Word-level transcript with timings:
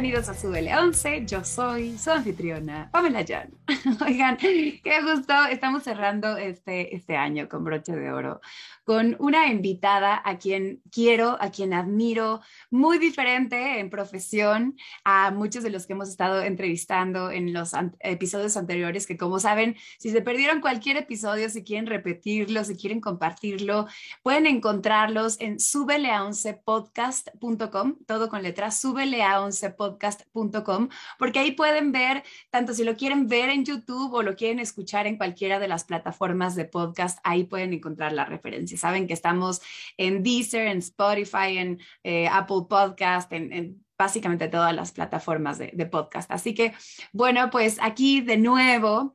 Bienvenidos 0.00 0.28
a 0.28 0.34
Súbele 0.34 0.76
11. 0.76 1.26
Yo 1.26 1.42
soy 1.42 1.98
su 1.98 2.12
anfitriona, 2.12 2.88
Pamela 2.92 3.24
Jan. 3.26 3.50
Oigan, 4.06 4.36
qué 4.36 5.02
gusto. 5.02 5.34
Estamos 5.50 5.82
cerrando 5.82 6.36
este, 6.36 6.94
este 6.94 7.16
año 7.16 7.48
con 7.48 7.64
broche 7.64 7.96
de 7.96 8.12
oro 8.12 8.40
con 8.88 9.16
una 9.18 9.48
invitada 9.48 10.22
a 10.24 10.38
quien 10.38 10.80
quiero, 10.90 11.36
a 11.42 11.50
quien 11.50 11.74
admiro, 11.74 12.40
muy 12.70 12.96
diferente 12.96 13.80
en 13.80 13.90
profesión 13.90 14.78
a 15.04 15.30
muchos 15.30 15.62
de 15.62 15.68
los 15.68 15.86
que 15.86 15.92
hemos 15.92 16.08
estado 16.08 16.40
entrevistando 16.40 17.30
en 17.30 17.52
los 17.52 17.72
episodios 18.00 18.56
anteriores, 18.56 19.06
que 19.06 19.18
como 19.18 19.40
saben, 19.40 19.76
si 19.98 20.08
se 20.08 20.22
perdieron 20.22 20.62
cualquier 20.62 20.96
episodio, 20.96 21.50
si 21.50 21.64
quieren 21.64 21.86
repetirlo, 21.86 22.64
si 22.64 22.76
quieren 22.76 23.02
compartirlo, 23.02 23.86
pueden 24.22 24.46
encontrarlos 24.46 25.38
en 25.38 25.58
subelea11podcast.com, 25.58 27.96
todo 28.06 28.30
con 28.30 28.42
letras, 28.42 28.82
subelea11podcast.com, 28.82 30.88
porque 31.18 31.40
ahí 31.40 31.52
pueden 31.52 31.92
ver, 31.92 32.22
tanto 32.48 32.72
si 32.72 32.84
lo 32.84 32.96
quieren 32.96 33.28
ver 33.28 33.50
en 33.50 33.66
YouTube 33.66 34.14
o 34.14 34.22
lo 34.22 34.34
quieren 34.34 34.60
escuchar 34.60 35.06
en 35.06 35.18
cualquiera 35.18 35.58
de 35.58 35.68
las 35.68 35.84
plataformas 35.84 36.56
de 36.56 36.64
podcast, 36.64 37.18
ahí 37.22 37.44
pueden 37.44 37.74
encontrar 37.74 38.14
la 38.14 38.24
referencia 38.24 38.77
saben 38.78 39.06
que 39.06 39.14
estamos 39.14 39.60
en 39.96 40.22
Deezer, 40.22 40.66
en 40.68 40.78
Spotify, 40.78 41.58
en 41.58 41.80
eh, 42.02 42.28
Apple 42.28 42.62
Podcast, 42.68 43.32
en, 43.32 43.84
básicamente 43.98 44.48
todas 44.48 44.74
las 44.74 44.92
plataformas 44.92 45.58
de, 45.58 45.70
de, 45.74 45.86
podcast. 45.86 46.30
Así 46.30 46.54
que, 46.54 46.72
bueno, 47.12 47.50
pues 47.50 47.78
aquí 47.82 48.20
de 48.20 48.36
nuevo, 48.36 49.14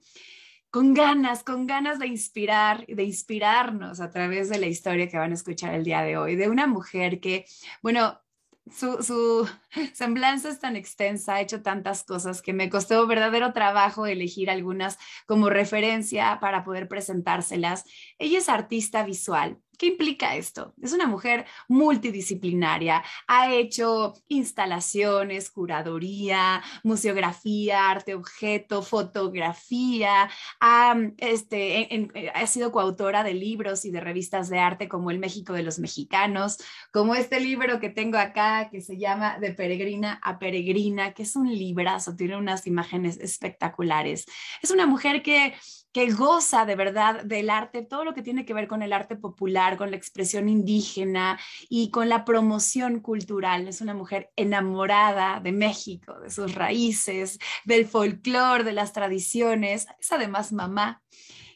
con 0.70 0.94
ganas, 0.94 1.44
con 1.44 1.68
ganas 1.68 2.00
de 2.00 2.08
inspirar, 2.08 2.86
de 2.88 3.04
inspirarnos 3.04 4.00
a 4.00 4.10
través 4.10 4.50
de 4.50 4.58
la 4.58 4.66
historia 4.66 5.08
que 5.08 5.20
van 5.20 5.32
a 5.32 5.36
escuchar 5.36 5.74
el 5.76 5.84
día 5.84 6.02
de 6.02 6.18
hoy, 6.18 6.36
de 6.36 6.50
una 6.50 6.68
mujer 6.68 7.20
que, 7.20 7.46
bueno, 7.82 8.23
su, 8.72 9.04
su, 9.04 9.48
semblanza 9.94 10.50
es 10.50 10.60
tan 10.60 10.76
extensa, 10.76 11.36
ha 11.36 11.42
hecho 11.42 11.62
tantas 11.62 12.04
cosas 12.04 12.42
que 12.42 12.54
me 12.54 12.70
costó 12.70 13.06
verdadero 13.08 13.54
trabajo 13.54 14.06
elegir 14.06 14.50
algunas 14.50 14.98
como 15.26 15.50
referencia 15.50 16.40
para 16.40 16.64
poder 16.64 16.88
presentárselas. 16.88 17.86
Ella 18.20 18.40
es 18.40 18.50
artista 18.50 19.04
visual, 19.04 19.60
¿Qué 19.84 19.90
implica 19.90 20.38
esto? 20.38 20.74
Es 20.82 20.94
una 20.94 21.08
mujer 21.08 21.46
multidisciplinaria, 21.68 23.04
ha 23.28 23.52
hecho 23.52 24.14
instalaciones, 24.30 25.50
curaduría, 25.50 26.64
museografía, 26.86 27.90
arte 27.90 28.16
objeto, 28.16 28.82
fotografía, 28.82 30.30
ha, 30.62 30.96
este, 31.18 32.10
ha 32.34 32.48
sido 32.48 32.72
coautora 32.72 33.26
de 33.26 33.34
libros 33.34 33.84
y 33.84 33.92
de 33.92 34.00
revistas 34.00 34.50
de 34.50 34.60
arte 34.60 34.88
como 34.88 35.12
El 35.12 35.20
México 35.20 35.52
de 35.52 35.64
los 35.64 35.80
Mexicanos, 35.80 36.60
como 36.94 37.14
este 37.14 37.42
libro 37.42 37.82
que 37.82 37.90
tengo 37.90 38.18
acá 38.18 38.70
que 38.70 38.80
se 38.80 38.98
llama 38.98 39.38
De 39.38 39.52
Peregrina 39.52 40.18
a 40.24 40.40
Peregrina, 40.40 41.14
que 41.14 41.24
es 41.24 41.36
un 41.36 41.54
librazo, 41.54 42.16
tiene 42.16 42.38
unas 42.38 42.66
imágenes 42.68 43.18
espectaculares. 43.18 44.28
Es 44.62 44.72
una 44.72 44.86
mujer 44.86 45.22
que 45.22 45.56
que 45.94 46.12
goza 46.12 46.66
de 46.66 46.76
verdad 46.76 47.24
del 47.24 47.50
arte, 47.50 47.84
todo 47.84 48.04
lo 48.04 48.14
que 48.14 48.24
tiene 48.24 48.46
que 48.46 48.54
ver 48.54 48.68
con 48.68 48.82
el 48.82 48.92
arte 48.92 49.16
popular, 49.16 49.78
con 49.78 49.92
la 49.92 49.98
expresión 49.98 50.50
indígena 50.50 51.40
y 51.70 51.92
con 51.92 52.10
la 52.10 52.26
promoción 52.26 53.00
cultural. 53.00 53.68
Es 53.68 53.80
una 53.80 53.94
mujer 53.94 54.32
enamorada 54.36 55.40
de 55.40 55.52
México, 55.52 56.20
de 56.20 56.32
sus 56.32 56.56
raíces, 56.56 57.40
del 57.64 57.86
folclore, 57.86 58.64
de 58.64 58.74
las 58.74 58.92
tradiciones. 58.92 59.88
Es 60.00 60.12
además 60.12 60.52
mamá 60.52 61.02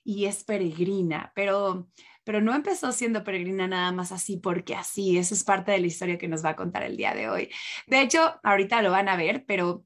y 0.03 0.25
es 0.25 0.43
peregrina, 0.43 1.31
pero 1.35 1.87
pero 2.27 2.41
no 2.41 2.53
empezó 2.53 2.91
siendo 2.91 3.23
peregrina 3.23 3.69
nada 3.69 3.93
más 3.93 4.11
así 4.11 4.35
porque 4.35 4.75
así, 4.75 5.17
eso 5.17 5.33
es 5.33 5.45
parte 5.45 5.71
de 5.71 5.79
la 5.79 5.87
historia 5.87 6.17
que 6.17 6.27
nos 6.27 6.43
va 6.43 6.49
a 6.49 6.55
contar 6.57 6.83
el 6.83 6.97
día 6.97 7.13
de 7.13 7.29
hoy. 7.29 7.49
De 7.87 8.01
hecho, 8.01 8.37
ahorita 8.43 8.81
lo 8.81 8.91
van 8.91 9.07
a 9.07 9.15
ver, 9.15 9.45
pero 9.47 9.85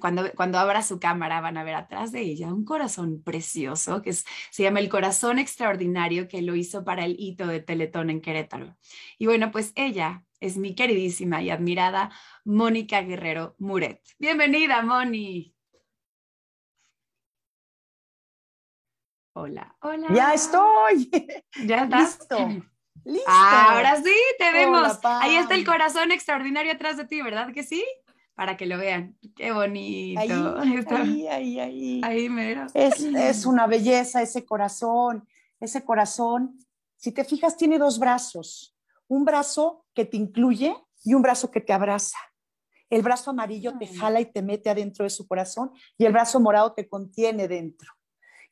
cuando, 0.00 0.32
cuando 0.34 0.58
abra 0.58 0.82
su 0.82 0.98
cámara 0.98 1.40
van 1.40 1.56
a 1.56 1.64
ver 1.64 1.74
atrás 1.74 2.12
de 2.12 2.20
ella 2.20 2.52
un 2.52 2.64
corazón 2.64 3.22
precioso 3.22 4.02
que 4.02 4.12
se 4.12 4.62
llama 4.62 4.80
el 4.80 4.88
corazón 4.88 5.38
extraordinario 5.38 6.28
que 6.28 6.42
lo 6.42 6.54
hizo 6.54 6.84
para 6.84 7.04
el 7.04 7.16
hito 7.18 7.46
de 7.46 7.60
Teletón 7.60 8.10
en 8.10 8.20
Querétaro. 8.20 8.76
Y 9.18 9.26
bueno, 9.26 9.50
pues 9.50 9.72
ella 9.74 10.24
es 10.40 10.56
mi 10.56 10.74
queridísima 10.74 11.42
y 11.42 11.50
admirada 11.50 12.10
Mónica 12.44 13.02
Guerrero 13.02 13.54
Muret. 13.58 14.00
Bienvenida, 14.18 14.82
Moni. 14.82 15.54
Hola, 19.34 19.76
hola. 19.80 20.08
Ya 20.12 20.34
estoy. 20.34 21.10
Ya 21.66 21.84
estás. 21.84 22.18
Listo. 22.18 22.48
Listo. 23.04 23.30
Ahora 23.30 23.96
sí, 23.96 24.14
te 24.38 24.52
vemos. 24.52 24.98
Ahí 25.02 25.36
está 25.36 25.54
el 25.54 25.66
corazón 25.66 26.12
extraordinario 26.12 26.72
atrás 26.72 26.96
de 26.96 27.04
ti, 27.04 27.20
¿verdad 27.20 27.52
que 27.52 27.62
sí? 27.62 27.84
Para 28.34 28.56
que 28.56 28.66
lo 28.66 28.78
vean. 28.78 29.16
Qué 29.36 29.52
bonito. 29.52 30.20
Ahí, 30.20 30.30
ahí, 31.28 31.58
ahí, 31.58 32.00
ahí. 32.02 32.28
mero. 32.28 32.66
Es, 32.74 33.00
es 33.00 33.46
una 33.46 33.66
belleza 33.66 34.22
ese 34.22 34.44
corazón, 34.44 35.26
ese 35.60 35.84
corazón. 35.84 36.58
Si 36.96 37.12
te 37.12 37.24
fijas, 37.24 37.56
tiene 37.56 37.78
dos 37.78 37.98
brazos. 37.98 38.76
Un 39.08 39.24
brazo 39.24 39.84
que 39.94 40.04
te 40.04 40.16
incluye 40.16 40.74
y 41.04 41.14
un 41.14 41.22
brazo 41.22 41.50
que 41.50 41.60
te 41.60 41.72
abraza. 41.72 42.18
El 42.88 43.02
brazo 43.02 43.30
amarillo 43.30 43.78
te 43.78 43.86
jala 43.86 44.20
y 44.20 44.26
te 44.26 44.42
mete 44.42 44.68
adentro 44.68 45.04
de 45.04 45.10
su 45.10 45.26
corazón 45.26 45.70
y 45.96 46.04
el 46.04 46.12
brazo 46.12 46.40
morado 46.40 46.74
te 46.74 46.88
contiene 46.88 47.48
dentro. 47.48 47.90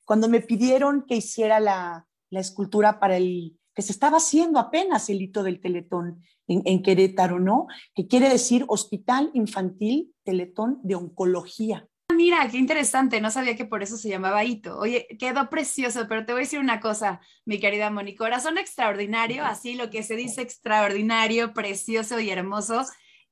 Cuando 0.04 0.28
me 0.28 0.40
pidieron 0.40 1.04
que 1.06 1.16
hiciera 1.16 1.60
la, 1.60 2.06
la 2.30 2.40
escultura 2.40 2.98
para 2.98 3.16
el 3.16 3.59
que 3.74 3.82
se 3.82 3.92
estaba 3.92 4.18
haciendo 4.18 4.58
apenas 4.58 5.08
el 5.08 5.22
hito 5.22 5.42
del 5.42 5.60
Teletón 5.60 6.22
en, 6.48 6.82
Querétaro, 6.82 7.38
¿no? 7.38 7.66
Que 7.94 8.08
quiere 8.08 8.28
decir 8.28 8.64
Hospital 8.68 9.30
Infantil 9.34 10.12
Teletón 10.24 10.80
de 10.82 10.96
Oncología. 10.96 11.86
Ah, 12.08 12.14
mira, 12.14 12.48
qué 12.50 12.58
interesante, 12.58 13.20
no 13.20 13.30
sabía 13.30 13.54
que 13.54 13.64
por 13.64 13.82
eso 13.82 13.96
se 13.96 14.08
llamaba 14.08 14.44
hito. 14.44 14.76
Oye, 14.78 15.06
quedó 15.18 15.48
precioso, 15.48 16.06
pero 16.08 16.26
te 16.26 16.32
voy 16.32 16.40
a 16.40 16.44
decir 16.44 16.58
una 16.58 16.80
cosa, 16.80 17.20
mi 17.44 17.60
querida 17.60 17.90
Moni, 17.90 18.16
corazón 18.16 18.58
extraordinario, 18.58 19.44
así 19.44 19.74
lo 19.74 19.90
que 19.90 20.02
se 20.02 20.16
dice 20.16 20.42
extraordinario, 20.42 21.54
precioso 21.54 22.18
y 22.18 22.30
hermoso, 22.30 22.84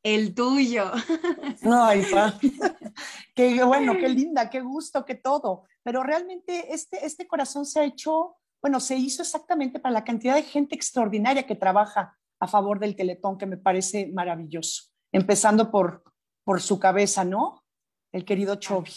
el 0.05 0.34
tuyo. 0.34 0.93
Ay, 1.65 2.05
pa. 2.10 2.38
qué 3.34 3.65
bueno, 3.65 3.97
qué 3.99 4.09
linda, 4.09 4.49
qué 4.49 4.60
gusto, 4.60 5.05
qué 5.05 5.16
todo. 5.16 5.65
Pero 5.82 6.05
realmente 6.05 6.72
este, 6.72 7.05
este 7.05 7.26
corazón 7.26 7.66
se 7.66 7.81
ha 7.81 7.84
hecho 7.84 8.37
bueno, 8.60 8.80
se 8.80 8.96
hizo 8.96 9.22
exactamente 9.22 9.78
para 9.78 9.92
la 9.92 10.04
cantidad 10.04 10.34
de 10.34 10.42
gente 10.42 10.74
extraordinaria 10.74 11.46
que 11.46 11.54
trabaja 11.54 12.19
a 12.41 12.48
favor 12.48 12.78
del 12.78 12.96
Teletón, 12.96 13.38
que 13.38 13.46
me 13.46 13.56
parece 13.56 14.08
maravilloso. 14.08 14.84
Empezando 15.12 15.70
por, 15.70 16.02
por 16.44 16.60
su 16.60 16.78
cabeza, 16.78 17.24
¿no? 17.24 17.64
El 18.12 18.24
querido 18.24 18.56
Chovy. 18.56 18.92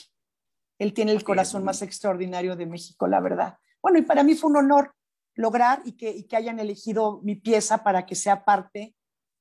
Él 0.79 0.93
tiene 0.93 1.11
el 1.11 1.23
corazón 1.23 1.63
más 1.63 1.81
extraordinario 1.81 2.55
de 2.55 2.65
México, 2.65 3.07
la 3.07 3.19
verdad. 3.19 3.57
Bueno, 3.81 3.99
y 3.99 4.03
para 4.03 4.23
mí 4.23 4.35
fue 4.35 4.49
un 4.49 4.57
honor 4.57 4.95
lograr 5.35 5.81
y 5.85 5.93
que, 5.93 6.25
que 6.27 6.35
hayan 6.35 6.59
elegido 6.59 7.21
mi 7.23 7.35
pieza 7.35 7.83
para 7.83 8.05
que 8.05 8.15
sea 8.15 8.43
parte 8.43 8.95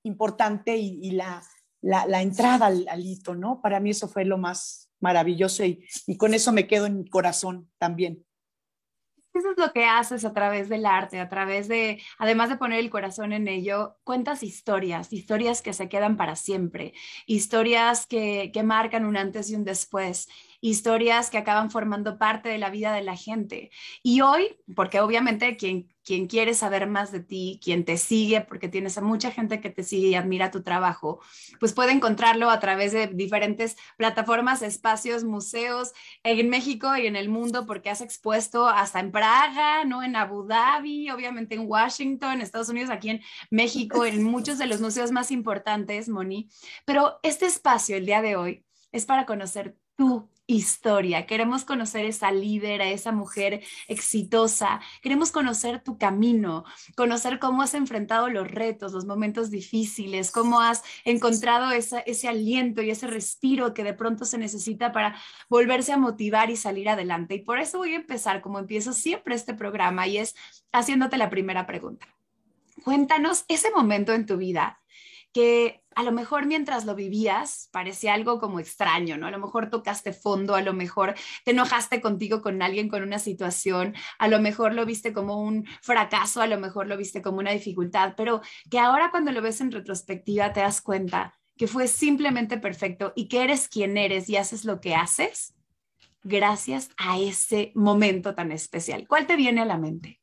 importante 0.05 0.77
y, 0.77 1.11
la, 1.11 1.43
la, 1.83 2.23
entrada 2.23 2.67
al, 2.67 2.87
al, 2.89 3.05
hito, 3.05 3.35
¿no? 3.35 3.61
Para 3.61 3.81
mí 3.81 3.91
eso 3.91 4.09
fue 4.09 4.25
lo 4.25 4.39
más 4.39 4.91
maravilloso 5.01 5.65
y, 5.65 5.87
y 6.07 6.17
con 6.17 6.35
eso 6.35 6.53
me 6.53 6.67
quedo 6.67 6.87
en 6.87 6.99
mi 6.99 7.09
corazón 7.09 7.71
también. 7.79 8.25
Eso 9.33 9.53
es 9.53 9.59
lo 9.59 9.73
que 9.73 9.85
haces 9.85 10.25
a 10.25 10.33
través 10.33 10.69
del 10.69 10.85
arte, 10.85 11.21
a 11.21 11.29
través 11.29 11.69
de, 11.69 12.03
además 12.19 12.49
de 12.49 12.57
poner 12.57 12.81
el 12.81 12.91
corazón 12.91 13.33
en 13.33 13.47
ello, 13.47 13.97
cuentas 14.03 14.43
historias, 14.43 15.13
historias 15.13 15.63
que 15.63 15.73
se 15.73 15.89
quedan 15.89 16.17
para 16.17 16.35
siempre, 16.35 16.95
historias 17.27 18.07
que, 18.07 18.51
que 18.53 18.63
marcan 18.65 19.05
un 19.05 19.17
antes 19.17 19.49
y 19.51 19.55
un 19.55 19.65
después 19.65 20.29
historias 20.61 21.31
que 21.31 21.39
acaban 21.39 21.71
formando 21.71 22.19
parte 22.19 22.49
de 22.49 22.59
la 22.59 22.71
vida 22.71 22.93
de 22.93 23.03
la 23.03 23.17
gente. 23.17 23.71
Y 24.03 24.21
hoy, 24.21 24.57
porque 24.75 25.01
obviamente 25.01 25.57
quien, 25.57 25.89
quien 26.05 26.27
quiere 26.27 26.55
saber 26.55 26.87
más 26.87 27.13
de 27.13 27.21
ti, 27.21 27.61
quien 27.63 27.85
te 27.85 27.97
sigue, 27.97 28.41
porque 28.43 28.69
tienes 28.69 28.99
a 28.99 29.01
mucha 29.01 29.31
gente 29.31 29.61
que 29.61 29.71
te 29.71 29.83
sigue 29.83 30.09
y 30.09 30.15
admira 30.15 30.51
tu 30.51 30.63
trabajo, 30.63 31.21
pues 31.59 31.73
puede 31.73 31.93
encontrarlo 31.93 32.51
a 32.51 32.61
través 32.61 32.93
de 32.93 33.07
diferentes 33.07 33.77
plataformas, 33.97 34.63
espacios, 34.63 35.25
museos 35.25 35.93
en 36.23 36.49
México 36.51 36.97
y 36.97 37.07
en 37.07 37.17
el 37.17 37.29
mundo, 37.29 37.67
porque 37.67 37.91
has 37.91 38.01
expuesto 38.01 38.69
hasta 38.69 39.01
en 39.01 39.13
Praga, 39.13 39.85
¿no? 39.85 40.03
En 40.03 40.17
Abu 40.17 40.47
Dhabi, 40.47 41.11
obviamente 41.11 41.55
en 41.55 41.67
Washington, 41.67 42.35
en 42.35 42.41
Estados 42.43 42.69
Unidos, 42.69 42.91
aquí 42.91 43.11
en 43.11 43.23
México, 43.51 44.05
en 44.05 44.23
muchos 44.31 44.59
de 44.59 44.67
los 44.67 44.81
museos 44.81 45.11
más 45.11 45.31
importantes, 45.31 46.09
Moni. 46.09 46.49
Pero 46.85 47.19
este 47.23 47.47
espacio, 47.47 47.97
el 47.97 48.07
día 48.07 48.23
de 48.23 48.37
hoy, 48.37 48.65
es 48.93 49.07
para 49.07 49.27
conocer 49.27 49.77
tu 49.97 50.29
historia, 50.55 51.27
queremos 51.27 51.65
conocer 51.65 52.05
esa 52.05 52.33
líder, 52.33 52.83
a 52.83 52.91
esa 52.91 53.13
mujer 53.13 53.63
exitosa, 53.89 54.81
queremos 55.01 55.31
conocer 55.31 55.83
tu 55.83 55.97
camino, 55.99 56.65
conocer 56.97 57.39
cómo 57.39 57.63
has 57.63 57.75
enfrentado 57.75 58.29
los 58.29 58.51
retos, 58.51 58.93
los 58.93 59.05
momentos 59.05 59.51
difíciles, 59.51 60.31
cómo 60.31 60.61
has 60.61 60.83
encontrado 61.05 61.71
ese 61.71 62.29
aliento 62.29 62.83
y 62.83 62.91
ese 62.91 63.07
respiro 63.07 63.75
que 63.75 63.85
de 63.85 63.95
pronto 63.95 64.25
se 64.25 64.39
necesita 64.39 64.93
para 64.93 65.17
volverse 65.49 65.93
a 65.93 65.99
motivar 65.99 66.51
y 66.51 66.57
salir 66.57 66.89
adelante. 66.89 67.37
Y 67.37 67.43
por 67.43 67.59
eso 67.59 67.79
voy 67.79 67.93
a 67.95 67.97
empezar 67.97 68.41
como 68.41 68.59
empiezo 68.59 68.93
siempre 68.93 69.35
este 69.35 69.55
programa 69.55 70.07
y 70.07 70.19
es 70.19 70.35
haciéndote 70.73 71.17
la 71.17 71.31
primera 71.31 71.67
pregunta. 71.67 72.07
Cuéntanos 72.85 73.45
ese 73.49 73.71
momento 73.71 74.13
en 74.13 74.27
tu 74.27 74.37
vida 74.37 74.80
que 75.33 75.83
a 75.95 76.03
lo 76.03 76.13
mejor 76.13 76.47
mientras 76.47 76.85
lo 76.85 76.95
vivías 76.95 77.69
parecía 77.73 78.15
algo 78.15 78.39
como 78.39 78.61
extraño, 78.61 79.17
¿no? 79.17 79.27
A 79.27 79.31
lo 79.31 79.39
mejor 79.39 79.71
tocaste 79.71 80.13
fondo, 80.13 80.55
a 80.55 80.63
lo 80.63 80.73
mejor 80.73 81.15
te 81.45 81.51
enojaste 81.51 82.01
contigo 82.01 82.43
con 82.43 82.63
alguien 82.63 82.89
con 82.89 83.03
una 83.03 83.19
situación, 83.19 83.95
a 84.19 84.29
lo 84.29 84.41
mejor 84.41 84.75
lo 84.75 84.87
viste 84.87 85.13
como 85.13 85.41
un 85.41 85.67
fracaso, 85.83 86.41
a 86.41 86.47
lo 86.47 86.59
mejor 86.59 86.87
lo 86.87 86.97
viste 86.97 87.23
como 87.23 87.39
una 87.39 87.53
dificultad, 87.53 88.15
pero 88.17 88.41
que 88.71 88.79
ahora 88.79 89.11
cuando 89.11 89.33
lo 89.33 89.43
ves 89.43 89.61
en 89.61 89.73
retrospectiva 89.73 90.53
te 90.53 90.61
das 90.61 90.81
cuenta 90.81 91.35
que 91.57 91.67
fue 91.67 91.89
simplemente 91.89 92.57
perfecto 92.57 93.13
y 93.15 93.29
que 93.29 93.45
eres 93.45 93.69
quien 93.69 93.99
eres 93.99 94.29
y 94.31 94.37
haces 94.37 94.65
lo 94.65 94.81
que 94.81 94.95
haces 94.95 95.55
gracias 96.23 96.91
a 96.97 97.19
ese 97.19 97.73
momento 97.75 98.35
tan 98.35 98.53
especial. 98.53 99.07
¿Cuál 99.07 99.27
te 99.27 99.37
viene 99.37 99.61
a 99.61 99.67
la 99.67 99.77
mente? 99.77 100.21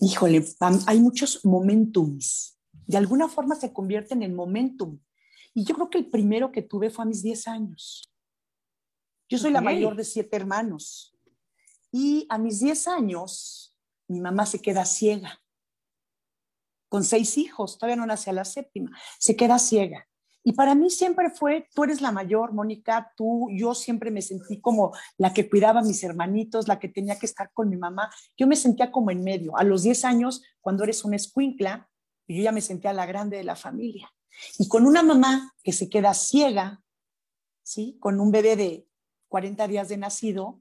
Híjole, 0.00 0.44
hay 0.86 1.00
muchos 1.00 1.44
momentums 1.44 2.57
de 2.88 2.96
alguna 2.96 3.28
forma 3.28 3.54
se 3.54 3.72
convierten 3.72 4.22
en 4.22 4.34
momentum. 4.34 4.98
Y 5.54 5.64
yo 5.64 5.74
creo 5.74 5.90
que 5.90 5.98
el 5.98 6.10
primero 6.10 6.50
que 6.50 6.62
tuve 6.62 6.88
fue 6.90 7.04
a 7.04 7.06
mis 7.06 7.22
10 7.22 7.46
años. 7.46 8.12
Yo 9.28 9.36
soy 9.36 9.52
la 9.52 9.60
mayor 9.60 9.94
de 9.94 10.04
siete 10.04 10.36
hermanos. 10.36 11.14
Y 11.92 12.26
a 12.30 12.38
mis 12.38 12.60
10 12.60 12.88
años, 12.88 13.76
mi 14.08 14.20
mamá 14.20 14.46
se 14.46 14.60
queda 14.60 14.86
ciega. 14.86 15.42
Con 16.88 17.04
seis 17.04 17.36
hijos, 17.36 17.76
todavía 17.76 17.96
no 17.96 18.06
nace 18.06 18.30
a 18.30 18.32
la 18.32 18.46
séptima, 18.46 18.90
se 19.18 19.36
queda 19.36 19.58
ciega. 19.58 20.08
Y 20.42 20.52
para 20.52 20.74
mí 20.74 20.88
siempre 20.88 21.28
fue, 21.28 21.68
tú 21.74 21.84
eres 21.84 22.00
la 22.00 22.10
mayor, 22.10 22.54
Mónica, 22.54 23.12
tú, 23.18 23.48
yo 23.52 23.74
siempre 23.74 24.10
me 24.10 24.22
sentí 24.22 24.62
como 24.62 24.94
la 25.18 25.34
que 25.34 25.50
cuidaba 25.50 25.80
a 25.80 25.84
mis 25.84 26.02
hermanitos, 26.02 26.68
la 26.68 26.78
que 26.78 26.88
tenía 26.88 27.18
que 27.18 27.26
estar 27.26 27.52
con 27.52 27.68
mi 27.68 27.76
mamá. 27.76 28.10
Yo 28.38 28.46
me 28.46 28.56
sentía 28.56 28.90
como 28.90 29.10
en 29.10 29.22
medio. 29.22 29.58
A 29.58 29.64
los 29.64 29.82
10 29.82 30.06
años, 30.06 30.42
cuando 30.62 30.84
eres 30.84 31.04
una 31.04 31.16
escuincla, 31.16 31.87
y 32.28 32.36
yo 32.36 32.44
ya 32.44 32.52
me 32.52 32.60
sentía 32.60 32.92
la 32.92 33.06
grande 33.06 33.38
de 33.38 33.44
la 33.44 33.56
familia. 33.56 34.12
Y 34.58 34.68
con 34.68 34.86
una 34.86 35.02
mamá 35.02 35.54
que 35.64 35.72
se 35.72 35.88
queda 35.88 36.14
ciega, 36.14 36.80
¿sí? 37.64 37.96
Con 37.98 38.20
un 38.20 38.30
bebé 38.30 38.54
de 38.54 38.86
40 39.28 39.66
días 39.66 39.88
de 39.88 39.96
nacido, 39.96 40.60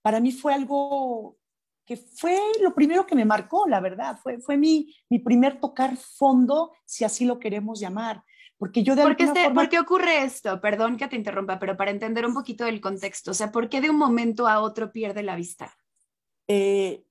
para 0.00 0.20
mí 0.20 0.32
fue 0.32 0.54
algo 0.54 1.36
que 1.84 1.96
fue 1.96 2.38
lo 2.60 2.74
primero 2.74 3.04
que 3.04 3.16
me 3.16 3.24
marcó, 3.24 3.66
la 3.68 3.80
verdad. 3.80 4.18
Fue, 4.22 4.38
fue 4.38 4.56
mi, 4.56 4.94
mi 5.10 5.18
primer 5.18 5.60
tocar 5.60 5.96
fondo, 5.96 6.72
si 6.84 7.04
así 7.04 7.24
lo 7.24 7.38
queremos 7.40 7.80
llamar. 7.80 8.22
Porque 8.56 8.84
yo 8.84 8.94
de 8.94 9.02
¿Por 9.02 9.16
qué, 9.16 9.26
¿Por 9.52 9.68
qué 9.68 9.80
ocurre 9.80 10.22
esto? 10.22 10.60
Perdón 10.60 10.96
que 10.96 11.08
te 11.08 11.16
interrumpa, 11.16 11.58
pero 11.58 11.76
para 11.76 11.90
entender 11.90 12.24
un 12.24 12.32
poquito 12.32 12.64
del 12.64 12.80
contexto, 12.80 13.32
o 13.32 13.34
sea, 13.34 13.50
¿por 13.50 13.68
qué 13.68 13.80
de 13.80 13.90
un 13.90 13.98
momento 13.98 14.46
a 14.46 14.60
otro 14.60 14.92
pierde 14.92 15.24
la 15.24 15.34
vista? 15.34 15.76
Eh, 16.46 17.04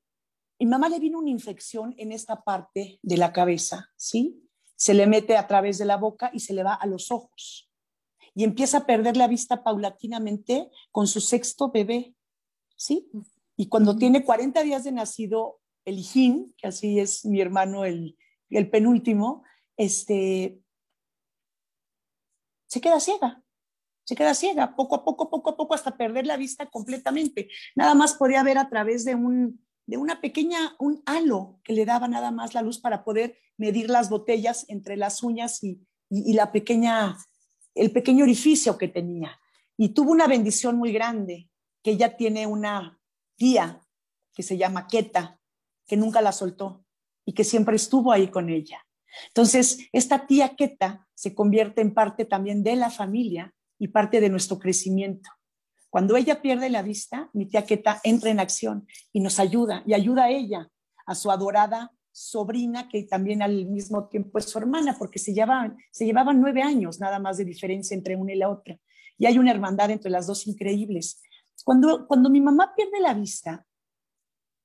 mi 0.66 0.69
mamá 0.69 0.90
le 0.90 1.00
vino 1.00 1.18
una 1.18 1.31
infección 1.31 1.96
en 1.98 2.12
esta 2.12 2.44
parte 2.44 3.00
de 3.02 3.18
la 3.18 3.34
cabeza, 3.34 3.90
¿sí? 3.96 4.48
Se 4.75 4.94
le 4.94 5.08
mete 5.08 5.36
a 5.36 5.48
través 5.48 5.80
de 5.80 5.86
la 5.86 5.98
boca 5.98 6.30
y 6.34 6.40
se 6.40 6.54
le 6.54 6.62
va 6.62 6.75
a 6.75 6.86
los 6.86 7.10
ojos. 7.10 7.68
Y 8.36 8.44
empieza 8.44 8.78
a 8.78 8.86
perder 8.86 9.18
la 9.18 9.28
vista 9.28 9.63
paulatinamente 9.63 10.69
con 10.92 11.08
su 11.08 11.19
sexto 11.19 11.72
bebé, 11.72 12.16
¿sí? 12.75 13.10
Y 13.58 13.69
cuando 13.69 13.96
tiene 13.96 14.24
40 14.24 14.62
días 14.62 14.84
de 14.84 14.92
nacido, 14.92 15.60
el 15.84 15.98
hijín, 15.98 16.54
que 16.58 16.68
así 16.68 17.00
es 17.00 17.25
mi 17.25 17.42
hermano, 17.42 17.84
el, 17.84 18.16
el 18.52 18.69
penúltimo, 18.69 19.44
este, 19.78 20.62
se 22.68 22.81
queda 22.81 23.00
ciega, 23.00 23.44
se 24.04 24.16
queda 24.16 24.36
ciega, 24.36 24.75
poco 24.75 24.94
a 24.94 25.04
poco, 25.04 25.28
poco 25.31 25.50
a 25.50 25.58
poco, 25.58 25.74
hasta 25.74 25.98
perder 25.98 26.28
la 26.28 26.38
vista 26.38 26.69
completamente. 26.69 27.50
Nada 27.75 27.96
más 27.96 28.13
podía 28.13 28.44
ver 28.44 28.60
a 28.60 28.69
través 28.69 29.06
de 29.06 29.16
un, 29.16 29.60
de 29.86 29.98
una 29.98 30.22
pequeña, 30.22 30.75
un 30.80 31.01
halo 31.06 31.60
que 31.63 31.74
le 31.74 31.86
daba 31.86 32.07
nada 32.07 32.31
más 32.31 32.54
la 32.54 32.62
luz 32.62 32.80
para 32.80 33.04
poder 33.04 33.38
medir 33.57 33.89
las 33.89 34.10
botellas 34.10 34.66
entre 34.69 34.98
las 34.98 35.24
uñas 35.24 35.63
y, 35.63 35.86
la 36.10 36.51
pequeña, 36.51 37.18
el 37.75 37.92
pequeño 37.92 38.24
orificio 38.24 38.78
que 38.78 38.88
tenía. 38.88 39.39
Y 39.78 39.89
tuvo 39.89 40.12
una 40.12 40.28
bendición 40.28 40.78
muy 40.78 40.92
grande, 40.92 41.50
que 41.83 41.92
ella 41.92 42.16
tiene 42.16 42.45
una 42.48 43.00
tía 43.36 43.81
que 44.33 44.44
se 44.44 44.57
llama 44.57 44.88
Queta, 44.88 45.39
que 45.88 45.98
nunca 45.98 46.22
la 46.22 46.31
soltó 46.31 46.86
y 47.25 47.34
que 47.34 47.44
siempre 47.44 47.75
estuvo 47.75 48.12
ahí 48.12 48.27
con 48.27 48.50
ella. 48.50 48.86
Entonces, 49.27 49.80
esta 49.92 50.25
tía 50.25 50.56
Queta 50.56 51.07
se 51.13 51.36
convierte 51.36 51.81
en 51.81 51.94
parte 51.94 52.25
también 52.25 52.63
de 52.63 52.75
la 52.75 52.89
familia 52.89 53.54
y 53.77 53.89
parte 53.89 54.22
de 54.22 54.30
nuestro 54.30 54.60
crecimiento. 54.60 55.30
Cuando 55.92 56.16
ella 56.16 56.42
pierde 56.42 56.70
la 56.70 56.84
vista, 56.84 57.30
mi 57.34 57.48
tía 57.48 57.66
Queta 57.66 58.00
entra 58.06 58.30
en 58.30 58.40
acción 58.40 58.88
y 59.12 59.20
nos 59.20 59.40
ayuda, 59.40 59.84
y 59.86 59.94
ayuda 59.94 60.24
a 60.24 60.30
ella, 60.30 60.70
a 61.06 61.16
su 61.16 61.30
adorada 61.30 61.92
sobrina, 62.14 62.88
que 62.88 63.04
también 63.04 63.42
al 63.42 63.66
mismo 63.66 64.08
tiempo 64.08 64.40
es 64.40 64.46
su 64.46 64.58
hermana, 64.58 64.96
porque 64.98 65.20
se 65.20 65.34
llevaban, 65.34 65.76
nueve 66.40 66.62
años 66.62 67.02
nada 67.02 67.20
más 67.20 67.36
de 67.38 67.44
diferencia 67.44 67.94
entre 67.94 68.16
una 68.16 68.32
y 68.32 68.38
la 68.38 68.50
otra. 68.50 68.78
Y 69.18 69.26
hay 69.26 69.38
una 69.38 69.52
hermandad 69.52 69.92
entre 69.92 70.10
las 70.10 70.28
dos 70.28 70.48
increíbles. 70.48 71.22
Cuando, 71.66 72.08
cuando 72.08 72.30
mi 72.30 72.40
mamá 72.40 72.74
pierde 72.74 73.02
la 73.02 73.14
vista, 73.14 73.66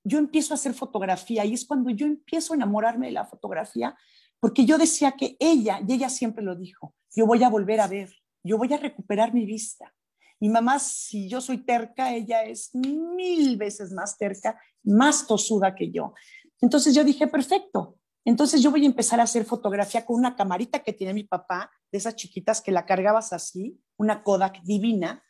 yo 0.04 0.18
empiezo 0.18 0.54
a 0.54 0.56
hacer 0.56 0.74
fotografía 0.74 1.44
y 1.44 1.54
es 1.54 1.64
cuando 1.64 1.90
yo 1.90 2.06
empiezo 2.06 2.52
a 2.52 2.56
enamorarme 2.56 3.06
de 3.06 3.12
la 3.14 3.26
fotografía, 3.26 3.96
porque 4.38 4.64
yo 4.64 4.78
decía 4.78 5.10
que 5.18 5.36
ella, 5.40 5.80
y 5.84 5.92
ella 5.92 6.08
siempre 6.08 6.44
lo 6.44 6.54
dijo, 6.54 6.94
yo 7.16 7.26
voy 7.26 7.42
a 7.42 7.48
volver 7.48 7.80
a 7.80 7.88
ver, 7.88 8.14
yo 8.44 8.58
voy 8.58 8.72
a 8.72 8.76
recuperar 8.76 9.34
mi 9.34 9.44
vista. 9.44 9.92
Mi 10.40 10.48
mamá, 10.48 10.78
si 10.78 11.28
yo 11.28 11.40
soy 11.40 11.58
terca, 11.58 12.14
ella 12.14 12.44
es 12.44 12.74
mil 12.74 13.56
veces 13.56 13.92
más 13.92 14.18
terca, 14.18 14.60
más 14.82 15.26
tosuda 15.26 15.74
que 15.74 15.90
yo. 15.90 16.14
Entonces 16.60 16.94
yo 16.94 17.04
dije, 17.04 17.26
perfecto. 17.26 17.98
Entonces 18.24 18.60
yo 18.60 18.70
voy 18.70 18.82
a 18.82 18.86
empezar 18.86 19.20
a 19.20 19.22
hacer 19.22 19.44
fotografía 19.44 20.04
con 20.04 20.16
una 20.16 20.34
camarita 20.34 20.80
que 20.80 20.92
tiene 20.92 21.14
mi 21.14 21.24
papá, 21.24 21.70
de 21.92 21.98
esas 21.98 22.16
chiquitas 22.16 22.60
que 22.60 22.72
la 22.72 22.84
cargabas 22.84 23.32
así, 23.32 23.80
una 23.96 24.22
Kodak 24.22 24.62
divina, 24.62 25.22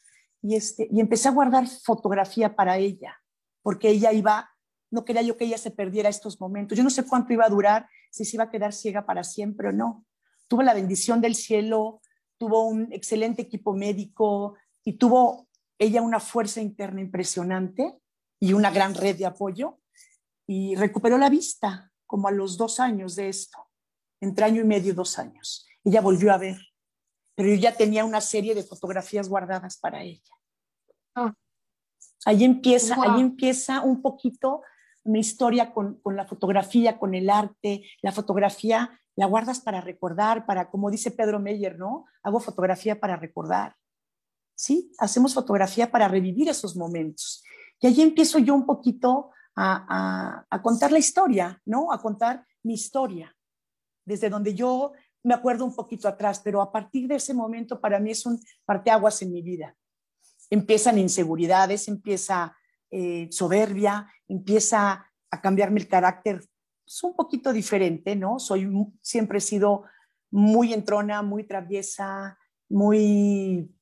y, 0.42 0.56
este, 0.56 0.88
y 0.90 1.00
empecé 1.00 1.28
a 1.28 1.32
guardar 1.32 1.66
fotografía 1.66 2.56
para 2.56 2.78
ella, 2.78 3.16
porque 3.62 3.90
ella 3.90 4.12
iba, 4.12 4.48
no 4.90 5.04
quería 5.04 5.22
yo 5.22 5.36
que 5.36 5.44
ella 5.44 5.58
se 5.58 5.70
perdiera 5.70 6.08
estos 6.08 6.40
momentos. 6.40 6.78
Yo 6.78 6.84
no 6.84 6.90
sé 6.90 7.04
cuánto 7.04 7.32
iba 7.32 7.44
a 7.44 7.50
durar, 7.50 7.86
si 8.10 8.25
se 8.25 8.36
iba 8.36 8.44
a 8.44 8.50
quedar 8.50 8.72
ciega 8.72 9.04
para 9.04 9.25
siempre 9.25 9.68
o 9.68 9.72
no. 9.72 10.06
Tuvo 10.48 10.62
la 10.62 10.72
bendición 10.72 11.20
del 11.20 11.34
cielo, 11.34 12.00
tuvo 12.38 12.66
un 12.66 12.92
excelente 12.92 13.42
equipo 13.42 13.75
médico, 13.75 14.54
y 14.87 14.95
tuvo 14.95 15.49
ella 15.78 16.00
una 16.00 16.21
fuerza 16.21 16.61
interna 16.61 17.00
impresionante 17.00 17.99
y 18.40 18.52
una 18.52 18.71
gran 18.71 18.95
red 18.95 19.16
de 19.19 19.26
apoyo 19.26 19.81
y 20.47 20.76
recuperó 20.76 21.19
la 21.19 21.28
vista 21.28 21.93
como 22.07 22.28
a 22.28 22.31
los 22.31 22.57
dos 22.57 22.78
años 22.78 23.16
de 23.16 23.28
esto, 23.28 23.59
entre 24.21 24.45
año 24.45 24.62
y 24.62 24.64
medio, 24.64 24.95
dos 24.95 25.19
años. 25.19 25.66
Ella 25.83 26.00
volvió 26.00 26.33
a 26.33 26.38
ver, 26.38 26.57
pero 27.35 27.49
yo 27.49 27.57
ya 27.57 27.75
tenía 27.75 28.05
una 28.05 28.21
serie 28.21 28.55
de 28.55 28.62
fotografías 28.62 29.28
guardadas 29.28 29.76
para 29.76 30.05
ella. 30.05 30.35
Ah. 31.16 31.35
Ahí 32.25 32.45
empieza, 32.45 32.95
ahí 33.02 33.21
empieza 33.21 33.81
un 33.81 34.00
poquito 34.00 34.62
mi 35.02 35.19
historia 35.19 35.73
con, 35.73 36.00
con, 36.00 36.14
la 36.14 36.26
fotografía, 36.26 36.97
con 36.97 37.14
el 37.14 37.28
arte. 37.28 37.83
La 38.02 38.12
fotografía 38.12 39.00
la 39.16 39.26
guardas 39.26 39.61
para 39.61 39.81
recordar, 39.81 40.47
para, 40.47 40.71
como 40.71 40.93
dice 40.93 41.11
Pedro 41.11 41.40
Meyer, 41.40 41.76
¿no? 41.76 42.05
Hago 42.23 42.38
fotografía 42.38 43.00
para 43.00 43.16
recordar. 43.16 43.75
¿Sí? 44.56 44.90
Hacemos 44.98 45.34
fotografía 45.34 45.90
para 45.90 46.08
revivir 46.08 46.48
esos 46.48 46.75
momentos. 46.75 47.44
Y 47.80 47.86
allí 47.86 48.02
empiezo 48.02 48.38
yo 48.40 48.54
un 48.54 48.66
poquito 48.66 49.30
a, 49.54 50.46
contar 50.62 50.90
la 50.90 50.98
historia, 50.98 51.60
¿no? 51.64 51.92
A 51.92 52.00
contar 52.00 52.44
mi 52.62 52.75
historia, 52.75 53.34
desde 54.04 54.28
donde 54.28 54.54
yo 54.54 54.92
me 55.22 55.34
acuerdo 55.34 55.64
un 55.64 55.75
poquito 55.75 56.08
atrás, 56.08 56.40
pero 56.42 56.60
a 56.60 56.72
partir 56.72 57.08
de 57.08 57.16
ese 57.16 57.34
momento 57.34 57.80
para 57.80 57.98
mí 57.98 58.10
es 58.10 58.26
un 58.26 58.40
parteaguas 58.64 59.22
en 59.22 59.32
mi 59.32 59.42
vida. 59.42 59.76
Empiezan 60.50 60.98
inseguridades, 60.98 61.88
empieza 61.88 62.56
eh, 62.90 63.28
soberbia, 63.30 64.08
empieza 64.28 65.10
a 65.30 65.40
cambiarme 65.40 65.80
el 65.80 65.88
carácter. 65.88 66.44
Es 66.86 67.02
un 67.02 67.14
poquito 67.14 67.52
diferente, 67.52 68.14
¿no? 68.14 68.38
Soy, 68.38 68.70
siempre 69.00 69.38
he 69.38 69.40
sido 69.40 69.84
muy 70.30 70.72
entrona, 70.72 71.22
muy 71.22 71.44
traviesa, 71.44 72.38
muy 72.68 73.75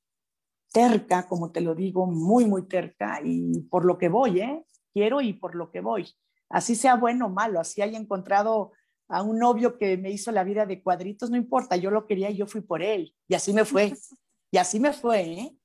terca, 0.75 1.29
como 1.29 1.53
te 1.53 1.61
lo 1.61 1.77
digo, 1.77 2.05
muy, 2.07 2.47
muy 2.47 2.67
terca 2.67 3.21
y 3.25 3.61
por 3.71 3.85
lo 3.85 3.97
que 3.97 4.09
voy, 4.09 4.41
¿eh? 4.41 4.67
Quiero 4.93 5.21
y 5.21 5.33
por 5.33 5.55
lo 5.55 5.71
que 5.71 5.81
voy. 5.81 6.13
Así 6.49 6.75
sea 6.75 6.97
bueno 6.97 7.27
o 7.27 7.29
malo, 7.29 7.61
así 7.61 7.81
haya 7.81 7.97
encontrado 7.97 8.73
a 9.09 9.23
un 9.23 9.39
novio 9.39 9.79
que 9.79 9.97
me 9.97 10.11
hizo 10.11 10.33
la 10.33 10.43
vida 10.43 10.67
de 10.67 10.83
cuadritos, 10.83 11.31
no 11.31 11.37
importa, 11.37 11.77
yo 11.77 11.93
lo 11.93 12.09
quería 12.09 12.29
y 12.29 12.39
yo 12.39 12.49
fui 12.49 12.61
por 12.61 12.83
él. 12.83 13.15
Y 13.29 13.35
así 13.35 13.53
me 13.55 13.65
fue. 13.65 13.95
Y 14.51 14.57
así 14.57 14.79
me 14.79 14.93
fue, 14.93 15.23
¿eh? 15.23 15.59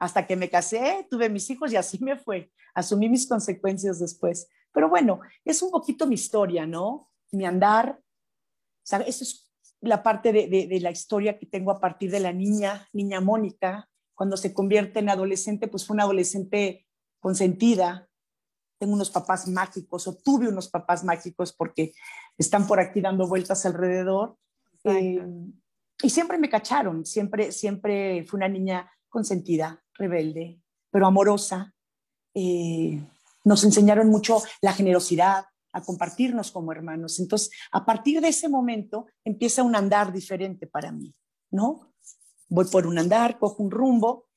Hasta 0.00 0.26
que 0.26 0.34
me 0.34 0.50
casé, 0.50 1.06
tuve 1.08 1.28
mis 1.28 1.48
hijos 1.48 1.72
y 1.72 1.76
así 1.76 2.02
me 2.02 2.16
fue. 2.16 2.50
Asumí 2.74 3.08
mis 3.08 3.28
consecuencias 3.28 4.00
después. 4.00 4.48
Pero 4.72 4.88
bueno, 4.88 5.20
es 5.44 5.62
un 5.62 5.70
poquito 5.70 6.08
mi 6.08 6.16
historia, 6.16 6.66
¿no? 6.66 7.08
Mi 7.30 7.46
andar. 7.46 8.00
O 8.00 8.96
esa 8.96 9.00
es 9.06 9.48
la 9.80 10.02
parte 10.02 10.32
de, 10.32 10.48
de 10.48 10.80
la 10.80 10.90
historia 10.90 11.38
que 11.38 11.46
tengo 11.46 11.70
a 11.70 11.78
partir 11.78 12.10
de 12.10 12.18
la 12.18 12.32
niña, 12.32 12.88
niña 12.92 13.20
Mónica, 13.20 13.88
cuando 14.16 14.36
se 14.36 14.52
convierte 14.52 14.98
en 14.98 15.10
adolescente, 15.10 15.68
pues 15.68 15.86
fue 15.86 15.94
una 15.94 16.04
adolescente 16.04 16.86
consentida. 17.20 18.08
Tengo 18.78 18.94
unos 18.94 19.10
papás 19.10 19.46
mágicos 19.46 20.08
o 20.08 20.16
tuve 20.16 20.48
unos 20.48 20.68
papás 20.68 21.04
mágicos 21.04 21.52
porque 21.52 21.92
están 22.36 22.66
por 22.66 22.80
aquí 22.80 23.00
dando 23.00 23.28
vueltas 23.28 23.64
alrededor. 23.66 24.36
Eh, 24.84 25.24
y 26.02 26.10
siempre 26.10 26.38
me 26.38 26.48
cacharon, 26.48 27.04
siempre, 27.04 27.52
siempre 27.52 28.24
fue 28.26 28.38
una 28.38 28.48
niña 28.48 28.90
consentida, 29.08 29.84
rebelde, 29.94 30.60
pero 30.90 31.06
amorosa. 31.06 31.74
Eh, 32.34 33.02
nos 33.44 33.64
enseñaron 33.64 34.08
mucho 34.08 34.42
la 34.62 34.72
generosidad, 34.72 35.46
a 35.72 35.82
compartirnos 35.82 36.50
como 36.52 36.72
hermanos. 36.72 37.20
Entonces, 37.20 37.50
a 37.70 37.84
partir 37.84 38.22
de 38.22 38.28
ese 38.28 38.48
momento 38.48 39.08
empieza 39.22 39.62
un 39.62 39.76
andar 39.76 40.10
diferente 40.10 40.66
para 40.66 40.90
mí, 40.90 41.14
¿no? 41.50 41.92
Voy 42.48 42.66
por 42.66 42.86
un 42.86 42.98
andar, 42.98 43.38
cojo 43.38 43.62
un 43.62 43.70
rumbo. 43.70 44.28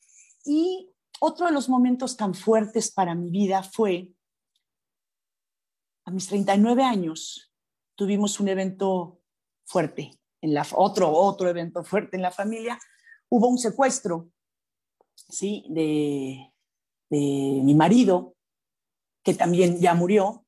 Y 0.45 0.91
otro 1.19 1.45
de 1.45 1.51
los 1.51 1.69
momentos 1.69 2.17
tan 2.17 2.33
fuertes 2.33 2.91
para 2.91 3.15
mi 3.15 3.29
vida 3.29 3.63
fue, 3.63 4.13
a 6.05 6.11
mis 6.11 6.27
39 6.27 6.83
años, 6.83 7.51
tuvimos 7.95 8.39
un 8.39 8.47
evento 8.47 9.21
fuerte, 9.65 10.19
en 10.41 10.53
la, 10.53 10.65
otro, 10.73 11.11
otro 11.11 11.49
evento 11.49 11.83
fuerte 11.83 12.15
en 12.15 12.23
la 12.23 12.31
familia. 12.31 12.79
Hubo 13.29 13.47
un 13.47 13.57
secuestro, 13.57 14.31
¿sí? 15.15 15.65
De, 15.69 16.51
de 17.09 17.61
mi 17.63 17.75
marido, 17.75 18.35
que 19.23 19.33
también 19.33 19.79
ya 19.79 19.93
murió, 19.93 20.45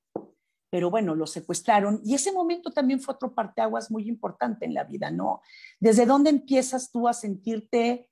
pero 0.72 0.90
bueno, 0.90 1.14
lo 1.16 1.28
secuestraron 1.28 2.02
y 2.04 2.16
ese 2.16 2.32
momento 2.32 2.72
también 2.72 3.02
fue 3.02 3.14
otro 3.14 3.36
parteaguas 3.36 3.92
muy 3.92 4.08
importante 4.08 4.66
en 4.66 4.74
la 4.74 4.86
vida, 4.86 5.12
¿no? 5.12 5.42
¿Desde 5.82 6.06
dónde 6.06 6.30
empiezas 6.30 6.90
tú 6.90 7.10
a 7.10 7.14
sentirte 7.14 8.10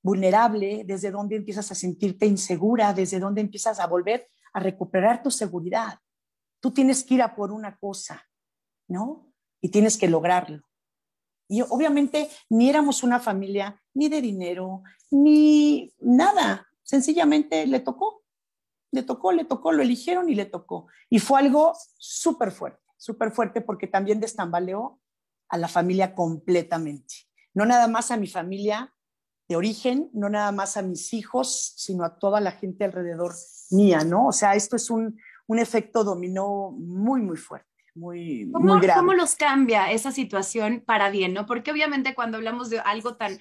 vulnerable? 0.00 0.84
¿Desde 0.86 1.10
dónde 1.10 1.34
empiezas 1.34 1.72
a 1.72 1.74
sentirte 1.74 2.24
insegura? 2.24 2.94
¿Desde 2.94 3.18
dónde 3.18 3.40
empiezas 3.40 3.80
a 3.80 3.88
volver 3.88 4.28
a 4.52 4.60
recuperar 4.60 5.24
tu 5.24 5.32
seguridad? 5.32 5.98
Tú 6.60 6.70
tienes 6.70 7.02
que 7.02 7.14
ir 7.14 7.22
a 7.22 7.34
por 7.34 7.50
una 7.50 7.76
cosa, 7.76 8.28
¿no? 8.86 9.32
Y 9.60 9.68
tienes 9.70 9.98
que 9.98 10.06
lograrlo. 10.06 10.62
Y 11.48 11.62
obviamente 11.62 12.30
ni 12.48 12.70
éramos 12.70 13.02
una 13.02 13.18
familia 13.18 13.82
ni 13.92 14.08
de 14.08 14.20
dinero, 14.20 14.84
ni 15.10 15.92
nada. 15.98 16.68
Sencillamente 16.84 17.66
le 17.66 17.80
tocó 17.80 18.21
le 18.92 19.02
tocó, 19.02 19.32
le 19.32 19.44
tocó, 19.44 19.72
lo 19.72 19.82
eligieron 19.82 20.28
y 20.28 20.34
le 20.34 20.44
tocó. 20.44 20.86
Y 21.10 21.18
fue 21.18 21.40
algo 21.40 21.72
súper 21.96 22.52
fuerte, 22.52 22.82
súper 22.96 23.32
fuerte 23.32 23.60
porque 23.62 23.86
también 23.86 24.20
destambaleó 24.20 25.00
a 25.48 25.58
la 25.58 25.66
familia 25.66 26.14
completamente. 26.14 27.14
No 27.54 27.66
nada 27.66 27.88
más 27.88 28.10
a 28.10 28.16
mi 28.16 28.26
familia 28.26 28.94
de 29.48 29.56
origen, 29.56 30.10
no 30.12 30.28
nada 30.28 30.52
más 30.52 30.76
a 30.76 30.82
mis 30.82 31.12
hijos, 31.12 31.74
sino 31.76 32.04
a 32.04 32.18
toda 32.18 32.40
la 32.40 32.52
gente 32.52 32.84
alrededor 32.84 33.32
mía, 33.70 34.04
¿no? 34.04 34.28
O 34.28 34.32
sea, 34.32 34.54
esto 34.54 34.76
es 34.76 34.88
un, 34.90 35.18
un 35.46 35.58
efecto 35.58 36.04
dominó 36.04 36.70
muy, 36.70 37.22
muy 37.22 37.36
fuerte. 37.36 37.68
Muy, 37.94 38.50
¿Cómo, 38.52 38.74
muy 38.74 38.80
grave. 38.80 39.00
¿Cómo 39.00 39.12
los 39.14 39.34
cambia 39.34 39.90
esa 39.90 40.12
situación 40.12 40.82
para 40.86 41.10
bien, 41.10 41.34
no? 41.34 41.44
Porque 41.44 41.70
obviamente 41.70 42.14
cuando 42.14 42.38
hablamos 42.38 42.70
de 42.70 42.80
algo 42.80 43.16
tan, 43.16 43.38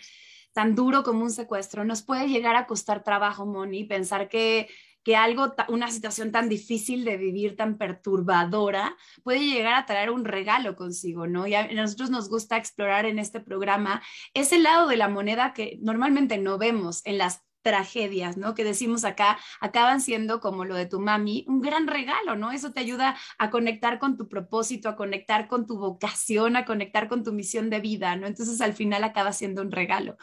tan 0.54 0.76
duro 0.76 1.04
como 1.04 1.24
un 1.24 1.32
secuestro, 1.32 1.86
nos 1.86 2.02
puede 2.02 2.28
llegar 2.28 2.56
a 2.58 2.68
costar 2.68 3.04
trabajo, 3.04 3.46
Moni, 3.46 3.86
pensar 3.86 4.28
que 4.28 4.68
que 5.04 5.16
algo, 5.16 5.54
una 5.70 5.90
situación 5.92 6.32
tan 6.32 6.50
difícil 6.50 7.06
de 7.06 7.18
vivir, 7.18 7.56
tan 7.56 7.78
perturbadora, 7.78 8.96
puede 9.24 9.40
llegar 9.40 9.74
a 9.74 9.86
traer 9.86 10.12
un 10.12 10.26
regalo 10.26 10.76
consigo, 10.76 11.28
¿no? 11.28 11.48
Y 11.48 11.56
a 11.56 11.68
nosotros 11.74 12.10
nos 12.10 12.30
gusta 12.30 12.58
explorar 12.58 13.06
en 13.06 13.20
este 13.20 13.40
programa 13.40 14.02
ese 14.34 14.60
lado 14.60 14.88
de 14.88 14.98
la 14.98 15.08
moneda 15.08 15.54
que 15.54 15.80
normalmente 15.82 16.38
no 16.38 16.58
vemos 16.58 17.02
en 17.06 17.18
las 17.18 17.44
tragedias, 17.62 18.38
¿no? 18.38 18.56
Que 18.56 18.64
decimos 18.64 19.06
acá, 19.06 19.38
acaban 19.60 20.02
siendo 20.02 20.40
como 20.40 20.66
lo 20.66 20.76
de 20.76 20.86
tu 20.86 21.00
mami, 21.00 21.46
un 21.48 21.62
gran 21.62 21.88
regalo, 21.88 22.36
¿no? 22.36 22.52
Eso 22.52 22.72
te 22.72 22.80
ayuda 22.80 23.18
a 23.38 23.50
conectar 23.50 24.00
con 24.00 24.18
tu 24.18 24.28
propósito, 24.28 24.90
a 24.90 24.96
conectar 24.96 25.48
con 25.48 25.68
tu 25.68 25.78
vocación, 25.78 26.56
a 26.56 26.66
conectar 26.66 27.08
con 27.08 27.24
tu 27.24 27.34
misión 27.34 27.70
de 27.70 27.80
vida, 27.80 28.16
¿no? 28.16 28.28
Entonces 28.28 28.62
al 28.62 28.74
final 28.74 29.04
acaba 29.04 29.34
siendo 29.34 29.62
un 29.62 29.72
regalo 29.72 30.18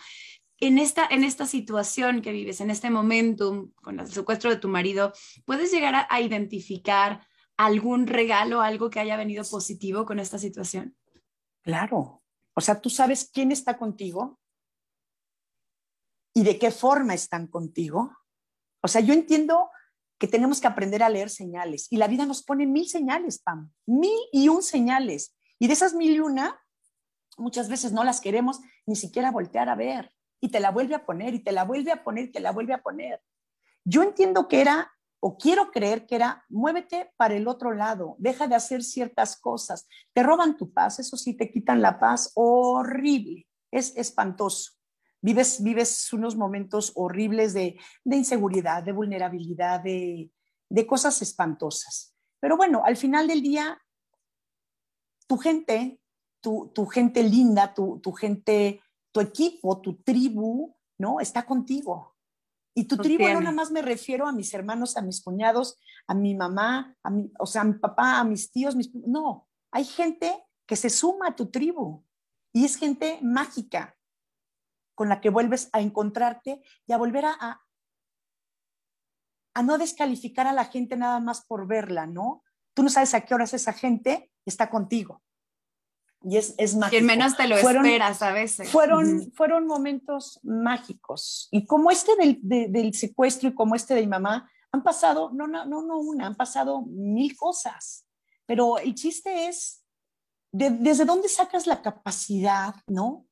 en 0.60 0.78
esta, 0.78 1.06
en 1.06 1.24
esta 1.24 1.46
situación 1.46 2.20
que 2.20 2.32
vives, 2.32 2.60
en 2.60 2.70
este 2.70 2.90
momento, 2.90 3.70
con 3.76 4.00
el 4.00 4.08
secuestro 4.08 4.50
de 4.50 4.56
tu 4.56 4.68
marido, 4.68 5.12
¿puedes 5.44 5.70
llegar 5.70 5.94
a, 5.94 6.06
a, 6.10 6.20
identificar 6.20 7.26
algún 7.56 8.06
regalo, 8.06 8.60
algo 8.60 8.90
que 8.90 9.00
haya 9.00 9.16
venido 9.16 9.44
positivo 9.44 10.04
con 10.04 10.18
esta 10.18 10.38
situación? 10.38 10.96
Claro. 11.62 12.22
O 12.54 12.60
sea, 12.60 12.80
tú 12.80 12.90
sabes 12.90 13.30
quién 13.32 13.52
está 13.52 13.78
contigo 13.78 14.40
y 16.34 16.42
de 16.42 16.58
qué 16.58 16.72
forma 16.72 17.14
están 17.14 17.46
contigo. 17.46 18.16
O 18.82 18.88
sea, 18.88 19.00
yo 19.00 19.14
entiendo 19.14 19.70
que 20.18 20.26
tenemos 20.26 20.60
que 20.60 20.66
aprender 20.66 21.04
a 21.04 21.08
leer 21.08 21.30
señales 21.30 21.86
y 21.90 21.96
la 21.96 22.08
vida 22.08 22.26
nos 22.26 22.42
pone 22.42 22.66
mil 22.66 22.88
señales, 22.88 23.38
Pam, 23.38 23.72
mil 23.86 24.18
y 24.32 24.48
un 24.48 24.62
señales. 24.62 25.36
Y 25.60 25.68
de 25.68 25.74
esas 25.74 25.94
mil 25.94 26.16
y 26.16 26.20
una, 26.20 26.60
muchas 27.36 27.68
veces 27.68 27.92
no 27.92 28.02
las 28.02 28.20
queremos 28.20 28.60
ni 28.86 28.96
siquiera 28.96 29.30
voltear 29.30 29.68
a 29.68 29.76
ver 29.76 30.12
y 30.40 30.50
te 30.50 30.60
la 30.60 30.70
vuelve 30.70 30.94
a 30.94 31.04
poner 31.04 31.34
y 31.34 31.40
te 31.40 31.52
la 31.52 31.64
vuelve 31.64 31.92
a 31.92 32.02
poner 32.02 32.26
y 32.26 32.32
te 32.32 32.40
la 32.40 32.52
vuelve 32.52 32.74
a 32.74 32.82
poner. 32.82 33.22
Yo 33.84 34.02
entiendo 34.02 34.48
que 34.48 34.60
era, 34.60 34.92
o 35.20 35.36
quiero 35.36 35.70
creer 35.70 36.06
que 36.06 36.16
era, 36.16 36.44
muévete 36.48 37.12
para 37.16 37.34
el 37.34 37.48
otro 37.48 37.72
lado, 37.72 38.16
deja 38.18 38.46
de 38.46 38.54
hacer 38.54 38.82
ciertas 38.82 39.40
cosas. 39.40 39.88
Te 40.12 40.22
roban 40.22 40.56
tu 40.56 40.72
paz, 40.72 40.98
eso 40.98 41.16
sí, 41.16 41.34
te 41.34 41.50
quitan 41.50 41.82
la 41.82 41.98
paz, 41.98 42.32
horrible, 42.34 43.46
es 43.70 43.96
espantoso. 43.96 44.72
Vives, 45.20 45.62
vives 45.62 46.12
unos 46.12 46.36
momentos 46.36 46.92
horribles 46.94 47.52
de, 47.52 47.78
de 48.04 48.16
inseguridad, 48.16 48.84
de 48.84 48.92
vulnerabilidad, 48.92 49.80
de, 49.80 50.30
de 50.68 50.86
cosas 50.86 51.20
espantosas. 51.22 52.14
Pero 52.40 52.56
bueno, 52.56 52.82
al 52.84 52.96
final 52.96 53.26
del 53.26 53.42
día, 53.42 53.80
tu 55.26 55.36
gente, 55.38 56.00
tu, 56.40 56.70
tu 56.74 56.86
gente 56.86 57.22
linda, 57.24 57.74
tu, 57.74 58.00
tu 58.00 58.12
gente 58.12 58.80
tu 59.18 59.20
equipo, 59.20 59.80
tu 59.80 59.96
tribu, 60.02 60.76
¿no? 60.98 61.18
Está 61.18 61.44
contigo. 61.44 62.14
Y 62.74 62.84
tu 62.84 62.96
tribu 62.96 63.24
no 63.28 63.40
nada 63.40 63.52
más 63.52 63.72
me 63.72 63.82
refiero 63.82 64.28
a 64.28 64.32
mis 64.32 64.54
hermanos, 64.54 64.96
a 64.96 65.02
mis 65.02 65.20
cuñados, 65.20 65.76
a 66.06 66.14
mi 66.14 66.36
mamá, 66.36 66.96
a 67.02 67.10
mi, 67.10 67.32
o 67.40 67.46
sea, 67.46 67.62
a 67.62 67.64
mi 67.64 67.74
papá, 67.74 68.20
a 68.20 68.24
mis 68.24 68.52
tíos, 68.52 68.76
mis, 68.76 68.94
no, 68.94 69.48
hay 69.72 69.84
gente 69.84 70.44
que 70.66 70.76
se 70.76 70.88
suma 70.88 71.28
a 71.28 71.36
tu 71.36 71.50
tribu 71.50 72.04
y 72.52 72.64
es 72.64 72.76
gente 72.76 73.18
mágica 73.22 73.96
con 74.94 75.08
la 75.08 75.20
que 75.20 75.30
vuelves 75.30 75.68
a 75.72 75.80
encontrarte 75.80 76.62
y 76.86 76.92
a 76.92 76.98
volver 76.98 77.24
a, 77.24 77.36
a, 77.40 77.66
a 79.54 79.62
no 79.64 79.78
descalificar 79.78 80.46
a 80.46 80.52
la 80.52 80.66
gente 80.66 80.96
nada 80.96 81.18
más 81.18 81.44
por 81.44 81.66
verla, 81.66 82.06
¿no? 82.06 82.44
Tú 82.74 82.84
no 82.84 82.88
sabes 82.88 83.14
a 83.14 83.22
qué 83.22 83.34
horas 83.34 83.54
esa 83.54 83.72
gente 83.72 84.30
está 84.44 84.70
contigo. 84.70 85.22
Y 86.22 86.36
es, 86.36 86.54
es 86.58 86.74
mágico. 86.74 86.90
Quien 86.90 87.06
menos 87.06 87.36
te 87.36 87.46
lo 87.46 87.56
fueron, 87.58 87.86
esperas 87.86 88.22
a 88.22 88.32
veces. 88.32 88.70
Fueron, 88.70 89.06
uh 89.06 89.20
-huh. 89.20 89.32
fueron 89.34 89.66
momentos 89.66 90.40
mágicos. 90.42 91.48
Y 91.50 91.64
como 91.66 91.90
este 91.90 92.16
del, 92.16 92.38
de, 92.42 92.68
del, 92.68 92.94
secuestro 92.94 93.48
y 93.48 93.54
como 93.54 93.74
este 93.74 93.94
de 93.94 94.00
mi 94.00 94.08
mamá, 94.08 94.50
han 94.72 94.82
pasado, 94.82 95.30
no, 95.32 95.46
no, 95.46 95.64
no, 95.64 95.82
no 95.82 95.98
una, 95.98 96.26
han 96.26 96.34
pasado 96.34 96.82
mil 96.82 97.36
cosas. 97.36 98.06
Pero 98.46 98.78
el 98.78 98.94
chiste 98.94 99.48
es, 99.48 99.84
de, 100.52 100.70
¿desde 100.70 101.04
dónde 101.04 101.28
sacas 101.28 101.66
la 101.66 101.82
capacidad, 101.82 102.74
no? 102.86 103.26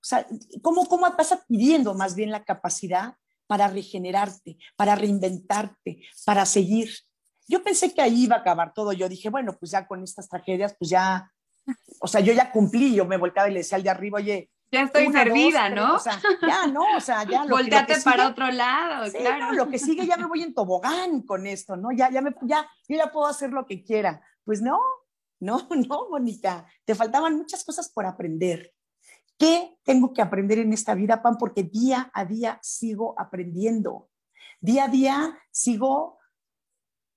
O 0.00 0.04
sea, 0.04 0.26
¿cómo, 0.62 0.86
¿cómo 0.86 1.06
vas 1.16 1.32
adquiriendo 1.32 1.94
más 1.94 2.14
bien 2.14 2.30
la 2.30 2.44
capacidad 2.44 3.14
para 3.46 3.68
regenerarte, 3.68 4.58
para 4.76 4.94
reinventarte, 4.94 6.02
para 6.24 6.44
seguir? 6.46 6.90
Yo 7.48 7.62
pensé 7.62 7.92
que 7.92 8.02
ahí 8.02 8.24
iba 8.24 8.36
a 8.36 8.40
acabar 8.40 8.72
todo. 8.74 8.92
Yo 8.92 9.08
dije, 9.08 9.30
bueno, 9.30 9.56
pues 9.58 9.72
ya 9.72 9.86
con 9.86 10.04
estas 10.04 10.28
tragedias, 10.28 10.76
pues 10.78 10.90
ya 10.90 11.32
o 12.00 12.06
sea, 12.06 12.20
yo 12.20 12.32
ya 12.32 12.50
cumplí, 12.52 12.94
yo 12.94 13.04
me 13.04 13.16
volcaba 13.16 13.48
y 13.48 13.52
le 13.52 13.60
decía 13.60 13.76
al 13.76 13.82
de 13.82 13.90
arriba, 13.90 14.18
oye, 14.18 14.50
ya 14.70 14.82
estoy 14.82 15.06
una, 15.06 15.22
servida, 15.22 15.70
dos, 15.70 15.76
¿no? 15.76 15.94
O 15.94 15.98
sea, 15.98 16.20
ya 16.46 16.66
no, 16.66 16.96
o 16.96 17.00
sea, 17.00 17.24
ya 17.24 17.44
lo, 17.44 17.56
Volteate 17.56 17.94
lo 17.94 17.98
que 17.98 18.04
para 18.04 18.16
sigue, 18.16 18.30
otro 18.30 18.50
lado, 18.50 19.06
sí, 19.06 19.18
claro. 19.18 19.46
No, 19.46 19.52
lo 19.52 19.68
que 19.68 19.78
sigue 19.78 20.06
ya 20.06 20.16
me 20.16 20.26
voy 20.26 20.42
en 20.42 20.54
tobogán 20.54 21.22
con 21.22 21.46
esto, 21.46 21.76
¿no? 21.76 21.90
Ya, 21.92 22.10
ya, 22.10 22.20
me, 22.20 22.34
ya, 22.42 22.68
yo 22.86 22.96
ya 22.96 23.10
puedo 23.10 23.26
hacer 23.26 23.50
lo 23.50 23.64
que 23.66 23.82
quiera. 23.82 24.22
Pues 24.44 24.60
no, 24.60 24.78
no, 25.40 25.66
no, 25.88 26.10
Mónica, 26.10 26.66
te 26.84 26.94
faltaban 26.94 27.36
muchas 27.36 27.64
cosas 27.64 27.88
por 27.88 28.04
aprender. 28.04 28.74
¿Qué 29.38 29.78
tengo 29.84 30.12
que 30.12 30.20
aprender 30.20 30.58
en 30.58 30.72
esta 30.72 30.94
vida, 30.94 31.22
Pan? 31.22 31.38
Porque 31.38 31.62
día 31.62 32.10
a 32.12 32.24
día 32.24 32.58
sigo 32.62 33.14
aprendiendo. 33.18 34.10
Día 34.60 34.84
a 34.84 34.88
día 34.88 35.38
sigo 35.50 36.18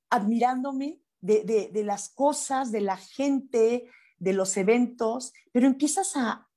admirándome 0.09 1.01
de, 1.19 1.43
de, 1.43 1.69
de 1.73 1.83
las 1.83 2.09
cosas, 2.09 2.71
de 2.71 2.81
la 2.81 2.97
gente, 2.97 3.89
de 4.21 4.33
los 4.33 4.55
eventos, 4.55 5.33
pero 5.51 5.65
empiezas 5.65 6.15
a, 6.15 6.47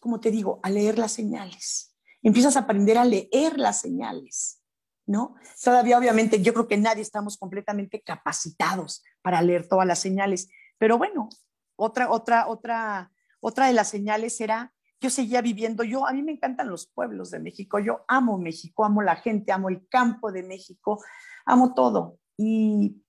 como 0.00 0.18
te 0.18 0.30
digo, 0.30 0.60
a 0.62 0.70
leer 0.70 0.98
las 0.98 1.12
señales. 1.12 1.94
Empiezas 2.22 2.56
a 2.56 2.60
aprender 2.60 2.96
a 2.96 3.04
leer 3.04 3.58
las 3.58 3.82
señales, 3.82 4.62
¿no? 5.04 5.34
Todavía, 5.62 5.98
obviamente, 5.98 6.42
yo 6.42 6.54
creo 6.54 6.66
que 6.66 6.78
nadie 6.78 7.02
estamos 7.02 7.36
completamente 7.36 8.00
capacitados 8.00 9.04
para 9.20 9.42
leer 9.42 9.68
todas 9.68 9.86
las 9.86 9.98
señales, 9.98 10.48
pero 10.78 10.96
bueno, 10.96 11.28
otra, 11.76 12.10
otra, 12.10 12.48
otra, 12.48 13.12
otra 13.40 13.66
de 13.66 13.74
las 13.74 13.88
señales 13.88 14.40
era, 14.40 14.72
yo 14.98 15.10
seguía 15.10 15.42
viviendo, 15.42 15.84
yo, 15.84 16.06
a 16.06 16.14
mí 16.14 16.22
me 16.22 16.32
encantan 16.32 16.70
los 16.70 16.86
pueblos 16.86 17.30
de 17.30 17.40
México, 17.40 17.78
yo 17.78 18.06
amo 18.08 18.38
México, 18.38 18.86
amo 18.86 19.02
la 19.02 19.16
gente, 19.16 19.52
amo 19.52 19.68
el 19.68 19.86
campo 19.88 20.32
de 20.32 20.42
México, 20.42 21.04
amo 21.44 21.74
todo. 21.74 22.18
Y 22.38 23.02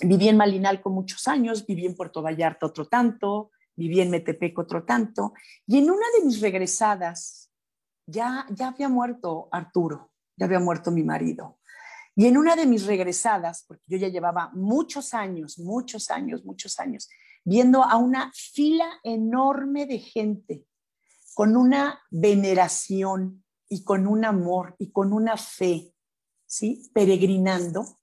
Viví 0.00 0.28
en 0.28 0.36
Malinalco 0.36 0.90
muchos 0.90 1.28
años, 1.28 1.66
viví 1.66 1.86
en 1.86 1.94
Puerto 1.94 2.22
Vallarta 2.22 2.66
otro 2.66 2.86
tanto, 2.88 3.50
viví 3.76 4.00
en 4.00 4.10
Metepec 4.10 4.58
otro 4.58 4.84
tanto, 4.84 5.34
y 5.66 5.78
en 5.78 5.90
una 5.90 6.06
de 6.18 6.24
mis 6.24 6.40
regresadas, 6.40 7.50
ya, 8.06 8.46
ya 8.50 8.68
había 8.68 8.88
muerto 8.88 9.48
Arturo, 9.52 10.12
ya 10.36 10.46
había 10.46 10.60
muerto 10.60 10.90
mi 10.90 11.02
marido. 11.02 11.58
Y 12.14 12.26
en 12.26 12.36
una 12.36 12.56
de 12.56 12.66
mis 12.66 12.84
regresadas, 12.86 13.64
porque 13.66 13.84
yo 13.86 13.96
ya 13.96 14.08
llevaba 14.08 14.50
muchos 14.52 15.14
años, 15.14 15.58
muchos 15.58 16.10
años, 16.10 16.44
muchos 16.44 16.78
años, 16.78 17.08
viendo 17.44 17.82
a 17.82 17.96
una 17.96 18.30
fila 18.34 19.00
enorme 19.02 19.86
de 19.86 19.98
gente 19.98 20.66
con 21.34 21.56
una 21.56 22.00
veneración 22.10 23.44
y 23.68 23.84
con 23.84 24.06
un 24.06 24.24
amor 24.24 24.76
y 24.78 24.92
con 24.92 25.12
una 25.14 25.38
fe, 25.38 25.94
¿sí? 26.46 26.90
Peregrinando 26.92 28.01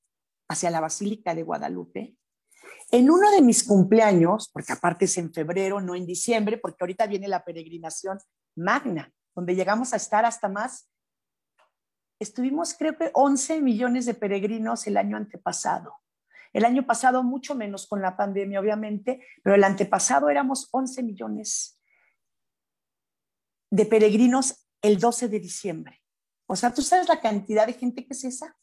hacia 0.50 0.72
la 0.72 0.82
Basílica 0.82 1.34
de 1.34 1.44
Guadalupe. 1.44 2.18
En 2.92 3.10
uno 3.10 3.30
de 3.32 3.42
mis 3.42 3.64
cumpleaños, 3.64 4.50
porque 4.52 4.74
aparte 4.74 5.06
es 5.06 5.18
en 5.18 5.32
febrero, 5.32 5.80
no 5.80 5.96
en 5.96 6.06
diciembre, 6.06 6.58
porque 6.58 6.78
ahorita 6.82 7.08
viene 7.08 7.28
la 7.28 7.46
peregrinación 7.46 8.18
magna, 8.56 9.14
donde 9.36 9.56
llegamos 9.56 9.94
a 9.94 9.98
estar 9.98 10.26
hasta 10.26 10.50
más, 10.50 10.90
estuvimos 12.20 12.74
creo 12.74 12.98
que 12.98 13.12
11 13.14 13.62
millones 13.62 14.06
de 14.06 14.16
peregrinos 14.16 14.86
el 14.88 14.98
año 14.98 15.18
antepasado. 15.18 15.96
El 16.52 16.66
año 16.66 16.86
pasado 16.86 17.24
mucho 17.24 17.54
menos 17.54 17.86
con 17.86 18.02
la 18.02 18.18
pandemia, 18.18 18.60
obviamente, 18.60 19.24
pero 19.44 19.56
el 19.56 19.64
antepasado 19.64 20.30
éramos 20.30 20.68
11 20.72 21.04
millones 21.04 21.80
de 23.72 23.86
peregrinos 23.86 24.68
el 24.82 25.00
12 25.00 25.28
de 25.28 25.40
diciembre. 25.40 26.02
O 26.48 26.56
sea, 26.56 26.74
¿tú 26.74 26.82
sabes 26.82 27.08
la 27.08 27.22
cantidad 27.22 27.68
de 27.68 27.74
gente 27.74 28.06
que 28.06 28.14
es 28.14 28.24
esa? 28.24 28.58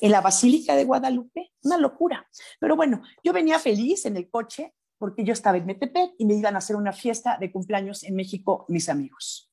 En 0.00 0.10
la 0.10 0.20
Basílica 0.20 0.76
de 0.76 0.84
Guadalupe, 0.84 1.52
una 1.62 1.78
locura. 1.78 2.28
Pero 2.60 2.76
bueno, 2.76 3.02
yo 3.22 3.32
venía 3.32 3.58
feliz 3.58 4.06
en 4.06 4.16
el 4.16 4.28
coche 4.30 4.74
porque 4.98 5.24
yo 5.24 5.32
estaba 5.32 5.56
en 5.56 5.66
Metepec 5.66 6.12
y 6.18 6.26
me 6.26 6.34
iban 6.34 6.54
a 6.54 6.58
hacer 6.58 6.76
una 6.76 6.92
fiesta 6.92 7.36
de 7.38 7.50
cumpleaños 7.50 8.04
en 8.04 8.14
México 8.14 8.64
mis 8.68 8.88
amigos. 8.88 9.52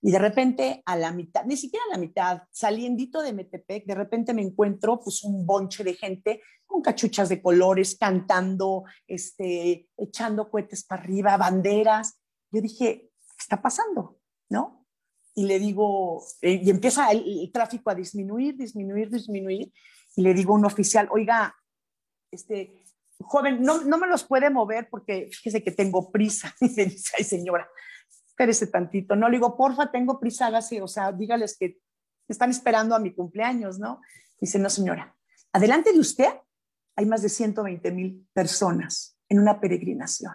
Y 0.00 0.12
de 0.12 0.18
repente, 0.18 0.82
a 0.86 0.96
la 0.96 1.12
mitad, 1.12 1.44
ni 1.44 1.56
siquiera 1.56 1.84
a 1.88 1.92
la 1.92 1.98
mitad, 1.98 2.42
saliendito 2.50 3.20
de 3.20 3.32
Metepec, 3.32 3.84
de 3.84 3.94
repente 3.94 4.32
me 4.32 4.42
encuentro 4.42 5.00
pues 5.00 5.24
un 5.24 5.44
bonche 5.44 5.82
de 5.82 5.94
gente 5.94 6.40
con 6.66 6.82
cachuchas 6.82 7.28
de 7.28 7.42
colores, 7.42 7.96
cantando, 7.96 8.84
este, 9.06 9.88
echando 9.96 10.50
cohetes 10.50 10.84
para 10.84 11.02
arriba, 11.02 11.36
banderas. 11.36 12.20
Yo 12.50 12.60
dije, 12.60 13.10
¿qué 13.10 13.36
está 13.38 13.60
pasando? 13.60 14.18
¿No? 14.48 14.77
Y 15.38 15.46
le 15.46 15.60
digo, 15.60 16.20
eh, 16.42 16.60
y 16.64 16.68
empieza 16.68 17.12
el, 17.12 17.48
tráfico 17.52 17.90
a 17.90 17.94
disminuir, 17.94 18.56
disminuir, 18.56 19.08
disminuir. 19.08 19.72
Y 20.16 20.22
le 20.22 20.34
digo 20.34 20.52
a 20.52 20.56
un 20.56 20.64
oficial, 20.64 21.06
oiga, 21.12 21.54
este, 22.32 22.82
joven, 23.20 23.62
no, 23.62 23.84
no 23.84 23.98
me 23.98 24.08
los 24.08 24.24
puede 24.24 24.50
mover 24.50 24.88
porque 24.90 25.30
fíjese 25.30 25.62
que 25.62 25.70
tengo 25.70 26.10
prisa. 26.10 26.52
Y 26.60 26.70
me 26.70 26.86
dice, 26.86 27.12
ay 27.16 27.22
señora, 27.22 27.70
espérese 28.26 28.66
tantito. 28.66 29.14
No, 29.14 29.28
le 29.28 29.36
digo, 29.36 29.56
porfa, 29.56 29.92
tengo 29.92 30.18
prisa, 30.18 30.48
hágase, 30.48 30.82
o 30.82 30.88
sea, 30.88 31.12
dígales 31.12 31.56
que 31.56 31.78
están 32.26 32.50
esperando 32.50 32.96
a 32.96 32.98
mi 32.98 33.14
cumpleaños, 33.14 33.78
¿no? 33.78 34.00
Dice, 34.40 34.58
no, 34.58 34.68
señora, 34.68 35.16
adelante 35.52 35.92
de 35.92 36.00
usted 36.00 36.32
hay 36.96 37.06
más 37.06 37.22
de 37.22 37.28
120 37.28 37.92
mil 37.92 38.28
personas 38.32 39.16
en 39.28 39.38
una 39.38 39.60
peregrinación. 39.60 40.32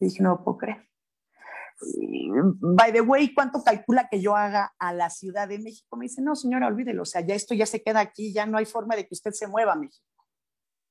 Y 0.00 0.06
dije, 0.06 0.22
no 0.22 0.42
puedo 0.42 0.56
creer. 0.56 0.88
By 1.80 2.92
the 2.92 3.00
way, 3.00 3.32
¿cuánto 3.34 3.62
calcula 3.62 4.08
que 4.08 4.20
yo 4.20 4.36
haga 4.36 4.74
a 4.78 4.92
la 4.92 5.10
Ciudad 5.10 5.48
de 5.48 5.58
México? 5.58 5.96
Me 5.96 6.06
dice, 6.06 6.22
no, 6.22 6.34
señora, 6.34 6.66
olvídelo, 6.66 7.02
o 7.02 7.06
sea, 7.06 7.20
ya 7.20 7.34
esto 7.34 7.54
ya 7.54 7.66
se 7.66 7.82
queda 7.82 8.00
aquí, 8.00 8.32
ya 8.32 8.46
no 8.46 8.58
hay 8.58 8.64
forma 8.64 8.96
de 8.96 9.06
que 9.06 9.14
usted 9.14 9.32
se 9.32 9.46
mueva 9.46 9.72
a 9.72 9.76
México. 9.76 10.04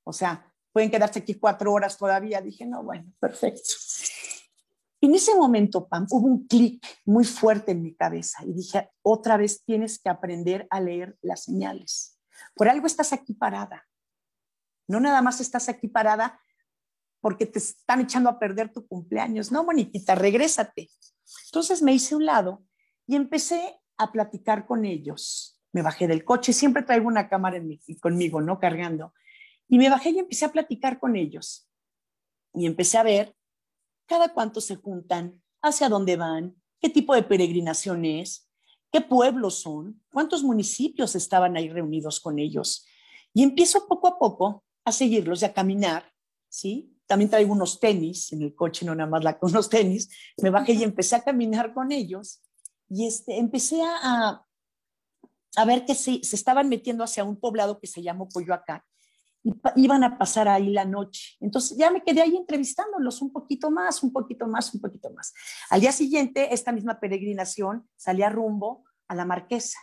O 0.03 0.13
sea, 0.13 0.53
pueden 0.71 0.89
quedarse 0.89 1.19
aquí 1.19 1.33
cuatro 1.35 1.73
horas 1.73 1.97
todavía. 1.97 2.41
Dije, 2.41 2.65
no, 2.65 2.83
bueno, 2.83 3.11
perfecto. 3.19 3.69
En 5.01 5.13
ese 5.13 5.35
momento, 5.35 5.87
Pam, 5.87 6.07
hubo 6.09 6.27
un 6.27 6.47
clic 6.47 6.83
muy 7.05 7.23
fuerte 7.23 7.71
en 7.73 7.83
mi 7.83 7.93
cabeza 7.93 8.43
y 8.45 8.53
dije, 8.53 8.89
otra 9.03 9.37
vez 9.37 9.63
tienes 9.63 9.99
que 9.99 10.09
aprender 10.09 10.67
a 10.69 10.79
leer 10.79 11.17
las 11.21 11.43
señales. 11.43 12.17
Por 12.55 12.67
algo 12.67 12.87
estás 12.87 13.13
aquí 13.13 13.33
parada. 13.33 13.85
No 14.87 14.99
nada 14.99 15.21
más 15.21 15.41
estás 15.41 15.69
aquí 15.69 15.87
parada 15.87 16.39
porque 17.21 17.45
te 17.45 17.59
están 17.59 18.01
echando 18.01 18.29
a 18.29 18.39
perder 18.39 18.71
tu 18.71 18.87
cumpleaños. 18.87 19.51
No, 19.51 19.63
Moniquita, 19.63 20.15
regrésate. 20.15 20.89
Entonces 21.45 21.81
me 21.81 21.93
hice 21.93 22.15
un 22.15 22.25
lado 22.25 22.63
y 23.05 23.15
empecé 23.15 23.79
a 23.97 24.11
platicar 24.11 24.65
con 24.65 24.85
ellos. 24.85 25.59
Me 25.73 25.81
bajé 25.81 26.07
del 26.07 26.23
coche, 26.23 26.53
siempre 26.53 26.83
traigo 26.83 27.07
una 27.07 27.29
cámara 27.29 27.61
conmigo, 28.01 28.41
¿no? 28.41 28.59
Cargando. 28.59 29.13
Y 29.67 29.77
me 29.77 29.89
bajé 29.89 30.11
y 30.11 30.19
empecé 30.19 30.45
a 30.45 30.51
platicar 30.51 30.99
con 30.99 31.15
ellos. 31.15 31.69
Y 32.53 32.65
empecé 32.65 32.97
a 32.97 33.03
ver 33.03 33.35
cada 34.07 34.33
cuánto 34.33 34.61
se 34.61 34.75
juntan, 34.75 35.41
hacia 35.61 35.89
dónde 35.89 36.15
van, 36.15 36.55
qué 36.79 36.89
tipo 36.89 37.13
de 37.13 37.23
peregrinación 37.23 38.05
es, 38.05 38.49
qué 38.91 39.01
pueblos 39.01 39.59
son, 39.59 40.01
cuántos 40.11 40.43
municipios 40.43 41.15
estaban 41.15 41.57
ahí 41.57 41.69
reunidos 41.69 42.19
con 42.19 42.39
ellos. 42.39 42.85
Y 43.33 43.43
empiezo 43.43 43.87
poco 43.87 44.07
a 44.07 44.17
poco 44.17 44.63
a 44.85 44.91
seguirlos 44.91 45.41
y 45.41 45.45
a 45.45 45.53
caminar, 45.53 46.11
¿sí? 46.49 46.96
También 47.07 47.29
traigo 47.29 47.53
unos 47.53 47.79
tenis 47.79 48.31
en 48.33 48.41
el 48.41 48.53
coche, 48.53 48.85
no 48.85 48.93
nada 48.93 49.09
más 49.09 49.23
unos 49.41 49.69
tenis. 49.69 50.09
Me 50.41 50.49
bajé 50.49 50.73
y 50.73 50.83
empecé 50.83 51.15
a 51.15 51.23
caminar 51.23 51.73
con 51.73 51.91
ellos 51.91 52.41
y 52.89 53.07
este, 53.07 53.37
empecé 53.37 53.81
a, 53.81 54.45
a 55.55 55.65
ver 55.65 55.85
que 55.85 55.95
se, 55.95 56.23
se 56.23 56.35
estaban 56.35 56.69
metiendo 56.69 57.03
hacia 57.03 57.23
un 57.23 57.39
poblado 57.39 57.79
que 57.79 57.87
se 57.87 58.01
llama 58.01 58.27
Coyoacán 58.31 58.81
iban 59.75 60.03
a 60.03 60.17
pasar 60.17 60.47
ahí 60.47 60.71
la 60.71 60.85
noche. 60.85 61.37
Entonces 61.39 61.77
ya 61.77 61.91
me 61.91 62.03
quedé 62.03 62.21
ahí 62.21 62.35
entrevistándolos 62.35 63.21
un 63.21 63.31
poquito 63.31 63.71
más, 63.71 64.03
un 64.03 64.11
poquito 64.11 64.47
más, 64.47 64.73
un 64.73 64.81
poquito 64.81 65.09
más. 65.11 65.33
Al 65.69 65.81
día 65.81 65.91
siguiente, 65.91 66.53
esta 66.53 66.71
misma 66.71 66.99
peregrinación 66.99 67.87
salía 67.95 68.29
rumbo 68.29 68.83
a 69.07 69.15
la 69.15 69.25
Marquesa 69.25 69.79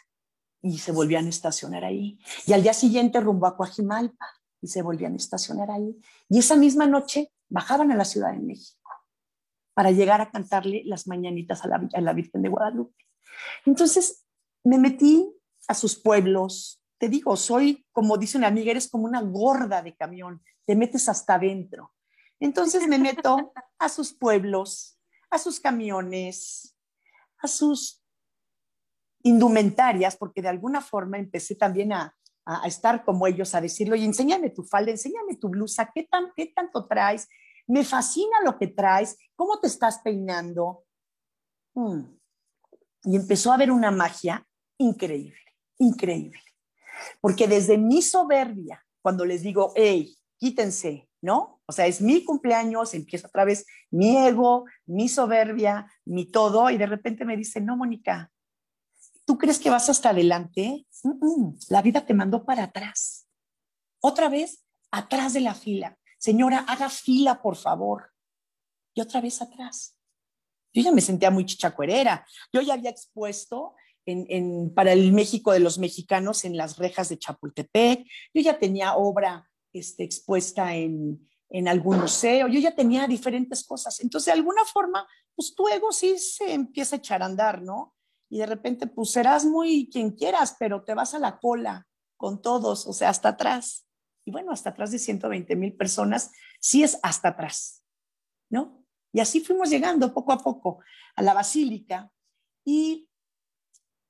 y 0.62 0.78
se 0.78 0.92
volvían 0.92 1.26
a 1.26 1.30
estacionar 1.30 1.84
ahí. 1.84 2.18
Y 2.46 2.52
al 2.52 2.62
día 2.62 2.74
siguiente 2.74 3.20
rumbo 3.20 3.46
a 3.46 3.56
Coajimalpa 3.56 4.26
y 4.64 4.66
se 4.66 4.80
volvían 4.80 5.12
a 5.12 5.16
estacionar 5.16 5.70
ahí. 5.70 5.94
Y 6.28 6.38
esa 6.38 6.56
misma 6.56 6.86
noche 6.86 7.30
bajaban 7.50 7.92
a 7.92 7.96
la 7.96 8.06
Ciudad 8.06 8.32
de 8.32 8.40
México 8.40 8.90
para 9.74 9.90
llegar 9.90 10.22
a 10.22 10.30
cantarle 10.30 10.82
las 10.86 11.06
mañanitas 11.06 11.64
a 11.64 11.68
la, 11.68 11.88
a 11.92 12.00
la 12.00 12.12
Virgen 12.14 12.40
de 12.40 12.48
Guadalupe. 12.48 13.04
Entonces 13.66 14.24
me 14.64 14.78
metí 14.78 15.30
a 15.68 15.74
sus 15.74 15.96
pueblos, 15.96 16.82
te 16.98 17.10
digo, 17.10 17.36
soy, 17.36 17.86
como 17.92 18.16
dice 18.16 18.38
una 18.38 18.46
amiga, 18.46 18.70
eres 18.70 18.88
como 18.88 19.04
una 19.04 19.20
gorda 19.20 19.82
de 19.82 19.94
camión, 19.94 20.42
te 20.64 20.74
metes 20.74 21.08
hasta 21.10 21.34
adentro. 21.34 21.92
Entonces 22.40 22.88
me 22.88 22.98
meto 22.98 23.52
a 23.78 23.88
sus 23.90 24.14
pueblos, 24.14 24.98
a 25.28 25.38
sus 25.38 25.60
camiones, 25.60 26.74
a 27.38 27.48
sus 27.48 28.02
indumentarias, 29.22 30.16
porque 30.16 30.40
de 30.40 30.48
alguna 30.48 30.80
forma 30.80 31.18
empecé 31.18 31.54
también 31.54 31.92
a, 31.92 32.16
estar 32.66 33.04
como 33.04 33.26
ellos, 33.26 33.54
a 33.54 33.60
decirle, 33.60 33.94
oye, 33.94 34.04
enséñame 34.04 34.50
tu 34.50 34.62
falda, 34.62 34.90
enséñame 34.90 35.36
tu 35.36 35.48
blusa, 35.48 35.90
¿qué, 35.94 36.04
tan, 36.04 36.32
qué 36.36 36.46
tanto 36.46 36.86
traes? 36.86 37.28
Me 37.66 37.84
fascina 37.84 38.40
lo 38.44 38.58
que 38.58 38.66
traes, 38.68 39.16
¿cómo 39.34 39.58
te 39.60 39.68
estás 39.68 40.00
peinando? 40.00 40.84
Mm. 41.74 42.02
Y 43.04 43.16
empezó 43.16 43.50
a 43.50 43.54
haber 43.54 43.70
una 43.70 43.90
magia 43.90 44.46
increíble, 44.78 45.40
increíble. 45.78 46.40
Porque 47.20 47.46
desde 47.46 47.78
mi 47.78 48.02
soberbia, 48.02 48.84
cuando 49.02 49.24
les 49.24 49.42
digo, 49.42 49.72
hey, 49.76 50.16
quítense, 50.38 51.08
¿no? 51.20 51.62
O 51.66 51.72
sea, 51.72 51.86
es 51.86 52.00
mi 52.00 52.24
cumpleaños, 52.24 52.94
empieza 52.94 53.28
otra 53.28 53.44
vez 53.44 53.66
mi 53.90 54.16
ego, 54.16 54.66
mi 54.86 55.08
soberbia, 55.08 55.90
mi 56.04 56.30
todo, 56.30 56.68
y 56.70 56.76
de 56.76 56.86
repente 56.86 57.24
me 57.24 57.36
dicen, 57.36 57.64
no, 57.64 57.76
Mónica, 57.76 58.30
¿tú 59.24 59.38
crees 59.38 59.58
que 59.58 59.70
vas 59.70 59.88
hasta 59.88 60.10
adelante? 60.10 60.86
la 61.68 61.82
vida 61.82 62.06
te 62.06 62.14
mandó 62.14 62.44
para 62.44 62.64
atrás. 62.64 63.26
Otra 64.00 64.28
vez, 64.28 64.64
atrás 64.90 65.34
de 65.34 65.40
la 65.40 65.54
fila. 65.54 65.98
Señora, 66.18 66.64
haga 66.66 66.88
fila, 66.88 67.42
por 67.42 67.56
favor. 67.56 68.12
Y 68.94 69.00
otra 69.00 69.20
vez 69.20 69.42
atrás. 69.42 69.96
Yo 70.72 70.82
ya 70.82 70.92
me 70.92 71.00
sentía 71.00 71.30
muy 71.30 71.44
chichacuerera. 71.44 72.26
Yo 72.52 72.62
ya 72.62 72.74
había 72.74 72.90
expuesto 72.90 73.74
para 74.74 74.92
el 74.92 75.12
México 75.12 75.52
de 75.52 75.60
los 75.60 75.78
mexicanos 75.78 76.44
en 76.44 76.56
las 76.56 76.78
rejas 76.78 77.08
de 77.08 77.18
Chapultepec. 77.18 78.06
Yo 78.32 78.42
ya 78.42 78.58
tenía 78.58 78.96
obra 78.96 79.50
este, 79.72 80.04
expuesta 80.04 80.74
en, 80.74 81.28
en 81.54 81.68
algún 81.68 82.00
museo, 82.00 82.48
yo 82.48 82.58
ya 82.58 82.74
tenía 82.74 83.06
diferentes 83.06 83.64
cosas. 83.64 84.00
Entonces, 84.00 84.26
de 84.26 84.32
alguna 84.32 84.64
forma, 84.64 85.06
pues 85.36 85.54
tu 85.54 85.68
ego 85.68 85.92
sí 85.92 86.18
se 86.18 86.52
empieza 86.52 86.96
a 86.96 86.98
echar 86.98 87.22
andar, 87.22 87.62
¿no? 87.62 87.93
Y 88.34 88.38
de 88.38 88.46
repente, 88.46 88.88
pues 88.88 89.12
serás 89.12 89.44
muy 89.44 89.88
quien 89.92 90.10
quieras, 90.10 90.56
pero 90.58 90.82
te 90.82 90.92
vas 90.92 91.14
a 91.14 91.20
la 91.20 91.38
cola 91.38 91.86
con 92.16 92.42
todos, 92.42 92.84
o 92.84 92.92
sea, 92.92 93.10
hasta 93.10 93.28
atrás. 93.28 93.86
Y 94.26 94.32
bueno, 94.32 94.50
hasta 94.50 94.70
atrás 94.70 94.90
de 94.90 94.98
120 94.98 95.54
mil 95.54 95.76
personas, 95.76 96.32
sí 96.58 96.82
es 96.82 96.98
hasta 97.04 97.28
atrás, 97.28 97.84
¿no? 98.50 98.84
Y 99.12 99.20
así 99.20 99.38
fuimos 99.38 99.70
llegando 99.70 100.12
poco 100.12 100.32
a 100.32 100.38
poco 100.38 100.80
a 101.14 101.22
la 101.22 101.32
basílica. 101.32 102.10
Y 102.66 103.08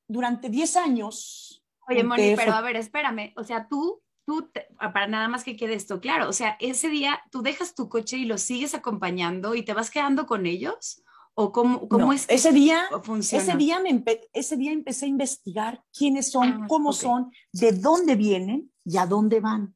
durante 0.08 0.48
10 0.48 0.76
años. 0.78 1.62
Oye, 1.86 2.02
Moni, 2.02 2.34
pero 2.34 2.54
a 2.54 2.62
ver, 2.62 2.76
espérame. 2.76 3.34
O 3.36 3.44
sea, 3.44 3.68
tú 3.68 4.02
tú, 4.24 4.50
para 4.78 5.06
nada 5.06 5.28
más 5.28 5.44
que 5.44 5.54
quede 5.54 5.74
esto 5.74 6.00
claro, 6.00 6.30
o 6.30 6.32
sea, 6.32 6.56
ese 6.60 6.88
día 6.88 7.22
tú 7.30 7.42
dejas 7.42 7.74
tu 7.74 7.90
coche 7.90 8.16
y 8.16 8.24
los 8.24 8.40
sigues 8.40 8.74
acompañando 8.74 9.54
y 9.54 9.64
te 9.64 9.74
vas 9.74 9.90
quedando 9.90 10.24
con 10.24 10.46
ellos. 10.46 11.03
¿O 11.36 11.50
cómo, 11.50 11.88
cómo 11.88 12.12
es 12.12 12.26
ese 12.28 12.52
día, 12.52 12.84
Ese 13.18 13.56
día, 13.56 13.80
me 13.80 14.04
ese 14.32 14.56
día 14.56 14.72
empecé 14.72 15.06
a 15.06 15.08
investigar 15.08 15.82
quiénes 15.92 16.30
son, 16.30 16.48
ah, 16.48 16.66
cómo 16.68 16.92
son, 16.92 17.32
de 17.52 17.72
dónde 17.72 18.14
vienen 18.14 18.72
y 18.84 18.98
a 18.98 19.06
dónde 19.06 19.40
van 19.40 19.74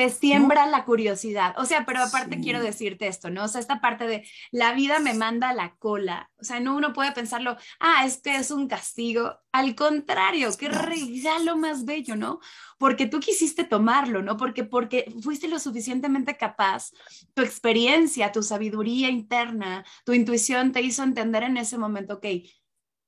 te 0.00 0.08
siembra 0.08 0.66
la 0.66 0.86
curiosidad. 0.86 1.54
O 1.58 1.66
sea, 1.66 1.84
pero 1.84 2.02
aparte 2.02 2.40
quiero 2.40 2.62
decirte 2.62 3.06
esto, 3.06 3.28
¿no? 3.28 3.44
O 3.44 3.48
sea, 3.48 3.60
esta 3.60 3.82
parte 3.82 4.06
de 4.06 4.26
la 4.50 4.72
vida 4.72 4.98
me 4.98 5.12
manda 5.12 5.52
la 5.52 5.74
cola. 5.76 6.30
O 6.40 6.44
sea, 6.44 6.58
no 6.58 6.74
uno 6.74 6.94
puede 6.94 7.12
pensarlo, 7.12 7.58
ah, 7.80 8.06
es 8.06 8.22
que 8.22 8.34
es 8.36 8.50
un 8.50 8.66
castigo. 8.66 9.38
Al 9.52 9.74
contrario, 9.74 10.48
qué 10.58 10.70
regalo 10.70 11.58
más 11.58 11.84
bello, 11.84 12.16
¿no? 12.16 12.40
Porque 12.78 13.08
tú 13.08 13.20
quisiste 13.20 13.64
tomarlo, 13.64 14.22
¿no? 14.22 14.38
Porque, 14.38 14.64
porque 14.64 15.12
fuiste 15.22 15.48
lo 15.48 15.58
suficientemente 15.58 16.38
capaz, 16.38 16.92
tu 17.34 17.42
experiencia, 17.42 18.32
tu 18.32 18.42
sabiduría 18.42 19.10
interna, 19.10 19.84
tu 20.06 20.14
intuición 20.14 20.72
te 20.72 20.80
hizo 20.80 21.02
entender 21.02 21.42
en 21.42 21.58
ese 21.58 21.76
momento, 21.76 22.14
ok, 22.14 22.26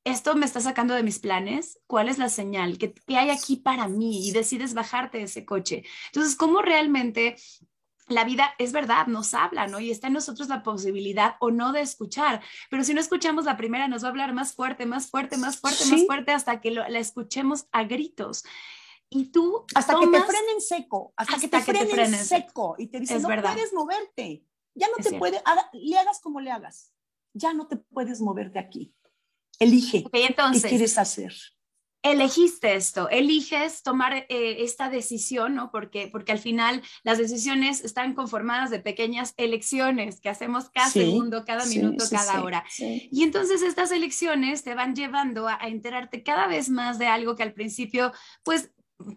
esto 0.05 0.35
me 0.35 0.47
está 0.47 0.61
sacando 0.61 0.95
de 0.95 1.03
mis 1.03 1.19
planes, 1.19 1.79
¿cuál 1.87 2.09
es 2.09 2.19
la 2.19 2.29
señal? 2.29 2.79
¿Qué, 2.79 2.95
hay 3.09 3.31
aquí 3.31 3.57
para 3.57 3.89
mí? 3.89 4.27
Y 4.27 4.33
decides 4.33 4.75
bajarte 4.75 5.19
de 5.19 5.25
ese 5.25 5.45
coche. 5.45 5.85
Entonces, 6.07 6.37
¿cómo 6.37 6.63
realmente 6.63 7.37
la 8.09 8.25
vida 8.25 8.53
es 8.59 8.73
verdad, 8.73 9.07
nos 9.07 9.33
habla, 9.33 9.69
¿no? 9.69 9.79
Y 9.81 9.91
está 9.91 10.09
en 10.09 10.15
nosotros 10.15 10.49
la 10.49 10.63
posibilidad 10.63 11.37
o 11.41 11.51
no 11.51 11.73
de 11.73 11.81
escuchar. 11.81 12.43
Pero 12.69 12.85
si 12.85 12.95
no 12.95 13.01
escuchamos 13.01 13.45
la 13.45 13.57
primera, 13.57 13.89
nos 13.89 14.03
va 14.03 14.09
a 14.09 14.11
hablar 14.11 14.35
más 14.35 14.55
fuerte, 14.55 14.87
más 14.87 15.09
fuerte, 15.09 15.37
más 15.37 15.59
fuerte, 15.59 15.85
más 15.87 16.07
fuerte, 16.07 16.33
hasta 16.33 16.61
que 16.61 16.73
la 16.73 16.99
escuchemos 16.99 17.67
a 17.71 17.85
gritos. 17.85 18.45
Y 19.09 19.27
tú. 19.27 19.65
Hasta 19.75 19.95
que 19.99 20.07
te 20.07 20.21
frenen 20.21 20.61
seco, 20.61 21.13
hasta, 21.17 21.39
que 21.39 21.49
te, 21.49 21.61
frenen, 21.61 22.25
seco. 22.25 22.75
Y 22.79 22.89
te 22.89 22.99
dicen, 22.99 23.23
no 23.23 23.29
puedes 23.29 23.73
moverte. 23.73 24.45
Ya 24.75 24.89
no 24.89 25.03
te 25.03 25.19
puedes, 25.19 25.43
le 25.73 25.99
hagas 25.99 26.21
como 26.21 26.41
le 26.41 26.51
hagas. 26.51 26.93
Ya 27.35 27.55
no 27.55 27.67
te 27.67 27.77
puedes 27.77 28.21
mover 28.21 28.51
de 28.53 28.61
aquí. 28.61 28.95
Elige. 29.63 30.05
entonces, 30.13 30.63
¿Qué 30.63 30.69
quieres 30.71 30.99
hacer? 30.99 31.33
Elegiste 32.05 32.75
esto, 32.75 33.09
eliges 33.11 33.85
tomar 33.85 34.27
eh, 34.29 34.57
esta 34.59 34.91
decisión, 34.91 35.55
¿no? 35.55 35.71
Porque, 35.71 36.09
porque 36.11 36.33
al 36.33 36.41
final 36.41 36.83
las 37.05 37.19
decisiones 37.19 37.85
están 37.85 38.15
conformadas 38.15 38.71
de 38.71 38.81
pequeñas 38.81 39.35
elecciones 39.37 40.21
que 40.21 40.29
hacemos 40.29 40.69
cada 40.71 40.91
segundo, 40.91 41.45
cada 41.45 41.65
minuto, 41.65 42.05
cada 42.11 42.43
hora. 42.43 42.65
Y 42.79 43.23
entonces 43.23 43.63
estas 43.63 43.93
elecciones 43.93 44.65
te 44.65 44.75
van 44.75 44.97
llevando 44.97 45.47
a, 45.47 45.63
a 45.63 45.69
enterarte 45.69 46.25
cada 46.25 46.49
vez 46.49 46.71
más 46.71 46.99
de 46.99 47.07
algo 47.07 47.37
que 47.37 47.45
al 47.45 47.53
principio, 47.53 48.13
pues, 48.43 48.73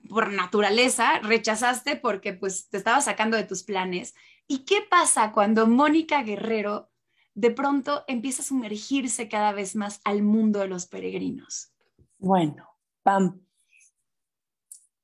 por 0.08 0.32
naturaleza 0.32 1.20
rechazaste 1.20 1.96
porque 1.96 2.34
pues 2.34 2.70
te 2.70 2.78
estaba 2.78 3.02
sacando 3.02 3.38
de 3.38 3.44
tus 3.44 3.64
planes. 3.64 4.14
¿Y 4.48 4.60
qué 4.60 4.82
pasa 4.88 5.32
cuando 5.32 5.68
Mónica 5.68 6.22
Guerrero 6.24 6.92
de 7.36 7.52
pronto 7.52 8.04
empieza 8.08 8.41
a 8.41 8.45
sumergirse 8.45 9.30
cada 9.30 9.52
vez 9.52 9.76
más 9.76 10.00
al 10.04 10.24
mundo 10.24 10.60
de 10.60 10.67
los 10.67 10.88
peregrinos? 10.88 11.74
Bueno, 12.17 12.67
Pam, 13.04 13.45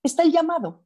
está 0.02 0.24
el 0.24 0.32
llamado, 0.32 0.86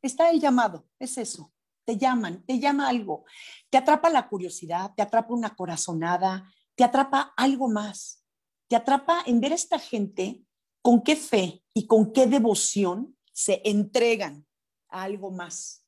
está 0.00 0.30
el 0.30 0.40
llamado, 0.40 0.88
es 0.98 1.18
eso, 1.18 1.52
te 1.84 1.98
llaman, 1.98 2.44
te 2.46 2.60
llama 2.60 2.88
algo, 2.88 3.24
te 3.68 3.78
atrapa 3.78 4.08
la 4.08 4.28
curiosidad, 4.28 4.94
te 4.96 5.02
atrapa 5.02 5.34
una 5.34 5.54
corazonada, 5.54 6.48
te 6.76 6.84
atrapa 6.84 7.34
algo 7.36 7.68
más, 7.68 8.24
te 8.68 8.76
atrapa 8.76 9.24
en 9.26 9.40
ver 9.40 9.52
a 9.52 9.56
esta 9.56 9.78
gente 9.78 10.44
con 10.80 11.02
qué 11.02 11.16
fe 11.16 11.64
y 11.74 11.86
con 11.86 12.12
qué 12.12 12.26
devoción 12.26 13.18
se 13.32 13.60
entregan 13.64 14.46
a 14.88 15.02
algo 15.02 15.32
más. 15.32 15.84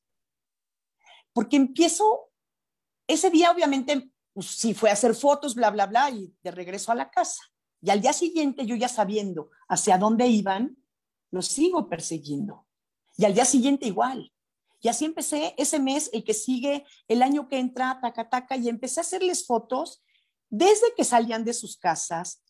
Porque 1.31 1.55
empiezo, 1.55 2.31
ese 3.07 3.29
día 3.29 3.51
obviamente 3.51 4.11
pues 4.37 4.49
sí 4.49 4.75
fue 4.75 4.91
a 4.91 4.93
hacer 4.93 5.15
fotos, 5.15 5.55
bla, 5.55 5.71
bla, 5.71 5.87
bla, 5.87 6.11
y 6.11 6.31
de 6.43 6.51
regreso 6.51 6.91
a 6.91 6.95
la 6.95 7.09
casa. 7.09 7.41
Y 7.81 7.89
al 7.89 8.01
día 8.01 8.13
siguiente, 8.13 8.67
yo 8.67 8.75
ya 8.75 8.87
sabiendo 8.87 9.49
hacia 9.67 9.97
dónde 9.97 10.27
iban, 10.27 10.77
los 11.31 11.47
sigo 11.47 11.89
persiguiendo. 11.89 12.67
Y 13.17 13.25
al 13.25 13.33
día 13.33 13.45
siguiente 13.45 13.87
igual. 13.87 14.31
Y 14.79 14.89
así 14.89 15.05
empecé 15.05 15.55
ese 15.57 15.79
mes, 15.79 16.11
el 16.13 16.23
que 16.23 16.35
sigue, 16.35 16.85
el 17.07 17.23
año 17.23 17.47
que 17.47 17.57
entra, 17.57 17.97
taca, 17.99 18.29
taca, 18.29 18.55
y 18.57 18.69
empecé 18.69 18.99
a 18.99 19.01
hacerles 19.01 19.43
fotos 19.43 20.03
desde 20.51 20.93
que 20.95 21.03
salían 21.03 21.43
de 21.43 21.55
sus 21.55 21.75
casas, 21.75 22.43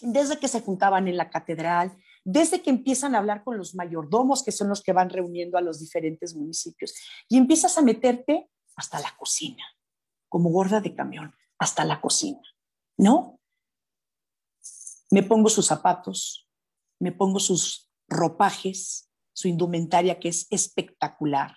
desde 0.00 0.38
que 0.38 0.46
se 0.46 0.60
juntaban 0.60 1.08
en 1.08 1.16
la 1.16 1.28
catedral, 1.28 1.96
desde 2.22 2.62
que 2.62 2.70
empiezan 2.70 3.16
a 3.16 3.18
hablar 3.18 3.42
con 3.42 3.58
los 3.58 3.74
mayordomos, 3.74 4.44
que 4.44 4.52
son 4.52 4.68
los 4.68 4.80
que 4.80 4.92
van 4.92 5.10
reuniendo 5.10 5.58
a 5.58 5.60
los 5.60 5.80
diferentes 5.80 6.36
municipios, 6.36 6.94
y 7.28 7.36
empiezas 7.36 7.76
a 7.76 7.82
meterte 7.82 8.48
hasta 8.76 9.00
la 9.00 9.12
cocina 9.18 9.64
como 10.36 10.50
gorda 10.50 10.82
de 10.82 10.94
camión 10.94 11.34
hasta 11.58 11.82
la 11.86 11.98
cocina, 11.98 12.42
¿no? 12.98 13.40
Me 15.10 15.22
pongo 15.22 15.48
sus 15.48 15.64
zapatos, 15.64 16.46
me 17.00 17.10
pongo 17.10 17.40
sus 17.40 17.90
ropajes, 18.06 19.10
su 19.32 19.48
indumentaria 19.48 20.20
que 20.20 20.28
es 20.28 20.46
espectacular 20.50 21.56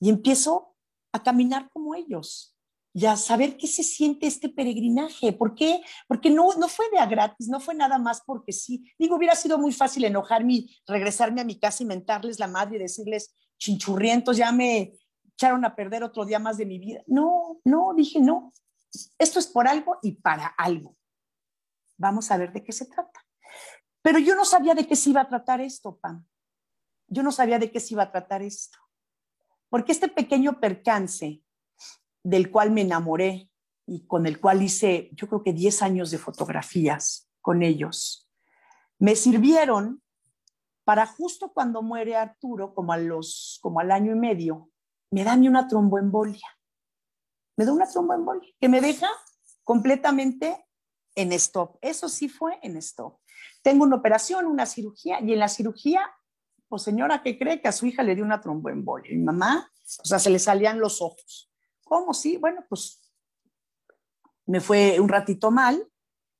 y 0.00 0.08
empiezo 0.08 0.74
a 1.12 1.22
caminar 1.22 1.68
como 1.74 1.94
ellos 1.94 2.56
y 2.94 3.04
a 3.04 3.18
saber 3.18 3.58
qué 3.58 3.66
se 3.66 3.82
siente 3.82 4.26
este 4.26 4.48
peregrinaje. 4.48 5.34
¿Por 5.34 5.54
qué? 5.54 5.82
Porque 6.08 6.30
no, 6.30 6.54
no 6.54 6.68
fue 6.68 6.88
de 6.92 6.98
a 6.98 7.04
gratis, 7.04 7.48
no 7.48 7.60
fue 7.60 7.74
nada 7.74 7.98
más 7.98 8.22
porque 8.24 8.52
sí. 8.54 8.90
Digo, 8.98 9.16
hubiera 9.16 9.34
sido 9.34 9.58
muy 9.58 9.74
fácil 9.74 10.04
enojarme 10.04 10.54
y 10.54 10.76
regresarme 10.86 11.42
a 11.42 11.44
mi 11.44 11.58
casa 11.58 11.82
y 11.82 11.86
mentarles 11.86 12.38
la 12.38 12.48
madre 12.48 12.76
y 12.76 12.80
decirles, 12.80 13.34
chinchurrientos, 13.58 14.38
ya 14.38 14.52
me, 14.52 14.94
echaron 15.36 15.66
a 15.66 15.76
perder 15.76 16.02
otro 16.02 16.24
día 16.24 16.38
más 16.38 16.56
de 16.56 16.64
mi 16.64 16.78
vida. 16.78 17.02
No, 17.06 17.60
no, 17.64 17.92
dije 17.94 18.20
no. 18.20 18.52
Esto 19.18 19.38
es 19.38 19.46
por 19.46 19.68
algo 19.68 19.98
y 20.02 20.12
para 20.12 20.46
algo. 20.46 20.96
Vamos 21.98 22.30
a 22.30 22.38
ver 22.38 22.52
de 22.52 22.64
qué 22.64 22.72
se 22.72 22.86
trata. 22.86 23.24
Pero 24.00 24.18
yo 24.18 24.34
no 24.34 24.46
sabía 24.46 24.74
de 24.74 24.86
qué 24.86 24.96
se 24.96 25.10
iba 25.10 25.20
a 25.20 25.28
tratar 25.28 25.60
esto, 25.60 25.98
Pam. 25.98 26.24
Yo 27.08 27.22
no 27.22 27.32
sabía 27.32 27.58
de 27.58 27.70
qué 27.70 27.80
se 27.80 27.94
iba 27.94 28.04
a 28.04 28.10
tratar 28.10 28.40
esto. 28.42 28.78
Porque 29.68 29.92
este 29.92 30.08
pequeño 30.08 30.58
percance 30.58 31.42
del 32.22 32.50
cual 32.50 32.70
me 32.70 32.80
enamoré 32.80 33.50
y 33.86 34.06
con 34.06 34.26
el 34.26 34.40
cual 34.40 34.62
hice, 34.62 35.10
yo 35.12 35.28
creo 35.28 35.42
que 35.42 35.52
10 35.52 35.82
años 35.82 36.10
de 36.10 36.18
fotografías 36.18 37.28
con 37.42 37.62
ellos, 37.62 38.28
me 38.98 39.14
sirvieron 39.14 40.02
para 40.84 41.06
justo 41.06 41.52
cuando 41.52 41.82
muere 41.82 42.16
Arturo, 42.16 42.74
como, 42.74 42.92
a 42.92 42.96
los, 42.96 43.58
como 43.60 43.80
al 43.80 43.90
año 43.90 44.12
y 44.12 44.18
medio, 44.18 44.70
me 45.16 45.24
da 45.24 45.32
a 45.32 45.36
una 45.36 45.66
tromboembolia. 45.66 46.46
Me 47.56 47.64
da 47.64 47.72
una 47.72 47.88
tromboembolia 47.88 48.52
que 48.60 48.68
me 48.68 48.82
deja 48.82 49.08
completamente 49.64 50.66
en 51.14 51.32
stop. 51.32 51.78
Eso 51.80 52.10
sí 52.10 52.28
fue 52.28 52.58
en 52.60 52.76
stop. 52.76 53.18
Tengo 53.62 53.84
una 53.84 53.96
operación, 53.96 54.44
una 54.44 54.66
cirugía, 54.66 55.18
y 55.22 55.32
en 55.32 55.38
la 55.38 55.48
cirugía, 55.48 56.02
pues 56.68 56.82
señora, 56.82 57.22
¿qué 57.22 57.38
cree 57.38 57.62
que 57.62 57.68
a 57.68 57.72
su 57.72 57.86
hija 57.86 58.02
le 58.02 58.14
dio 58.14 58.26
una 58.26 58.42
tromboembolia? 58.42 59.10
Mi 59.12 59.22
mamá, 59.24 59.72
o 60.02 60.04
sea, 60.04 60.18
se 60.18 60.28
le 60.28 60.38
salían 60.38 60.80
los 60.80 61.00
ojos. 61.00 61.50
¿Cómo? 61.82 62.12
Sí, 62.12 62.36
bueno, 62.36 62.66
pues 62.68 63.00
me 64.44 64.60
fue 64.60 65.00
un 65.00 65.08
ratito 65.08 65.50
mal, 65.50 65.82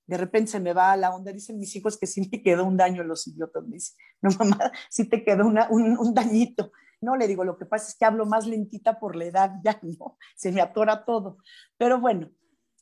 de 0.06 0.18
repente 0.18 0.50
se 0.50 0.60
me 0.60 0.74
va 0.74 0.94
la 0.98 1.14
onda, 1.14 1.32
dicen 1.32 1.58
mis 1.58 1.74
hijos 1.76 1.96
que 1.96 2.06
sí 2.06 2.28
me 2.30 2.42
quedó 2.42 2.66
un 2.66 2.76
daño 2.76 3.02
los 3.04 3.26
idiotas, 3.26 3.64
me 3.64 3.76
dicen, 3.76 3.96
no 4.20 4.30
mamá, 4.38 4.70
sí 4.90 5.08
te 5.08 5.24
quedó 5.24 5.46
un, 5.46 5.58
un, 5.70 6.12
dañito. 6.12 6.72
No, 7.00 7.16
le 7.16 7.28
digo, 7.28 7.44
lo 7.44 7.58
que 7.58 7.66
pasa 7.66 7.88
es 7.88 7.96
que 7.96 8.04
hablo 8.04 8.26
más 8.26 8.46
lentita 8.46 8.98
por 8.98 9.16
la 9.16 9.26
edad, 9.26 9.52
ya 9.64 9.78
no, 9.82 10.16
se 10.36 10.52
me 10.52 10.60
atora 10.60 11.04
todo. 11.04 11.38
Pero 11.76 12.00
bueno, 12.00 12.30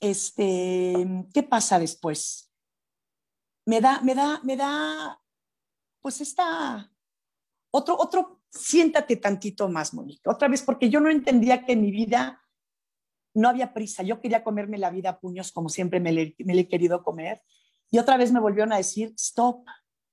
este, 0.01 1.27
¿qué 1.33 1.43
pasa 1.43 1.79
después? 1.79 2.53
Me 3.67 3.81
da, 3.81 4.01
me 4.03 4.15
da, 4.15 4.41
me 4.45 4.57
da, 4.57 5.21
pues 6.03 6.21
esta, 6.21 6.91
otro, 7.71 7.97
otro, 7.99 8.43
siéntate 8.51 9.17
tantito 9.17 9.69
más, 9.69 9.95
Mónica, 9.95 10.31
otra 10.31 10.49
vez, 10.49 10.63
porque 10.63 10.91
yo 10.91 11.01
no 11.01 11.11
entendía 11.11 11.65
que 11.65 11.73
en 11.73 11.81
mi 11.81 11.91
vida 11.91 12.41
no 13.35 13.49
había 13.49 13.73
prisa, 13.73 14.03
yo 14.03 14.21
quería 14.21 14.45
comerme 14.45 14.79
la 14.79 14.91
vida 14.91 15.11
a 15.11 15.19
puños 15.19 15.51
como 15.51 15.69
siempre 15.69 15.99
me 15.99 16.13
me 16.39 16.55
le 16.55 16.61
he 16.61 16.69
querido 16.69 17.03
comer. 17.03 17.43
Y 17.91 17.99
otra 17.99 18.17
vez 18.17 18.31
me 18.33 18.39
volvieron 18.39 18.73
a 18.73 18.77
decir, 18.77 19.13
stop, 19.17 19.67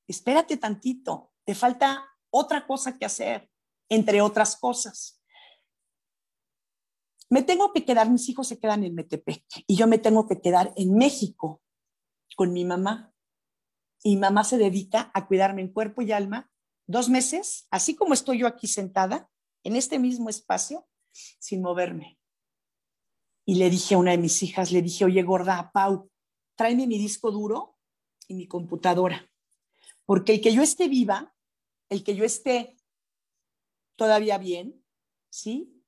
espérate 0.08 0.58
tantito, 0.58 1.34
te 1.44 1.54
falta 1.54 2.04
otra 2.32 2.66
cosa 2.66 2.98
que 2.98 3.06
hacer 3.06 3.51
entre 3.92 4.22
otras 4.22 4.56
cosas. 4.56 5.22
Me 7.30 7.44
tengo 7.44 7.74
que 7.74 7.84
quedar, 7.84 8.10
mis 8.10 8.28
hijos 8.30 8.48
se 8.48 8.58
quedan 8.58 8.86
en 8.86 8.96
Metepec 8.96 9.44
y 9.68 9.76
yo 9.76 9.86
me 9.86 9.98
tengo 9.98 10.28
que 10.28 10.40
quedar 10.40 10.74
en 10.78 10.96
México 10.96 11.62
con 12.38 12.54
mi 12.54 12.64
mamá. 12.64 13.14
Y 14.02 14.16
mamá 14.16 14.46
se 14.46 14.58
dedica 14.58 15.12
a 15.14 15.28
cuidarme 15.28 15.62
en 15.62 15.74
cuerpo 15.74 16.02
y 16.02 16.12
alma 16.14 16.50
dos 16.88 17.10
meses, 17.10 17.68
así 17.70 17.96
como 17.96 18.14
estoy 18.14 18.40
yo 18.40 18.48
aquí 18.48 18.68
sentada, 18.68 19.30
en 19.64 19.76
este 19.76 20.00
mismo 20.00 20.30
espacio, 20.30 20.88
sin 21.12 21.62
moverme. 21.62 22.18
Y 23.46 23.56
le 23.56 23.70
dije 23.70 23.96
a 23.96 23.98
una 23.98 24.12
de 24.12 24.18
mis 24.18 24.42
hijas, 24.42 24.72
le 24.72 24.82
dije, 24.82 25.06
oye, 25.06 25.22
gorda, 25.22 25.72
Pau, 25.74 26.10
tráeme 26.56 26.88
mi 26.88 26.98
disco 26.98 27.30
duro 27.30 27.78
y 28.28 28.36
mi 28.36 28.48
computadora. 28.48 29.30
Porque 30.06 30.34
el 30.34 30.42
que 30.42 30.54
yo 30.54 30.64
esté 30.64 30.88
viva, 30.88 31.36
el 31.90 32.04
que 32.04 32.16
yo 32.16 32.24
esté 32.24 32.78
todavía 33.96 34.38
bien, 34.38 34.84
¿sí? 35.30 35.84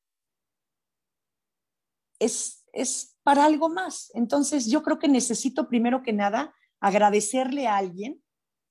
Es, 2.20 2.66
es 2.74 3.18
para 3.24 3.46
algo 3.46 3.70
más. 3.70 4.12
Entonces, 4.13 4.68
yo 4.68 4.84
creo 4.84 5.00
que 5.00 5.08
necesito 5.08 5.68
primero 5.68 6.04
que 6.04 6.13
nada 6.13 6.54
agradecerle 6.80 7.68
a 7.68 7.78
alguien, 7.78 8.24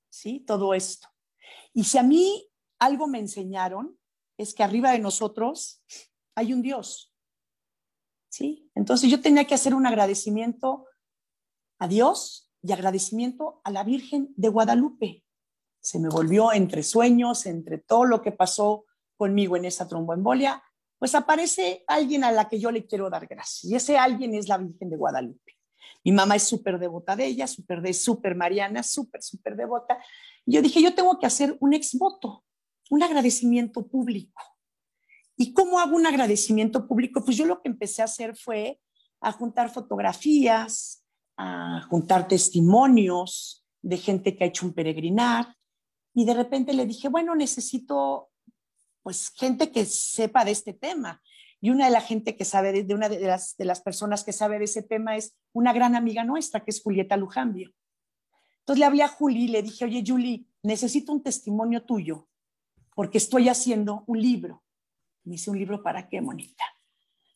¿sí? 0.09 0.39
Todo 0.41 0.73
esto. 0.73 1.07
Y 1.73 1.85
si 1.85 1.97
a 1.97 2.03
mí 2.03 2.49
algo 2.79 3.07
me 3.07 3.19
enseñaron, 3.19 3.97
es 4.37 4.53
que 4.53 4.63
arriba 4.63 4.91
de 4.91 4.99
nosotros 4.99 5.83
hay 6.35 6.53
un 6.53 6.61
Dios, 6.61 7.13
¿sí? 8.29 8.69
Entonces 8.75 9.09
yo 9.09 9.21
tenía 9.21 9.45
que 9.45 9.55
hacer 9.55 9.73
un 9.73 9.85
agradecimiento 9.85 10.87
a 11.79 11.87
Dios 11.87 12.51
y 12.61 12.71
agradecimiento 12.71 13.61
a 13.63 13.71
la 13.71 13.83
Virgen 13.83 14.33
de 14.35 14.49
Guadalupe. 14.49 15.25
Se 15.81 15.99
me 15.99 16.09
volvió 16.09 16.53
entre 16.53 16.81
sueños, 16.81 17.45
entre 17.45 17.77
todo 17.77 18.05
lo 18.05 18.21
que 18.21 18.31
pasó 18.31 18.85
conmigo 19.17 19.57
en 19.57 19.65
esa 19.65 19.87
tromboembolia, 19.87 20.63
pues 20.99 21.15
aparece 21.15 21.83
alguien 21.87 22.23
a 22.23 22.31
la 22.31 22.47
que 22.47 22.59
yo 22.59 22.71
le 22.71 22.85
quiero 22.85 23.09
dar 23.09 23.27
gracias. 23.27 23.65
Y 23.65 23.75
ese 23.75 23.97
alguien 23.97 24.33
es 24.35 24.47
la 24.47 24.57
Virgen 24.57 24.89
de 24.89 24.97
Guadalupe. 24.97 25.57
Mi 26.03 26.11
mamá 26.11 26.35
es 26.35 26.43
súper 26.43 26.79
devota 26.79 27.15
de 27.15 27.25
ella, 27.25 27.47
súper 27.47 27.81
de 27.81 27.93
súper 27.93 28.35
mariana, 28.35 28.83
súper, 28.83 29.21
súper 29.21 29.55
devota. 29.55 29.97
Y 30.45 30.53
yo 30.55 30.61
dije, 30.61 30.81
yo 30.81 30.93
tengo 30.93 31.19
que 31.19 31.25
hacer 31.25 31.57
un 31.59 31.73
ex 31.73 31.97
voto, 31.97 32.43
un 32.89 33.03
agradecimiento 33.03 33.87
público. 33.87 34.41
¿Y 35.35 35.53
cómo 35.53 35.79
hago 35.79 35.95
un 35.95 36.05
agradecimiento 36.05 36.87
público? 36.87 37.23
Pues 37.23 37.37
yo 37.37 37.45
lo 37.45 37.61
que 37.61 37.69
empecé 37.69 38.01
a 38.01 38.05
hacer 38.05 38.35
fue 38.35 38.79
a 39.21 39.31
juntar 39.31 39.69
fotografías, 39.69 41.03
a 41.37 41.81
juntar 41.89 42.27
testimonios 42.27 43.65
de 43.81 43.97
gente 43.97 44.35
que 44.35 44.43
ha 44.43 44.47
hecho 44.47 44.65
un 44.65 44.73
peregrinar 44.73 45.55
y 46.13 46.25
de 46.25 46.33
repente 46.33 46.73
le 46.73 46.85
dije, 46.85 47.09
bueno, 47.09 47.35
necesito 47.35 48.29
pues 49.03 49.31
gente 49.35 49.71
que 49.71 49.85
sepa 49.85 50.45
de 50.45 50.51
este 50.51 50.73
tema. 50.73 51.21
Y 51.61 51.69
una 51.69 51.85
de 51.85 51.91
la 51.91 52.01
gente 52.01 52.35
que 52.35 52.45
sabe, 52.45 52.83
de, 52.83 52.93
una 52.93 53.07
de 53.07 53.19
las, 53.19 53.55
de 53.55 53.65
las 53.65 53.81
personas 53.81 54.23
que 54.23 54.33
sabe 54.33 54.57
de 54.57 54.65
ese 54.65 54.81
tema 54.81 55.15
es 55.15 55.35
una 55.53 55.71
gran 55.71 55.95
amiga 55.95 56.23
nuestra, 56.23 56.63
que 56.63 56.71
es 56.71 56.81
Julieta 56.81 57.15
Lujambio. 57.15 57.71
Entonces 58.59 58.79
le 58.79 58.85
hablé 58.85 59.03
a 59.03 59.07
Juli 59.07 59.43
y 59.43 59.47
le 59.49 59.61
dije, 59.61 59.85
oye, 59.85 60.03
Juli, 60.05 60.47
necesito 60.63 61.11
un 61.11 61.21
testimonio 61.21 61.83
tuyo, 61.83 62.27
porque 62.95 63.17
estoy 63.17 63.49
haciendo 63.49 64.03
un 64.07 64.21
libro. 64.21 64.63
Me 65.23 65.33
dice, 65.33 65.51
¿un 65.51 65.59
libro 65.59 65.83
para 65.83 66.09
qué, 66.09 66.21
Monita? 66.21 66.65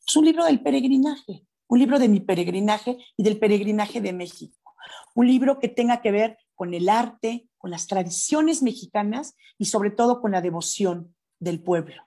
Es 0.06 0.16
un 0.16 0.26
libro 0.26 0.46
del 0.46 0.62
peregrinaje 0.62 1.48
un 1.68 1.80
libro 1.80 2.00
de 2.00 2.08
mi 2.08 2.20
peregrinaje 2.20 2.98
y 3.16 3.24
del 3.24 3.38
peregrinaje 3.38 4.02
de 4.02 4.14
México, 4.14 4.76
un 5.16 5.28
libro 5.28 5.60
que 5.60 5.68
tenga 5.68 6.02
que 6.02 6.12
ver 6.12 6.38
con 6.56 6.74
el 6.74 6.90
arte, 6.90 7.50
con 7.58 7.72
las 7.72 7.88
tradiciones 7.88 8.64
mexicanas 8.64 9.36
y 9.58 9.66
sobre 9.66 9.92
todo 9.92 10.22
con 10.22 10.32
la 10.32 10.42
devoción 10.42 11.16
del 11.40 11.62
pueblo. 11.62 12.04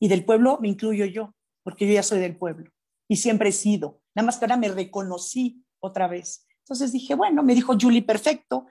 Y 0.00 0.08
del 0.08 0.24
pueblo 0.24 0.58
me 0.60 0.68
incluyo 0.68 1.04
yo, 1.06 1.34
porque 1.62 1.86
yo 1.86 1.94
ya 1.94 2.02
soy 2.02 2.20
del 2.20 2.36
pueblo 2.36 2.70
y 3.08 3.16
siempre 3.16 3.50
he 3.50 3.52
sido. 3.52 4.02
Nada 4.14 4.26
más 4.26 4.38
que 4.38 4.44
ahora 4.44 4.56
me 4.56 4.68
reconocí 4.68 5.64
otra 5.80 6.08
vez. 6.08 6.46
Entonces 6.60 6.92
dije, 6.92 7.14
bueno, 7.14 7.42
me 7.42 7.54
dijo 7.54 7.76
Julie, 7.78 8.02
perfecto. 8.02 8.66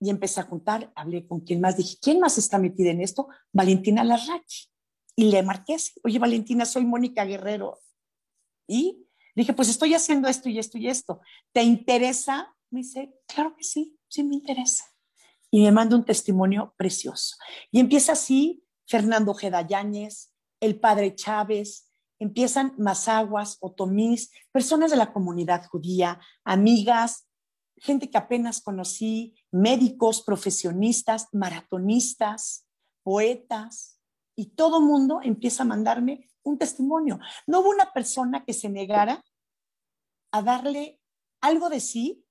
Y 0.00 0.10
empecé 0.10 0.40
a 0.40 0.44
juntar, 0.44 0.92
hablé 0.94 1.26
con 1.26 1.40
quien 1.40 1.60
más, 1.60 1.76
dije, 1.76 1.96
¿quién 2.02 2.20
más 2.20 2.36
está 2.36 2.58
metida 2.58 2.90
en 2.90 3.00
esto? 3.00 3.28
Valentina 3.52 4.04
Larrachi. 4.04 4.68
Y 5.16 5.30
le 5.30 5.42
marqué 5.42 5.76
oye, 6.04 6.18
Valentina, 6.18 6.66
soy 6.66 6.84
Mónica 6.84 7.24
Guerrero. 7.24 7.78
Y 8.68 9.06
dije, 9.34 9.54
pues 9.54 9.68
estoy 9.68 9.94
haciendo 9.94 10.28
esto 10.28 10.50
y 10.50 10.58
esto 10.58 10.76
y 10.76 10.88
esto. 10.88 11.20
¿Te 11.52 11.62
interesa? 11.62 12.54
Me 12.70 12.80
dice, 12.80 13.14
claro 13.26 13.54
que 13.56 13.64
sí, 13.64 13.96
sí 14.08 14.22
me 14.22 14.34
interesa. 14.34 14.84
Y 15.50 15.62
me 15.62 15.72
manda 15.72 15.96
un 15.96 16.04
testimonio 16.04 16.74
precioso. 16.76 17.36
Y 17.70 17.80
empieza 17.80 18.12
así 18.12 18.65
Fernando 18.86 19.36
Yáñez, 19.38 20.32
el 20.60 20.80
padre 20.80 21.14
Chávez, 21.14 21.90
empiezan 22.18 22.74
Mazaguas, 22.78 23.58
Otomís, 23.60 24.30
personas 24.52 24.90
de 24.90 24.96
la 24.96 25.12
comunidad 25.12 25.66
judía, 25.66 26.20
amigas, 26.44 27.28
gente 27.76 28.10
que 28.10 28.18
apenas 28.18 28.62
conocí, 28.62 29.34
médicos, 29.50 30.22
profesionistas, 30.22 31.28
maratonistas, 31.32 32.66
poetas, 33.02 33.96
y 34.36 34.50
todo 34.50 34.80
mundo 34.80 35.20
empieza 35.22 35.62
a 35.62 35.66
mandarme 35.66 36.28
un 36.42 36.58
testimonio. 36.58 37.18
No 37.46 37.60
hubo 37.60 37.70
una 37.70 37.92
persona 37.92 38.44
que 38.44 38.52
se 38.52 38.68
negara 38.68 39.24
a 40.30 40.42
darle 40.42 41.00
algo 41.40 41.70
de 41.70 41.80
sí 41.80 42.24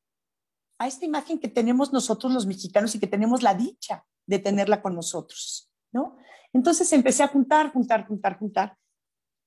a 0.77 0.87
esta 0.87 1.05
imagen 1.05 1.39
que 1.39 1.47
tenemos 1.47 1.91
nosotros 1.91 2.31
los 2.31 2.45
mexicanos 2.45 2.93
y 2.93 2.99
que 2.99 3.07
tenemos 3.07 3.41
la 3.41 3.55
dicha 3.55 4.05
de 4.27 4.39
tenerla 4.39 4.81
con 4.81 4.95
nosotros, 4.95 5.71
¿no? 5.91 6.17
Entonces 6.55 6.91
empecé 6.93 7.21
a 7.21 7.27
juntar, 7.27 7.73
juntar, 7.73 8.07
juntar, 8.07 8.39
juntar 8.39 8.77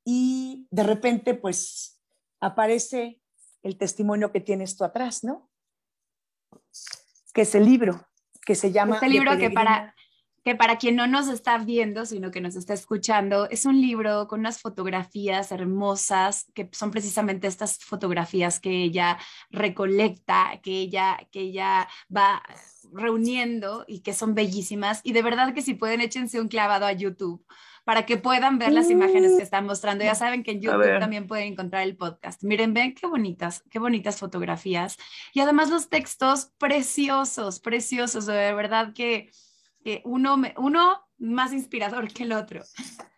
y 0.04 0.68
de 0.70 0.82
repente 0.82 1.32
pues 1.32 1.98
aparece 2.38 3.22
el 3.62 3.78
testimonio 3.78 4.30
que 4.30 4.40
tienes 4.40 4.76
tú 4.76 4.84
atrás, 4.84 5.24
¿no? 5.24 5.50
Que 7.32 7.42
es 7.42 7.54
el 7.54 7.64
libro 7.64 8.06
que 8.44 8.54
se 8.54 8.72
llama... 8.72 8.96
Este 8.96 9.08
libro 9.08 9.38
que 9.38 9.50
para, 9.50 9.94
que 10.48 10.54
para 10.54 10.78
quien 10.78 10.96
no 10.96 11.06
nos 11.06 11.28
está 11.28 11.58
viendo, 11.58 12.06
sino 12.06 12.30
que 12.30 12.40
nos 12.40 12.56
está 12.56 12.72
escuchando, 12.72 13.50
es 13.50 13.66
un 13.66 13.82
libro 13.82 14.26
con 14.28 14.40
unas 14.40 14.62
fotografías 14.62 15.52
hermosas, 15.52 16.46
que 16.54 16.70
son 16.72 16.90
precisamente 16.90 17.46
estas 17.46 17.76
fotografías 17.76 18.58
que 18.58 18.70
ella 18.70 19.18
recolecta, 19.50 20.58
que 20.62 20.70
ella, 20.70 21.18
que 21.30 21.40
ella 21.40 21.86
va 22.14 22.42
reuniendo 22.94 23.84
y 23.86 24.00
que 24.00 24.14
son 24.14 24.34
bellísimas. 24.34 25.02
Y 25.04 25.12
de 25.12 25.20
verdad 25.20 25.52
que 25.52 25.60
si 25.60 25.74
pueden, 25.74 26.00
échense 26.00 26.40
un 26.40 26.48
clavado 26.48 26.86
a 26.86 26.92
YouTube 26.92 27.44
para 27.84 28.06
que 28.06 28.16
puedan 28.16 28.58
ver 28.58 28.72
las 28.72 28.88
imágenes 28.88 29.36
que 29.36 29.42
están 29.42 29.66
mostrando. 29.66 30.02
Ya 30.02 30.14
saben 30.14 30.42
que 30.42 30.52
en 30.52 30.62
YouTube 30.62 30.98
también 30.98 31.26
pueden 31.26 31.52
encontrar 31.52 31.82
el 31.82 31.94
podcast. 31.94 32.42
Miren, 32.42 32.72
ven 32.72 32.94
qué 32.94 33.06
bonitas, 33.06 33.64
qué 33.68 33.78
bonitas 33.78 34.16
fotografías. 34.16 34.96
Y 35.34 35.40
además 35.40 35.68
los 35.68 35.90
textos 35.90 36.52
preciosos, 36.56 37.60
preciosos, 37.60 38.24
de 38.24 38.54
verdad 38.54 38.94
que 38.94 39.30
uno, 40.04 40.36
uno 40.56 41.08
más 41.18 41.52
inspirador 41.52 42.12
que 42.12 42.24
el 42.24 42.32
otro. 42.32 42.62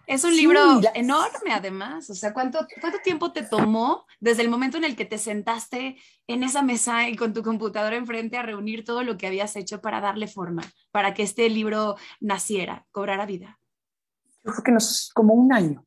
Es 0.07 0.25
un 0.25 0.35
libro 0.35 0.81
enorme 0.95 1.53
además, 1.53 2.11
o 2.11 2.15
sea, 2.15 2.33
¿cuánto, 2.35 2.67
¿cuánto 2.81 2.99
tiempo 2.99 3.31
te 3.31 3.45
tomó 3.45 4.07
desde 4.19 4.43
el 4.43 4.49
momento 4.49 4.77
en 4.77 4.83
el 4.83 4.97
que 4.97 5.05
te 5.05 5.19
sentaste 5.19 5.99
en 6.27 6.43
esa 6.43 6.63
mesa 6.63 7.09
y 7.09 7.17
con 7.17 7.33
tu 7.33 7.45
computadora 7.45 7.97
enfrente 7.97 8.37
a 8.37 8.43
reunir 8.43 8.85
todo 8.85 9.05
lo 9.05 9.17
que 9.17 9.29
habías 9.29 9.55
hecho 9.55 9.81
para 9.81 10.01
darle 10.01 10.27
forma, 10.27 10.63
para 10.91 11.15
que 11.15 11.23
este 11.23 11.49
libro 11.49 11.95
naciera, 12.19 12.87
cobrara 12.91 13.25
vida? 13.25 13.61
Yo 14.43 14.51
creo 14.51 14.65
que 14.65 14.73
nos, 14.73 15.13
como 15.15 15.35
un 15.35 15.53
año. 15.53 15.87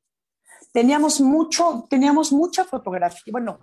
Teníamos 0.71 1.19
mucho, 1.19 1.85
teníamos 1.89 2.31
mucha 2.31 2.63
fotografía, 2.63 3.31
bueno, 3.31 3.59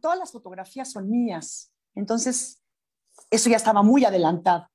todas 0.00 0.18
las 0.18 0.30
fotografías 0.30 0.92
son 0.92 1.10
mías, 1.10 1.72
entonces 1.94 2.62
eso 3.30 3.50
ya 3.50 3.56
estaba 3.56 3.82
muy 3.82 4.04
adelantado. 4.04 4.68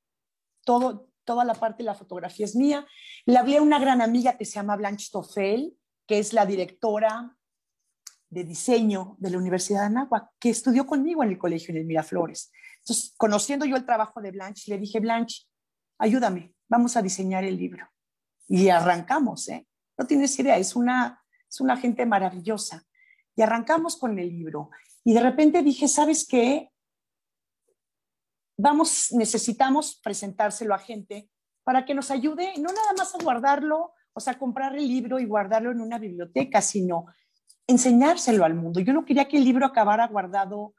Todo, 0.66 1.08
toda 1.26 1.46
la 1.46 1.54
parte 1.54 1.84
de 1.84 1.88
la 1.88 1.96
fotografía 1.96 2.46
es 2.46 2.56
mía. 2.56 2.86
Le 3.26 3.38
hablé 3.38 3.58
a 3.58 3.62
una 3.62 3.80
gran 3.80 4.02
amiga 4.02 4.38
que 4.38 4.46
se 4.46 4.54
llama 4.54 4.76
Blanche 4.76 5.10
Toffel, 5.12 5.78
que 6.08 6.20
es 6.20 6.34
la 6.34 6.46
directora 6.46 7.36
de 8.30 8.44
diseño 8.44 9.16
de 9.20 9.30
la 9.30 9.38
Universidad 9.38 9.82
de 9.82 9.86
Anáhuac, 9.88 10.30
que 10.40 10.50
estudió 10.50 10.86
conmigo 10.86 11.24
en 11.24 11.30
el 11.30 11.38
colegio 11.38 11.72
en 11.72 11.78
el 11.78 11.86
Miraflores. 11.86 12.52
Entonces, 12.80 13.14
conociendo 13.16 13.66
yo 13.66 13.76
el 13.76 13.86
trabajo 13.86 14.22
de 14.22 14.32
Blanche, 14.32 14.72
le 14.72 14.80
dije, 14.80 15.00
Blanche, 15.00 15.44
ayúdame, 16.00 16.54
vamos 16.68 16.98
a 16.98 17.02
diseñar 17.02 17.44
el 17.44 17.58
libro. 17.58 17.88
Y 18.48 18.70
arrancamos, 18.70 19.48
¿eh? 19.50 19.68
No 19.98 20.06
tienes 20.08 20.38
idea, 20.40 20.58
es 20.58 20.76
una, 20.76 21.24
es 21.50 21.62
una 21.62 21.78
gente 21.78 22.06
maravillosa. 22.06 22.84
Y 23.36 23.42
arrancamos 23.42 23.98
con 23.98 24.18
el 24.20 24.30
libro. 24.30 24.72
Y 25.04 25.14
de 25.14 25.22
repente 25.22 25.62
dije, 25.62 25.88
¿sabes 25.88 26.28
qué? 26.28 26.73
Vamos, 28.58 29.12
necesitamos 29.12 30.00
presentárselo 30.04 30.74
a 30.74 30.80
gente 30.80 31.30
para 31.64 31.86
que 31.86 31.94
nos 31.94 32.12
ayude, 32.12 32.54
no 32.58 32.72
nada 32.72 32.94
más 32.98 33.16
a 33.16 33.24
guardarlo, 33.24 33.94
o 34.14 34.20
sea, 34.20 34.38
comprar 34.38 34.76
el 34.76 34.88
libro 34.88 35.20
y 35.20 35.26
guardarlo 35.26 35.72
en 35.72 35.82
una 35.82 35.98
biblioteca, 35.98 36.62
sino 36.62 37.06
enseñárselo 37.68 38.46
al 38.46 38.56
mundo. 38.56 38.80
Yo 38.80 38.94
no 38.94 39.06
quería 39.06 39.28
que 39.28 39.38
el 39.38 39.46
libro 39.46 39.66
acabara 39.66 40.08
guardado 40.08 40.74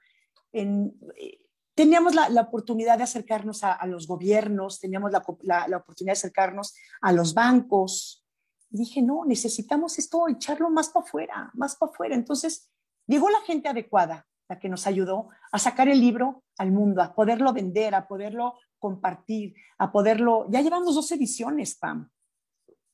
en... 0.53 0.95
Eh, 1.17 1.41
teníamos 1.75 2.15
la, 2.15 2.41
oportunidad 2.41 2.99
de 2.99 3.05
acercarnos 3.05 3.65
a, 3.65 3.85
los 3.87 4.07
gobiernos, 4.07 4.79
teníamos 4.79 5.11
la, 5.11 5.67
la, 5.67 5.77
oportunidad 5.77 6.13
de 6.13 6.19
acercarnos 6.19 6.75
a 7.01 7.13
los 7.13 7.35
bancos. 7.35 8.25
Y 8.71 8.79
dije, 8.79 9.03
no, 9.03 9.25
necesitamos 9.25 9.99
esto, 9.99 10.29
echarlo 10.29 10.71
más 10.71 10.91
para 10.91 11.05
afuera, 11.05 11.51
más 11.55 11.75
para 11.75 11.91
afuera. 11.91 12.15
Entonces, 12.15 12.71
llegó 13.09 13.29
la 13.29 13.41
gente 13.41 13.69
adecuada, 13.69 14.25
la 14.49 14.59
que 14.59 14.69
nos 14.69 14.87
ayudó 14.87 15.29
a 15.53 15.59
sacar 15.59 15.89
el 15.89 16.01
libro 16.01 16.45
al 16.59 16.71
mundo, 16.73 17.03
a 17.03 17.15
poderlo 17.15 17.53
vender, 17.53 17.95
a 17.95 18.07
poderlo 18.07 18.55
compartir, 18.79 19.55
a 19.79 19.91
poderlo... 19.91 20.47
Ya 20.51 20.61
llevamos 20.61 20.95
dos 20.95 21.11
ediciones, 21.13 21.77
Pam. 21.77 22.11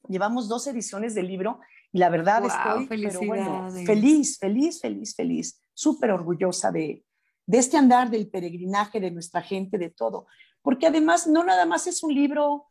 Llevamos 0.08 0.48
dos 0.48 0.66
ediciones 0.66 1.14
del 1.14 1.28
libro 1.28 1.60
y 1.92 1.98
la 1.98 2.08
verdad 2.08 2.44
estoy 2.44 2.86
feliz, 2.86 4.38
feliz, 4.38 4.80
feliz, 4.80 5.14
feliz, 5.14 5.62
súper 5.74 6.12
orgullosa 6.12 6.70
de, 6.70 7.04
de 7.46 7.58
este 7.58 7.76
andar 7.76 8.10
del 8.10 8.30
peregrinaje, 8.30 9.00
de 9.00 9.10
nuestra 9.10 9.42
gente, 9.42 9.76
de 9.76 9.90
todo. 9.90 10.26
Porque 10.62 10.86
además 10.86 11.26
no 11.26 11.42
nada 11.44 11.66
más 11.66 11.86
es 11.86 12.02
un 12.02 12.14
libro 12.14 12.66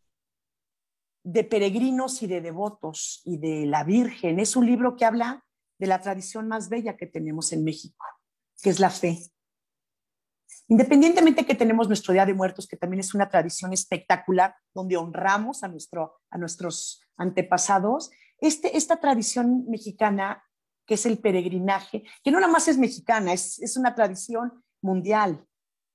de 1.24 1.44
peregrinos 1.44 2.24
y 2.24 2.28
de 2.28 2.42
devotos 2.42 3.22
y 3.26 3.38
de 3.38 3.66
la 3.66 3.84
Virgen. 3.84 4.40
Es 4.40 4.56
un 4.56 4.66
libro 4.66 4.96
que 4.96 5.06
habla 5.06 5.44
de 5.78 5.88
la 5.88 6.02
tradición 6.02 6.48
más 6.48 6.70
bella 6.70 6.98
que 6.98 7.08
tenemos 7.08 7.52
en 7.54 7.64
México, 7.64 8.06
que 8.62 8.70
es 8.70 8.80
la 8.80 8.90
fe. 8.90 9.20
Independientemente 10.68 11.46
que 11.46 11.56
tenemos 11.56 11.88
nuestro 11.88 12.14
Día 12.14 12.26
de 12.26 12.34
Muertos, 12.34 12.68
que 12.68 12.78
también 12.78 13.00
es 13.00 13.16
una 13.16 13.30
tradición 13.30 13.74
espectacular, 13.74 14.56
donde 14.74 14.98
honramos 14.98 15.64
a, 15.64 15.68
nuestro, 15.68 16.22
a 16.30 16.38
nuestros 16.38 17.02
antepasados, 17.18 18.12
este, 18.40 18.78
esta 18.78 19.00
tradición 19.00 19.66
mexicana, 19.68 20.44
que 20.86 20.94
es 20.94 21.06
el 21.06 21.18
peregrinaje, 21.18 22.04
que 22.24 22.32
no 22.32 22.40
nada 22.40 22.52
más 22.52 22.68
es 22.68 22.78
mexicana, 22.78 23.34
es, 23.34 23.60
es 23.60 23.78
una 23.78 23.96
tradición 23.96 24.64
mundial, 24.82 25.46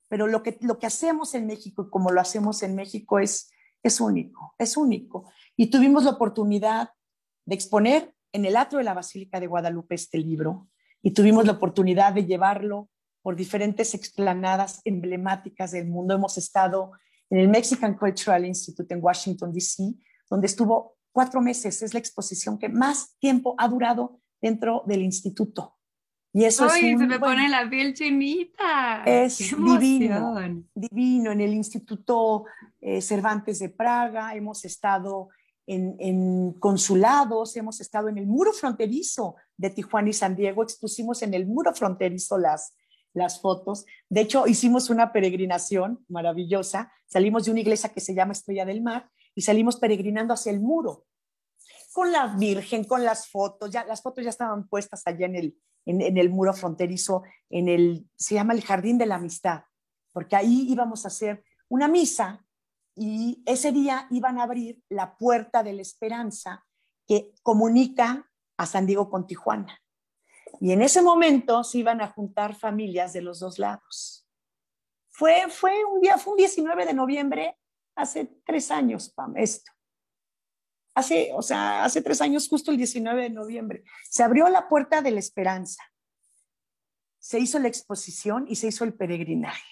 pero 0.08 0.26
lo 0.26 0.42
que, 0.42 0.58
lo 0.60 0.78
que 0.78 0.86
hacemos 0.86 1.34
en 1.34 1.46
México 1.46 1.84
y 1.86 1.90
como 1.90 2.10
lo 2.10 2.20
hacemos 2.20 2.62
en 2.62 2.74
México 2.74 3.18
es, 3.18 3.50
es 3.82 4.00
único, 4.00 4.54
es 4.58 4.76
único. 4.76 5.30
Y 5.56 5.70
tuvimos 5.70 6.04
la 6.04 6.10
oportunidad 6.10 6.90
de 7.46 7.54
exponer 7.54 8.14
en 8.32 8.44
el 8.44 8.56
atrio 8.56 8.78
de 8.78 8.84
la 8.84 8.94
Basílica 8.94 9.38
de 9.38 9.46
Guadalupe 9.46 9.94
este 9.94 10.18
libro 10.18 10.68
y 11.04 11.10
tuvimos 11.10 11.44
la 11.44 11.52
oportunidad 11.52 12.14
de 12.14 12.24
llevarlo 12.24 12.88
por 13.20 13.36
diferentes 13.36 13.92
explanadas 13.94 14.80
emblemáticas 14.86 15.72
del 15.72 15.86
mundo. 15.86 16.14
Hemos 16.14 16.38
estado 16.38 16.92
en 17.28 17.40
el 17.40 17.48
Mexican 17.48 17.94
Cultural 17.94 18.46
Institute 18.46 18.92
en 18.92 19.04
Washington, 19.04 19.52
D.C., 19.52 19.82
donde 20.30 20.46
estuvo 20.46 20.96
cuatro 21.12 21.42
meses. 21.42 21.82
Es 21.82 21.92
la 21.92 22.00
exposición 22.00 22.58
que 22.58 22.70
más 22.70 23.18
tiempo 23.18 23.54
ha 23.58 23.68
durado 23.68 24.22
dentro 24.40 24.82
del 24.86 25.02
instituto. 25.02 25.76
Y 26.32 26.44
eso 26.44 26.66
es 26.66 26.82
un, 26.82 26.98
se 26.98 27.06
me 27.06 27.20
pone 27.20 27.50
la 27.50 27.68
piel 27.68 27.92
chinita. 27.92 29.04
Es 29.04 29.38
divino, 29.38 30.36
divino. 30.74 31.32
En 31.32 31.40
el 31.42 31.52
Instituto 31.52 32.46
eh, 32.80 33.02
Cervantes 33.02 33.58
de 33.58 33.68
Praga 33.68 34.34
hemos 34.34 34.64
estado 34.64 35.28
en, 35.66 36.52
consulados, 36.54 37.56
hemos 37.56 37.80
estado 37.80 38.08
en 38.08 38.18
el 38.18 38.26
muro 38.26 38.52
fronterizo 38.52 39.36
de 39.56 39.70
Tijuana 39.70 40.10
y 40.10 40.12
San 40.12 40.36
Diego, 40.36 40.62
expusimos 40.62 41.22
en 41.22 41.34
el 41.34 41.46
muro 41.46 41.74
fronterizo 41.74 42.38
las, 42.38 42.76
las 43.12 43.40
fotos. 43.40 43.86
De 44.08 44.22
hecho, 44.22 44.46
hicimos 44.46 44.90
una 44.90 45.12
peregrinación 45.12 46.04
maravillosa. 46.08 46.92
Salimos 47.06 47.44
de 47.44 47.52
una 47.52 47.60
iglesia 47.60 47.90
que 47.90 48.00
se 48.00 48.14
llama 48.14 48.32
Estrella 48.32 48.64
del 48.64 48.82
Mar 48.82 49.10
y 49.34 49.42
salimos 49.42 49.76
peregrinando 49.76 50.34
hacia 50.34 50.52
el 50.52 50.60
muro 50.60 51.06
con 51.94 52.10
la 52.10 52.26
Virgen, 52.36 52.84
con 52.84 53.04
las 53.04 53.28
fotos. 53.28 53.70
Ya, 53.70 53.84
las 53.84 54.02
fotos 54.02 54.24
ya 54.24 54.30
estaban 54.30 54.66
puestas 54.66 55.02
allá 55.06 55.26
en 55.26 55.36
el, 55.36 55.56
en, 55.86 56.18
el 56.18 56.28
muro 56.28 56.52
fronterizo, 56.52 57.22
en 57.48 57.68
el, 57.68 58.10
se 58.16 58.34
llama 58.34 58.52
el 58.52 58.62
Jardín 58.62 58.98
de 58.98 59.06
la 59.06 59.14
Amistad, 59.14 59.62
porque 60.12 60.34
ahí 60.34 60.66
íbamos 60.68 61.04
a 61.04 61.08
hacer 61.08 61.44
una 61.68 61.86
misa 61.86 62.43
y 62.96 63.42
ese 63.46 63.72
día 63.72 64.06
iban 64.10 64.38
a 64.38 64.44
abrir 64.44 64.82
la 64.88 65.16
puerta 65.16 65.62
de 65.62 65.72
la 65.72 65.82
esperanza 65.82 66.64
que 67.06 67.32
comunica 67.42 68.30
a 68.56 68.66
San 68.66 68.86
Diego 68.86 69.10
con 69.10 69.26
Tijuana. 69.26 69.80
Y 70.60 70.72
en 70.72 70.82
ese 70.82 71.02
momento 71.02 71.64
se 71.64 71.78
iban 71.78 72.00
a 72.00 72.08
juntar 72.08 72.54
familias 72.54 73.12
de 73.12 73.22
los 73.22 73.40
dos 73.40 73.58
lados. 73.58 74.28
Fue, 75.10 75.48
fue 75.48 75.84
un 75.84 76.00
día, 76.00 76.18
fue 76.18 76.32
un 76.32 76.38
19 76.38 76.86
de 76.86 76.94
noviembre, 76.94 77.58
hace 77.96 78.26
tres 78.44 78.70
años, 78.70 79.10
Pam, 79.10 79.36
esto. 79.36 79.70
Hace, 80.96 81.32
o 81.34 81.42
sea, 81.42 81.84
hace 81.84 82.02
tres 82.02 82.20
años, 82.20 82.48
justo 82.48 82.70
el 82.70 82.76
19 82.76 83.22
de 83.22 83.30
noviembre, 83.30 83.84
se 84.08 84.22
abrió 84.22 84.48
la 84.48 84.68
puerta 84.68 85.02
de 85.02 85.10
la 85.10 85.18
esperanza. 85.18 85.82
Se 87.18 87.40
hizo 87.40 87.58
la 87.58 87.68
exposición 87.68 88.46
y 88.48 88.56
se 88.56 88.68
hizo 88.68 88.84
el 88.84 88.94
peregrinaje. 88.94 89.64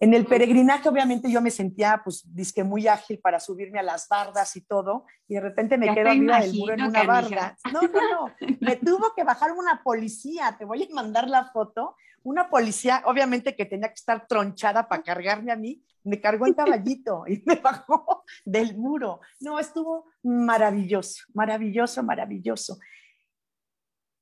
En 0.00 0.14
el 0.14 0.26
peregrinaje, 0.26 0.88
obviamente, 0.88 1.30
yo 1.30 1.40
me 1.40 1.50
sentía, 1.50 2.00
pues, 2.04 2.22
disque 2.32 2.62
muy 2.62 2.86
ágil 2.86 3.18
para 3.18 3.40
subirme 3.40 3.80
a 3.80 3.82
las 3.82 4.08
bardas 4.08 4.54
y 4.56 4.60
todo, 4.60 5.06
y 5.26 5.34
de 5.34 5.40
repente 5.40 5.76
me 5.76 5.92
quedo 5.92 6.10
arriba 6.10 6.40
del 6.40 6.54
muro 6.54 6.74
en 6.74 6.82
una 6.82 7.02
barda. 7.02 7.56
No, 7.72 7.82
no, 7.82 7.88
no. 7.88 8.34
Me 8.60 8.76
tuvo 8.84 9.12
que 9.14 9.24
bajar 9.24 9.52
una 9.52 9.82
policía, 9.82 10.54
te 10.56 10.64
voy 10.64 10.84
a 10.84 10.94
mandar 10.94 11.28
la 11.28 11.46
foto. 11.46 11.96
Una 12.22 12.48
policía, 12.48 13.02
obviamente, 13.06 13.56
que 13.56 13.66
tenía 13.66 13.88
que 13.88 13.94
estar 13.94 14.26
tronchada 14.26 14.88
para 14.88 15.02
cargarme 15.02 15.50
a 15.50 15.56
mí, 15.56 15.82
me 16.04 16.20
cargó 16.20 16.46
el 16.46 16.54
caballito 16.54 17.24
y 17.26 17.42
me 17.44 17.56
bajó 17.56 18.24
del 18.44 18.76
muro. 18.76 19.20
No, 19.40 19.58
estuvo 19.58 20.06
maravilloso, 20.22 21.24
maravilloso, 21.34 22.02
maravilloso. 22.02 22.78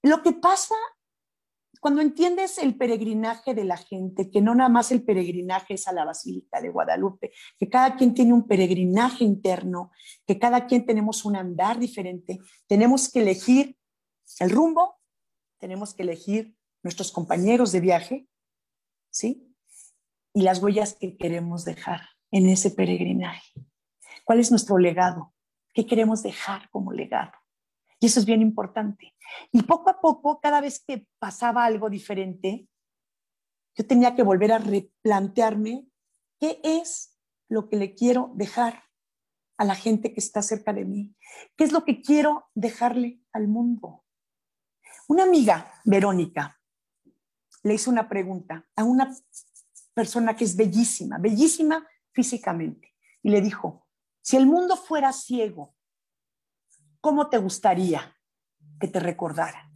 Lo 0.02 0.22
que 0.22 0.32
pasa 0.32 0.74
cuando 1.86 2.02
entiendes 2.02 2.58
el 2.58 2.76
peregrinaje 2.76 3.54
de 3.54 3.62
la 3.62 3.76
gente, 3.76 4.28
que 4.28 4.40
no 4.40 4.56
nada 4.56 4.68
más 4.68 4.90
el 4.90 5.04
peregrinaje 5.04 5.74
es 5.74 5.86
a 5.86 5.92
la 5.92 6.04
Basílica 6.04 6.60
de 6.60 6.70
Guadalupe, 6.70 7.30
que 7.60 7.68
cada 7.68 7.94
quien 7.94 8.12
tiene 8.12 8.32
un 8.32 8.48
peregrinaje 8.48 9.22
interno, 9.22 9.92
que 10.26 10.36
cada 10.36 10.66
quien 10.66 10.84
tenemos 10.84 11.24
un 11.24 11.36
andar 11.36 11.78
diferente, 11.78 12.40
tenemos 12.66 13.08
que 13.08 13.20
elegir 13.20 13.78
el 14.40 14.50
rumbo, 14.50 14.96
tenemos 15.60 15.94
que 15.94 16.02
elegir 16.02 16.56
nuestros 16.82 17.12
compañeros 17.12 17.70
de 17.70 17.78
viaje, 17.78 18.28
¿sí? 19.08 19.54
Y 20.34 20.42
las 20.42 20.60
huellas 20.60 20.94
que 20.94 21.16
queremos 21.16 21.64
dejar 21.64 22.00
en 22.32 22.48
ese 22.48 22.72
peregrinaje. 22.72 23.52
¿Cuál 24.24 24.40
es 24.40 24.50
nuestro 24.50 24.76
legado? 24.78 25.32
¿Qué 25.72 25.86
queremos 25.86 26.24
dejar 26.24 26.68
como 26.70 26.90
legado? 26.90 27.30
Y 27.98 28.06
eso 28.06 28.20
es 28.20 28.26
bien 28.26 28.42
importante. 28.42 29.14
Y 29.52 29.62
poco 29.62 29.90
a 29.90 30.00
poco, 30.00 30.40
cada 30.40 30.60
vez 30.60 30.82
que 30.84 31.06
pasaba 31.18 31.64
algo 31.64 31.88
diferente, 31.88 32.68
yo 33.74 33.86
tenía 33.86 34.14
que 34.14 34.22
volver 34.22 34.52
a 34.52 34.58
replantearme 34.58 35.86
qué 36.38 36.60
es 36.62 37.18
lo 37.48 37.68
que 37.68 37.76
le 37.76 37.94
quiero 37.94 38.32
dejar 38.34 38.82
a 39.58 39.64
la 39.64 39.74
gente 39.74 40.12
que 40.12 40.20
está 40.20 40.42
cerca 40.42 40.72
de 40.72 40.84
mí, 40.84 41.14
qué 41.56 41.64
es 41.64 41.72
lo 41.72 41.84
que 41.84 42.02
quiero 42.02 42.50
dejarle 42.54 43.22
al 43.32 43.48
mundo. 43.48 44.04
Una 45.08 45.22
amiga, 45.22 45.72
Verónica, 45.84 46.60
le 47.62 47.74
hizo 47.74 47.90
una 47.90 48.08
pregunta 48.08 48.66
a 48.76 48.84
una 48.84 49.14
persona 49.94 50.36
que 50.36 50.44
es 50.44 50.56
bellísima, 50.56 51.18
bellísima 51.18 51.86
físicamente, 52.12 52.94
y 53.22 53.30
le 53.30 53.40
dijo, 53.40 53.86
si 54.20 54.36
el 54.36 54.46
mundo 54.46 54.76
fuera 54.76 55.12
ciego, 55.12 55.75
¿cómo 57.06 57.28
te 57.28 57.38
gustaría 57.38 58.18
que 58.80 58.88
te 58.88 58.98
recordara? 58.98 59.70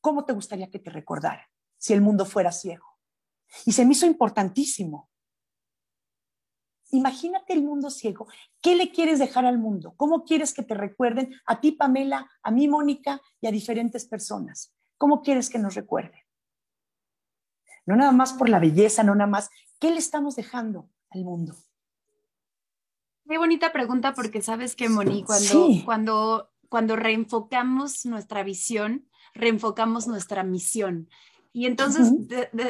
¿Cómo 0.00 0.24
te 0.24 0.32
gustaría 0.32 0.70
que 0.70 0.78
te 0.78 0.88
recordara 0.88 1.50
si 1.76 1.94
el 1.94 2.00
mundo 2.00 2.24
fuera 2.24 2.52
ciego? 2.52 2.86
Y 3.66 3.72
se 3.72 3.84
me 3.84 3.90
hizo 3.90 4.06
importantísimo. 4.06 5.10
Imagínate 6.92 7.54
el 7.54 7.64
mundo 7.64 7.90
ciego. 7.90 8.28
¿Qué 8.60 8.76
le 8.76 8.92
quieres 8.92 9.18
dejar 9.18 9.46
al 9.46 9.58
mundo? 9.58 9.94
¿Cómo 9.96 10.22
quieres 10.22 10.54
que 10.54 10.62
te 10.62 10.74
recuerden 10.74 11.34
a 11.44 11.60
ti, 11.60 11.72
Pamela, 11.72 12.30
a 12.40 12.52
mí, 12.52 12.68
Mónica, 12.68 13.20
y 13.40 13.48
a 13.48 13.50
diferentes 13.50 14.04
personas? 14.04 14.72
¿Cómo 14.98 15.22
quieres 15.22 15.50
que 15.50 15.58
nos 15.58 15.74
recuerden? 15.74 16.20
No 17.84 17.96
nada 17.96 18.12
más 18.12 18.32
por 18.32 18.48
la 18.48 18.60
belleza, 18.60 19.02
no 19.02 19.16
nada 19.16 19.28
más. 19.28 19.50
¿Qué 19.80 19.90
le 19.90 19.98
estamos 19.98 20.36
dejando 20.36 20.88
al 21.10 21.24
mundo? 21.24 21.56
Qué 23.32 23.38
bonita 23.38 23.72
pregunta 23.72 24.12
porque 24.12 24.42
sabes 24.42 24.76
que, 24.76 24.90
Moni, 24.90 25.24
cuando, 25.24 25.70
cuando, 25.86 26.50
cuando 26.68 26.96
reenfocamos 26.96 28.04
nuestra 28.04 28.42
visión, 28.42 29.08
reenfocamos 29.32 30.06
nuestra 30.06 30.42
misión. 30.42 31.08
Y 31.50 31.64
entonces 31.64 32.12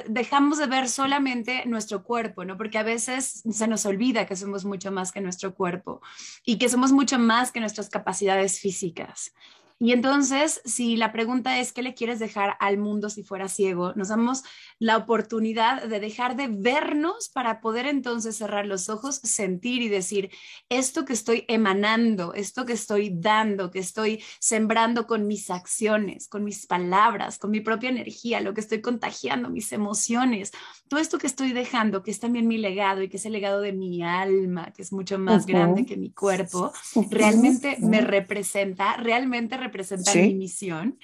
dejamos 0.06 0.58
de 0.58 0.66
ver 0.68 0.88
solamente 0.88 1.66
nuestro 1.66 2.04
cuerpo, 2.04 2.44
¿no? 2.44 2.56
Porque 2.56 2.78
a 2.78 2.84
veces 2.84 3.42
se 3.50 3.66
nos 3.66 3.86
olvida 3.86 4.24
que 4.24 4.36
somos 4.36 4.64
mucho 4.64 4.92
más 4.92 5.10
que 5.10 5.20
nuestro 5.20 5.52
cuerpo 5.52 6.00
y 6.44 6.58
que 6.58 6.68
somos 6.68 6.92
mucho 6.92 7.18
más 7.18 7.50
que 7.50 7.58
nuestras 7.58 7.88
capacidades 7.88 8.60
físicas. 8.60 9.34
Y 9.82 9.90
entonces, 9.90 10.60
si 10.64 10.94
la 10.94 11.10
pregunta 11.10 11.58
es, 11.58 11.72
¿qué 11.72 11.82
le 11.82 11.94
quieres 11.94 12.20
dejar 12.20 12.56
al 12.60 12.78
mundo 12.78 13.10
si 13.10 13.24
fuera 13.24 13.48
ciego? 13.48 13.94
Nos 13.96 14.10
damos 14.10 14.44
la 14.78 14.96
oportunidad 14.96 15.82
de 15.82 15.98
dejar 15.98 16.36
de 16.36 16.46
vernos 16.46 17.28
para 17.28 17.60
poder 17.60 17.86
entonces 17.86 18.36
cerrar 18.36 18.64
los 18.64 18.88
ojos, 18.88 19.16
sentir 19.24 19.82
y 19.82 19.88
decir, 19.88 20.30
esto 20.68 21.04
que 21.04 21.12
estoy 21.12 21.46
emanando, 21.48 22.32
esto 22.32 22.64
que 22.64 22.74
estoy 22.74 23.10
dando, 23.12 23.72
que 23.72 23.80
estoy 23.80 24.22
sembrando 24.38 25.08
con 25.08 25.26
mis 25.26 25.50
acciones, 25.50 26.28
con 26.28 26.44
mis 26.44 26.64
palabras, 26.68 27.38
con 27.38 27.50
mi 27.50 27.58
propia 27.58 27.90
energía, 27.90 28.40
lo 28.40 28.54
que 28.54 28.60
estoy 28.60 28.82
contagiando, 28.82 29.50
mis 29.50 29.72
emociones, 29.72 30.52
todo 30.86 31.00
esto 31.00 31.18
que 31.18 31.26
estoy 31.26 31.52
dejando, 31.52 32.04
que 32.04 32.12
es 32.12 32.20
también 32.20 32.46
mi 32.46 32.56
legado 32.56 33.02
y 33.02 33.08
que 33.08 33.16
es 33.16 33.26
el 33.26 33.32
legado 33.32 33.60
de 33.60 33.72
mi 33.72 34.04
alma, 34.04 34.72
que 34.76 34.82
es 34.82 34.92
mucho 34.92 35.18
más 35.18 35.44
grande 35.44 35.84
que 35.86 35.96
mi 35.96 36.12
cuerpo, 36.12 36.72
realmente 37.10 37.78
me 37.80 38.00
representa, 38.00 38.96
realmente 38.96 39.56
representa 39.56 39.71
representar 39.72 40.16
mi 40.16 40.34
misión. 40.34 40.98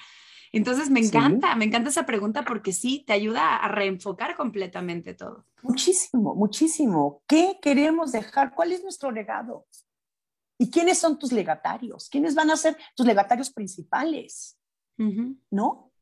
Entonces 0.52 0.90
me 0.90 1.00
encanta, 1.00 1.54
me 1.56 1.64
encanta 1.64 1.90
esa 1.90 2.06
pregunta 2.06 2.44
porque 2.44 2.72
sí, 2.72 3.04
te 3.06 3.12
ayuda 3.12 3.56
a 3.56 3.68
reenfocar 3.68 4.36
completamente 4.36 5.14
todo. 5.14 5.44
Muchísimo, 5.62 6.34
muchísimo. 6.34 7.22
¿Qué 7.26 7.58
queremos 7.60 8.12
dejar? 8.12 8.54
¿Cuál 8.54 8.72
es 8.72 8.82
nuestro 8.82 9.10
legado? 9.10 9.66
¿Y 10.58 10.70
quiénes 10.70 10.98
son 10.98 11.18
tus 11.18 11.32
legatarios? 11.32 12.08
¿Quiénes 12.08 12.34
van 12.34 12.50
a 12.50 12.56
ser 12.56 12.76
tus 12.94 13.06
legatarios 13.06 13.50
principales? 13.50 14.58
¿No? 15.50 15.92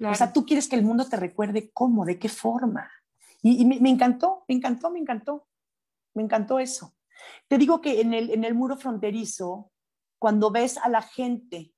O 0.00 0.14
sea, 0.14 0.32
tú 0.32 0.44
quieres 0.44 0.68
que 0.68 0.76
el 0.76 0.84
mundo 0.84 1.08
te 1.08 1.16
recuerde 1.16 1.70
cómo, 1.72 2.04
de 2.04 2.18
qué 2.18 2.28
forma. 2.28 2.90
Y, 3.42 3.64
me, 3.64 3.80
me, 3.80 3.90
encantó, 3.90 4.44
me 4.48 4.56
encantó, 4.56 4.90
me 4.90 4.98
encantó. 4.98 5.46
Me 6.14 6.22
encantó 6.22 6.58
eso. 6.58 6.94
Te 7.46 7.58
digo 7.58 7.80
que 7.80 8.00
en 8.00 8.14
el, 8.14 8.30
en 8.30 8.44
el 8.44 8.54
muro 8.54 8.76
fronterizo, 8.76 9.70
cuando 10.18 10.50
ves 10.50 10.78
a 10.78 10.88
la 10.88 11.02
gente 11.02 11.72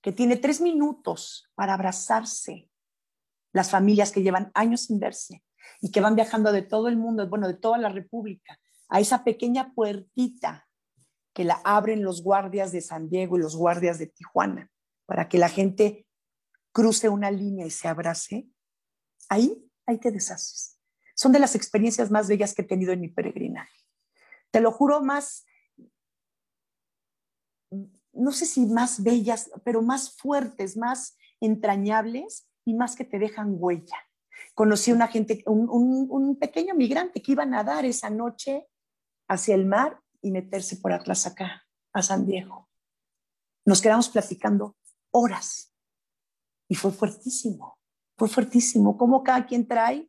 que 0.00 0.12
tiene 0.12 0.36
tres 0.36 0.60
minutos 0.60 1.50
para 1.54 1.74
abrazarse, 1.74 2.70
las 3.52 3.70
familias 3.70 4.12
que 4.12 4.22
llevan 4.22 4.50
años 4.54 4.82
sin 4.82 4.98
verse 4.98 5.44
y 5.80 5.90
que 5.90 6.00
van 6.00 6.16
viajando 6.16 6.52
de 6.52 6.62
todo 6.62 6.88
el 6.88 6.96
mundo, 6.96 7.28
bueno, 7.28 7.46
de 7.46 7.54
toda 7.54 7.78
la 7.78 7.88
República, 7.88 8.58
a 8.88 9.00
esa 9.00 9.24
pequeña 9.24 9.74
puertita 9.74 10.68
que 11.34 11.44
la 11.44 11.60
abren 11.64 12.02
los 12.02 12.22
guardias 12.22 12.72
de 12.72 12.80
San 12.80 13.08
Diego 13.08 13.36
y 13.36 13.40
los 13.40 13.56
guardias 13.56 13.98
de 13.98 14.06
Tijuana, 14.06 14.70
para 15.06 15.28
que 15.28 15.38
la 15.38 15.48
gente 15.48 16.06
cruce 16.72 17.08
una 17.08 17.30
línea 17.30 17.66
y 17.66 17.70
se 17.70 17.88
abrace, 17.88 18.48
ahí, 19.28 19.70
ahí 19.86 19.98
te 19.98 20.10
deshaces. 20.10 20.78
Son 21.14 21.32
de 21.32 21.38
las 21.38 21.54
experiencias 21.54 22.10
más 22.10 22.28
bellas 22.28 22.54
que 22.54 22.62
he 22.62 22.66
tenido 22.66 22.92
en 22.92 23.00
mi 23.00 23.08
peregrinaje. 23.08 23.78
Te 24.50 24.60
lo 24.60 24.72
juro, 24.72 25.02
más, 25.02 25.44
no 28.22 28.32
sé 28.32 28.46
si 28.46 28.66
más 28.66 29.02
bellas, 29.02 29.50
pero 29.64 29.82
más 29.82 30.16
fuertes, 30.16 30.76
más 30.76 31.16
entrañables 31.40 32.48
y 32.64 32.74
más 32.74 32.94
que 32.94 33.04
te 33.04 33.18
dejan 33.18 33.56
huella. 33.58 33.96
Conocí 34.54 34.90
a 34.90 34.94
una 34.94 35.08
gente, 35.08 35.42
un, 35.46 35.68
un 36.08 36.38
pequeño 36.38 36.74
migrante 36.74 37.20
que 37.20 37.32
iba 37.32 37.42
a 37.42 37.46
nadar 37.46 37.84
esa 37.84 38.10
noche 38.10 38.68
hacia 39.28 39.54
el 39.54 39.66
mar 39.66 40.00
y 40.20 40.30
meterse 40.30 40.76
por 40.76 40.92
atrás 40.92 41.26
acá, 41.26 41.66
a 41.92 42.02
San 42.02 42.26
Diego. 42.26 42.68
Nos 43.64 43.80
quedamos 43.80 44.08
platicando 44.08 44.76
horas 45.10 45.74
y 46.68 46.74
fue 46.74 46.92
fuertísimo, 46.92 47.78
fue 48.16 48.28
fuertísimo, 48.28 48.96
como 48.96 49.22
cada 49.22 49.46
quien 49.46 49.66
trae 49.66 50.08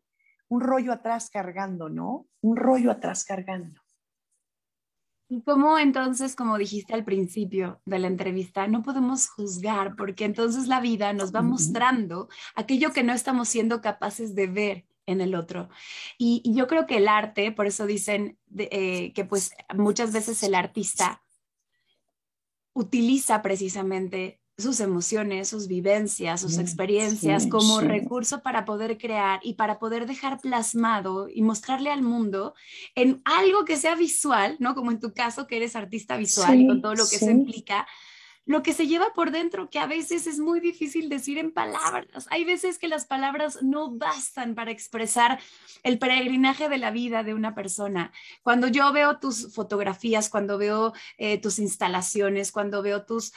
un 0.49 0.61
rollo 0.61 0.91
atrás 0.93 1.29
cargando, 1.29 1.89
¿no? 1.89 2.27
Un 2.41 2.57
rollo 2.57 2.91
atrás 2.91 3.23
cargando. 3.23 3.82
¿Y 5.33 5.41
cómo 5.41 5.79
entonces, 5.79 6.35
como 6.35 6.59
dijiste 6.59 6.93
al 6.93 7.03
principio 7.03 7.81
de 7.85 7.97
la 7.97 8.05
entrevista, 8.05 8.67
no 8.67 8.83
podemos 8.83 9.29
juzgar 9.29 9.95
porque 9.95 10.25
entonces 10.25 10.67
la 10.67 10.79
vida 10.79 11.11
nos 11.11 11.33
va 11.33 11.41
mostrando 11.41 12.29
aquello 12.53 12.93
que 12.93 13.01
no 13.01 13.13
estamos 13.13 13.49
siendo 13.49 13.81
capaces 13.81 14.35
de 14.35 14.45
ver 14.45 14.85
en 15.07 15.21
el 15.21 15.33
otro? 15.33 15.69
Y, 16.19 16.43
yo 16.53 16.67
creo 16.67 16.85
que 16.85 16.97
el 16.97 17.07
arte, 17.07 17.51
por 17.51 17.65
eso 17.65 17.87
dicen 17.87 18.37
eh, 18.55 19.11
que 19.13 19.25
pues 19.25 19.55
muchas 19.73 20.13
veces 20.13 20.43
el 20.43 20.53
artista 20.53 21.23
utiliza 22.73 23.41
precisamente 23.41 24.39
sus 24.57 24.79
emociones, 24.79 25.47
sus 25.47 25.67
vivencias, 25.67 26.41
sus 26.41 26.59
experiencias 26.59 27.47
como 27.47 27.81
recurso 27.81 28.43
para 28.43 28.65
poder 28.65 28.97
crear 28.97 29.39
y 29.43 29.55
para 29.55 29.79
poder 29.79 30.05
dejar 30.05 30.39
plasmado 30.39 31.27
y 31.27 31.41
mostrarle 31.41 31.89
al 31.89 32.03
mundo 32.03 32.53
en 32.93 33.21
algo 33.25 33.65
que 33.65 33.77
sea 33.77 33.95
visual, 33.95 34.55
¿no? 34.59 34.75
Como 34.75 34.91
en 34.91 34.99
tu 34.99 35.11
caso 35.13 35.47
que 35.47 35.57
eres 35.57 35.75
artista 35.75 36.17
visual 36.17 36.59
y 36.59 36.67
con 36.67 36.81
todo 36.81 36.93
lo 36.93 37.07
que 37.09 37.17
se 37.17 37.31
implica, 37.31 37.87
lo 38.45 38.61
que 38.61 38.73
se 38.73 38.87
lleva 38.87 39.13
por 39.13 39.31
dentro, 39.31 39.69
que 39.69 39.79
a 39.79 39.87
veces 39.87 40.27
es 40.27 40.39
muy 40.39 40.59
difícil 40.59 41.09
decir 41.09 41.37
en 41.37 41.51
palabras. 41.51 42.27
Hay 42.29 42.43
veces 42.43 42.77
que 42.77 42.87
las 42.87 43.05
palabras 43.05 43.61
no 43.61 43.91
bastan 43.91 44.53
para 44.53 44.71
expresar 44.71 45.39
el 45.83 45.97
peregrinaje 45.97 46.67
de 46.67 46.77
la 46.77 46.91
vida 46.91 47.23
de 47.23 47.33
una 47.33 47.55
persona. 47.55 48.11
Cuando 48.41 48.67
yo 48.67 48.91
veo 48.91 49.19
tus 49.19 49.53
fotografías, 49.53 50.29
cuando 50.29 50.57
veo 50.57 50.93
eh, 51.17 51.39
tus 51.39 51.59
instalaciones, 51.59 52.51
cuando 52.51 52.81
veo 52.81 53.05
tus, 53.05 53.33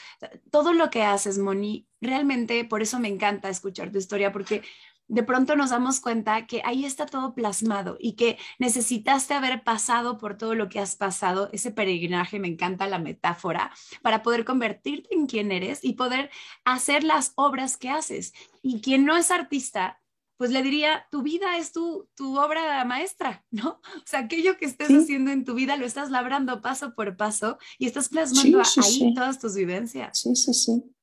todo 0.50 0.72
lo 0.72 0.90
que 0.90 1.04
haces, 1.04 1.38
Moni, 1.38 1.86
realmente 2.00 2.64
por 2.64 2.82
eso 2.82 2.98
me 2.98 3.08
encanta 3.08 3.48
escuchar 3.48 3.92
tu 3.92 3.98
historia, 3.98 4.32
porque 4.32 4.62
de 5.08 5.22
pronto 5.22 5.56
nos 5.56 5.70
damos 5.70 6.00
cuenta 6.00 6.46
que 6.46 6.62
ahí 6.64 6.84
está 6.84 7.06
todo 7.06 7.34
plasmado 7.34 7.96
y 8.00 8.12
que 8.12 8.38
necesitaste 8.58 9.34
haber 9.34 9.62
pasado 9.62 10.18
por 10.18 10.36
todo 10.36 10.54
lo 10.54 10.68
que 10.68 10.80
has 10.80 10.96
pasado, 10.96 11.48
ese 11.52 11.70
peregrinaje, 11.70 12.38
me 12.38 12.48
encanta 12.48 12.86
la 12.86 12.98
metáfora, 12.98 13.70
para 14.02 14.22
poder 14.22 14.44
convertirte 14.44 15.14
en 15.14 15.26
quien 15.26 15.52
eres 15.52 15.80
y 15.82 15.94
poder 15.94 16.30
hacer 16.64 17.04
las 17.04 17.32
obras 17.36 17.76
que 17.76 17.90
haces. 17.90 18.32
Y 18.62 18.80
quien 18.80 19.04
no 19.04 19.16
es 19.16 19.30
artista, 19.30 20.00
pues 20.36 20.50
le 20.50 20.62
diría, 20.62 21.06
tu 21.10 21.22
vida 21.22 21.56
es 21.56 21.72
tu, 21.72 22.08
tu 22.14 22.38
obra 22.38 22.84
maestra, 22.84 23.44
¿no? 23.50 23.80
O 23.96 24.06
sea, 24.06 24.20
aquello 24.20 24.56
que 24.56 24.66
estés 24.66 24.90
haciendo 24.90 25.30
en 25.30 25.44
tu 25.44 25.54
vida 25.54 25.76
lo 25.76 25.86
estás 25.86 26.10
labrando 26.10 26.60
paso 26.60 26.94
por 26.94 27.16
paso 27.16 27.58
y 27.78 27.86
estás 27.86 28.08
plasmando 28.08 28.60
ahí 28.60 29.14
todas 29.14 29.38
tus 29.38 29.54
vivencias. 29.54 30.18
Sí, 30.18 30.34
sí, 30.34 30.52
sí. 30.52 30.95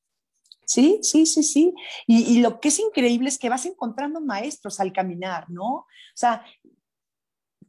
Sí, 0.66 1.00
sí, 1.02 1.26
sí, 1.26 1.42
sí. 1.42 1.74
Y, 2.06 2.40
lo 2.40 2.60
que 2.60 2.68
es 2.68 2.78
increíble 2.78 3.28
es 3.28 3.38
que 3.38 3.48
vas 3.48 3.66
encontrando 3.66 4.20
maestros 4.20 4.80
al 4.80 4.92
caminar, 4.92 5.50
¿no? 5.50 5.74
O 5.74 5.86
sea, 6.14 6.44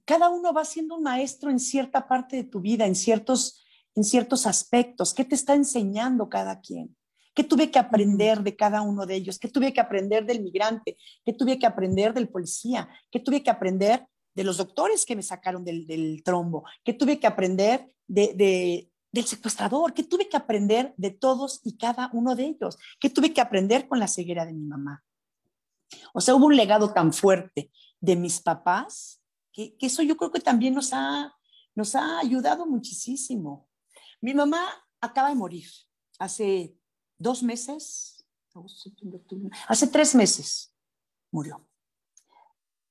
cada 0.06 0.30
uno 0.30 0.54
va 0.54 0.66
siendo 0.66 0.96
un 0.96 1.04
maestro 1.04 1.50
en 1.50 1.60
cierta 1.60 2.08
parte 2.08 2.38
de 2.38 2.44
tu 2.44 2.62
vida, 2.62 2.86
en 2.86 2.96
ciertos, 2.96 3.64
en 3.96 4.04
ciertos 4.04 4.46
aspectos. 4.46 5.14
¿Qué 5.14 5.26
te 5.26 5.36
está 5.36 5.56
enseñando 5.56 6.30
cada 6.30 6.62
quien? 6.62 6.96
¿Qué 7.36 7.44
tuve 7.44 7.70
que 7.70 7.80
aprender 7.80 8.42
de 8.44 8.56
cada 8.56 8.82
uno 8.82 9.06
de 9.06 9.16
ellos? 9.16 9.38
¿Qué 9.38 9.50
tuve 9.50 9.74
que 9.74 9.82
aprender 9.82 10.26
del 10.26 10.42
migrante? 10.42 10.98
¿Qué 11.24 11.34
tuve 11.34 11.60
que 11.60 11.66
aprender 11.66 12.14
del 12.14 12.30
policía? 12.30 12.88
¿Qué 13.12 13.20
tuve 13.20 13.44
que 13.44 13.50
aprender 13.50 14.08
de 14.34 14.44
los 14.46 14.58
doctores 14.58 15.06
que 15.06 15.18
me 15.18 15.22
sacaron 15.22 15.66
del, 15.66 16.22
trombo? 16.24 16.64
¿Qué 16.84 16.94
tuve 16.94 17.20
que 17.20 17.28
aprender 17.28 17.92
de, 18.08 18.90
del 19.16 19.26
secuestrador, 19.26 19.94
que 19.94 20.04
tuve 20.04 20.28
que 20.28 20.36
aprender 20.36 20.94
de 20.98 21.10
todos 21.10 21.62
y 21.64 21.78
cada 21.78 22.10
uno 22.12 22.36
de 22.36 22.48
ellos, 22.48 22.78
que 23.00 23.10
tuve 23.10 23.34
que 23.34 23.40
aprender 23.40 23.88
con 23.88 23.98
la 23.98 24.10
ceguera 24.10 24.46
de 24.46 24.52
mi 24.52 24.66
mamá. 24.66 25.06
O 26.14 26.20
sea, 26.20 26.36
hubo 26.36 26.48
un 26.48 26.58
legado 26.58 26.92
tan 26.92 27.14
fuerte 27.14 27.72
de 28.02 28.18
mis 28.18 28.42
papás 28.42 29.22
que, 29.54 29.78
eso 29.80 30.04
yo 30.04 30.18
creo 30.18 30.32
que 30.34 30.42
también 30.42 30.74
nos 30.74 30.92
ha, 30.92 31.34
nos 31.76 31.96
ha 31.96 32.20
ayudado 32.20 32.66
muchísimo. 32.66 33.70
Mi 34.20 34.34
mamá 34.34 34.68
acaba 35.00 35.30
de 35.30 35.36
morir 35.36 35.70
hace 36.20 36.76
dos 37.18 37.42
meses, 37.42 38.28
hace 39.70 39.88
tres 39.88 40.14
meses 40.14 40.74
murió. 41.32 41.66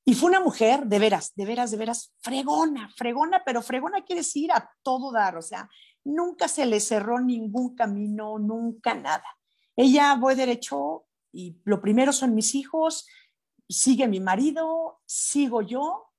Y 0.06 0.14
fue 0.14 0.30
una 0.30 0.40
mujer 0.40 0.86
de 0.86 0.98
veras, 0.98 1.34
de 1.34 1.44
veras, 1.44 1.70
de 1.70 1.76
veras, 1.76 2.14
fregona, 2.20 2.90
fregona, 2.96 3.42
pero 3.44 3.60
fregona 3.60 4.04
quiere 4.04 4.20
decir 4.20 4.52
a 4.52 4.70
todo 4.82 5.12
dar, 5.12 5.36
o 5.36 5.42
sea, 5.42 5.68
nunca 6.04 6.48
se 6.48 6.66
le 6.66 6.80
cerró 6.80 7.18
ningún 7.20 7.74
camino, 7.74 8.38
nunca 8.38 8.94
nada. 8.94 9.24
Ella 9.76 10.14
voy 10.14 10.34
derecho 10.34 11.06
y 11.32 11.60
lo 11.64 11.80
primero 11.80 12.12
son 12.12 12.34
mis 12.34 12.54
hijos, 12.54 13.06
sigue 13.68 14.06
mi 14.06 14.20
marido, 14.20 15.00
sigo 15.06 15.62
yo 15.62 16.12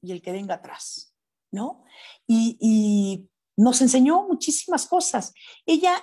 y 0.00 0.12
el 0.12 0.22
que 0.22 0.32
venga 0.32 0.56
atrás, 0.56 1.14
¿no? 1.50 1.84
Y, 2.26 2.56
y 2.60 3.28
nos 3.56 3.80
enseñó 3.80 4.26
muchísimas 4.28 4.86
cosas. 4.86 5.32
Ella, 5.66 5.94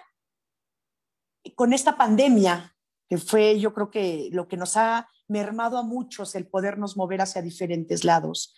con 1.56 1.72
esta 1.72 1.98
pandemia, 1.98 2.76
que 3.08 3.18
fue 3.18 3.60
yo 3.60 3.74
creo 3.74 3.90
que 3.90 4.30
lo 4.34 4.48
que 4.48 4.58
nos 4.58 4.76
ha 4.76 5.08
mermado 5.30 5.78
a 5.78 5.84
muchos 5.84 6.36
el 6.36 6.48
podernos 6.48 6.98
mover 6.98 7.22
hacia 7.22 7.42
diferentes 7.42 8.04
lados, 8.04 8.56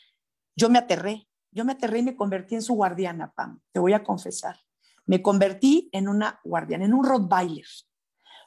yo 0.55 0.69
me 0.69 0.79
aterré, 0.79 1.27
yo 1.51 1.65
me 1.65 1.73
aterré 1.73 1.99
y 1.99 2.03
me 2.03 2.15
convertí 2.15 2.55
en 2.55 2.61
su 2.61 2.73
guardiana, 2.73 3.31
Pam, 3.33 3.61
te 3.71 3.79
voy 3.79 3.93
a 3.93 4.03
confesar 4.03 4.59
me 5.09 5.23
convertí 5.23 5.89
en 5.91 6.07
una 6.07 6.39
guardiana, 6.43 6.85
en 6.85 6.93
un 6.93 7.03
Rottweiler. 7.03 7.65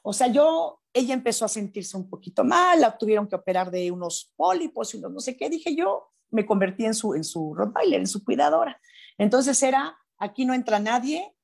O 0.05 0.13
sea, 0.13 0.29
yo, 0.29 0.81
ella 0.93 1.13
empezó 1.13 1.45
a 1.45 1.49
sentirse 1.49 1.97
un 1.97 2.09
poquito 2.09 2.45
mal, 2.45 2.81
la 2.81 2.97
tuvieron 2.97 3.27
que 3.27 3.35
operar 3.35 3.73
de 3.73 3.91
unos 3.91 4.33
pólipos 4.37 4.95
y 4.95 4.99
unos 4.99 5.13
no 5.13 5.19
sé 5.19 5.37
qué, 5.37 5.51
dije 5.51 5.75
yo, 5.75 6.13
me 6.31 6.47
convertí 6.47 6.85
en 6.85 6.95
su, 6.95 7.15
en 7.15 7.25
su 7.25 7.53
Rottweiler, 7.53 7.99
en 7.99 8.07
su 8.07 8.23
cuidadora. 8.23 8.81
Entonces 9.19 9.61
era, 9.61 9.99
aquí 10.19 10.45
no 10.45 10.55
entra 10.55 10.79
nadie, 10.79 11.35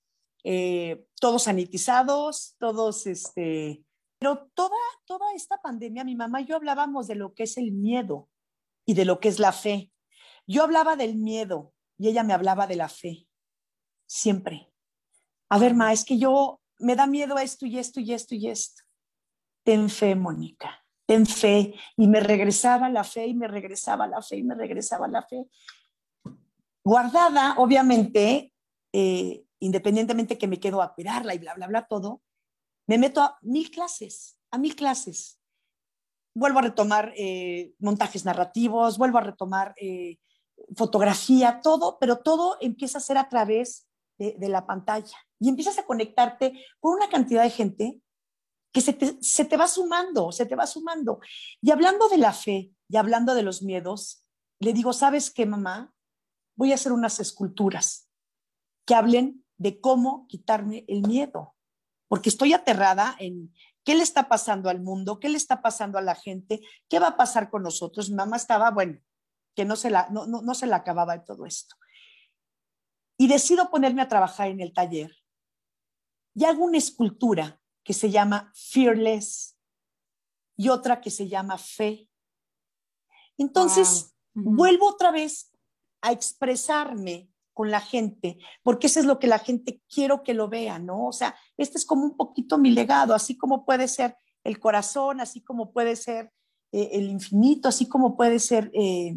eh, 0.44 1.04
todos 1.20 1.42
sanitizados, 1.42 2.54
todos, 2.60 3.08
este, 3.08 3.82
pero 4.20 4.48
toda, 4.54 4.78
toda 5.04 5.34
esta 5.34 5.60
pandemia, 5.60 6.04
mi 6.04 6.14
mamá 6.14 6.42
y 6.42 6.44
yo 6.44 6.54
hablábamos 6.54 7.08
de 7.08 7.16
lo 7.16 7.34
que 7.34 7.42
es 7.42 7.58
el 7.58 7.72
miedo 7.72 8.28
y 8.86 8.94
de 8.94 9.04
lo 9.04 9.18
que 9.18 9.30
es 9.30 9.40
la 9.40 9.50
fe. 9.50 9.90
Yo 10.46 10.62
hablaba 10.62 10.94
del 10.94 11.16
miedo 11.16 11.74
y 11.98 12.06
ella 12.06 12.22
me 12.22 12.34
hablaba 12.34 12.68
de 12.68 12.76
la 12.76 12.88
fe, 12.88 13.26
siempre 14.06 14.67
a 15.48 15.58
ver, 15.58 15.74
ma, 15.74 15.92
es 15.92 16.04
que 16.04 16.18
yo 16.18 16.60
me 16.78 16.94
da 16.94 17.06
miedo 17.06 17.38
esto 17.38 17.66
y 17.66 17.78
esto 17.78 18.00
y 18.00 18.12
esto 18.12 18.34
y 18.34 18.48
esto. 18.48 18.82
Ten 19.64 19.88
fe, 19.88 20.14
Mónica, 20.14 20.84
ten 21.06 21.26
fe. 21.26 21.74
Y 21.96 22.06
me 22.06 22.20
regresaba 22.20 22.88
la 22.88 23.04
fe 23.04 23.26
y 23.26 23.34
me 23.34 23.48
regresaba 23.48 24.06
la 24.06 24.22
fe 24.22 24.36
y 24.36 24.42
me 24.42 24.54
regresaba 24.54 25.08
la 25.08 25.22
fe. 25.22 25.46
Guardada, 26.84 27.54
obviamente, 27.58 28.52
eh, 28.92 29.44
independientemente 29.60 30.38
que 30.38 30.46
me 30.46 30.60
quedo 30.60 30.80
a 30.80 30.94
cuidarla 30.94 31.34
y 31.34 31.38
bla, 31.38 31.54
bla, 31.54 31.66
bla, 31.66 31.86
todo, 31.86 32.22
me 32.86 32.98
meto 32.98 33.20
a 33.20 33.38
mil 33.42 33.70
clases, 33.70 34.38
a 34.50 34.58
mil 34.58 34.74
clases. 34.76 35.40
Vuelvo 36.34 36.60
a 36.60 36.62
retomar 36.62 37.12
eh, 37.16 37.74
montajes 37.78 38.24
narrativos, 38.24 38.96
vuelvo 38.96 39.18
a 39.18 39.22
retomar 39.22 39.74
eh, 39.76 40.18
fotografía, 40.76 41.60
todo, 41.62 41.98
pero 41.98 42.18
todo 42.18 42.56
empieza 42.60 42.98
a 42.98 43.02
ser 43.02 43.18
a 43.18 43.28
través 43.28 43.87
de 44.18 44.48
la 44.48 44.66
pantalla 44.66 45.16
y 45.38 45.48
empiezas 45.48 45.78
a 45.78 45.86
conectarte 45.86 46.64
con 46.80 46.94
una 46.94 47.08
cantidad 47.08 47.42
de 47.42 47.50
gente 47.50 48.00
que 48.72 48.80
se 48.80 49.44
te, 49.44 49.56
va 49.56 49.66
sumando, 49.66 50.30
se 50.32 50.46
te 50.46 50.54
va 50.54 50.66
sumando. 50.66 51.20
Y 51.60 51.70
hablando 51.70 52.08
de 52.08 52.18
la 52.18 52.32
fe 52.32 52.70
y 52.88 52.96
hablando 52.96 53.34
de 53.34 53.42
los 53.42 53.62
miedos, 53.62 54.24
le 54.60 54.72
digo, 54.72 54.92
¿sabes 54.92 55.30
qué, 55.30 55.46
mamá? 55.46 55.92
Voy 56.56 56.72
a 56.72 56.74
hacer 56.74 56.92
unas 56.92 57.20
esculturas 57.20 58.08
que 58.86 58.94
hablen 58.94 59.44
de 59.56 59.80
cómo 59.80 60.26
quitarme 60.28 60.84
el 60.88 61.02
miedo, 61.02 61.54
porque 62.08 62.28
estoy 62.28 62.52
aterrada 62.52 63.16
en 63.18 63.52
qué 63.84 63.94
le 63.94 64.02
está 64.02 64.28
pasando 64.28 64.68
al 64.68 64.80
mundo, 64.80 65.18
qué 65.18 65.28
le 65.28 65.36
está 65.36 65.62
pasando 65.62 65.98
a 65.98 66.02
la 66.02 66.14
gente, 66.14 66.60
qué 66.88 66.98
va 66.98 67.08
a 67.08 67.16
pasar 67.16 67.50
con 67.50 67.62
nosotros. 67.62 68.10
Mamá 68.10 68.36
estaba, 68.36 68.70
bueno, 68.70 68.98
que 69.54 69.64
no 69.64 69.76
se 69.76 69.90
la, 69.90 70.08
no, 70.10 70.26
no 70.26 70.54
se 70.54 70.66
la 70.66 70.76
acababa 70.76 71.16
de 71.16 71.24
todo 71.24 71.46
esto. 71.46 71.74
Y 73.18 73.26
decido 73.26 73.70
ponerme 73.70 74.00
a 74.00 74.08
trabajar 74.08 74.48
en 74.48 74.60
el 74.60 74.72
taller 74.72 75.14
y 76.38 76.44
hago 76.44 76.64
una 76.64 76.78
escultura 76.78 77.60
que 77.82 77.92
se 77.92 78.10
llama 78.10 78.52
Fearless 78.54 79.58
y 80.56 80.68
otra 80.68 81.00
que 81.00 81.10
se 81.10 81.28
llama 81.28 81.58
Fe. 81.58 82.08
Entonces, 83.36 84.14
vuelvo 84.34 84.86
otra 84.88 85.10
vez 85.10 85.50
a 86.00 86.12
expresarme 86.12 87.28
con 87.54 87.72
la 87.72 87.80
gente, 87.80 88.38
porque 88.62 88.86
eso 88.86 89.00
es 89.00 89.06
lo 89.06 89.18
que 89.18 89.26
la 89.26 89.40
gente 89.40 89.82
quiero 89.92 90.22
que 90.22 90.32
lo 90.32 90.48
vea, 90.48 90.78
¿no? 90.78 91.08
O 91.08 91.12
sea, 91.12 91.34
este 91.56 91.76
es 91.76 91.84
como 91.84 92.04
un 92.04 92.16
poquito 92.16 92.56
mi 92.56 92.70
legado, 92.70 93.14
así 93.14 93.36
como 93.36 93.64
puede 93.64 93.88
ser 93.88 94.16
el 94.44 94.60
corazón, 94.60 95.20
así 95.20 95.42
como 95.42 95.72
puede 95.72 95.96
ser 95.96 96.32
eh, 96.70 96.90
el 96.92 97.10
infinito, 97.10 97.68
así 97.68 97.88
como 97.88 98.16
puede 98.16 98.38
ser 98.38 98.70
eh, 98.74 99.16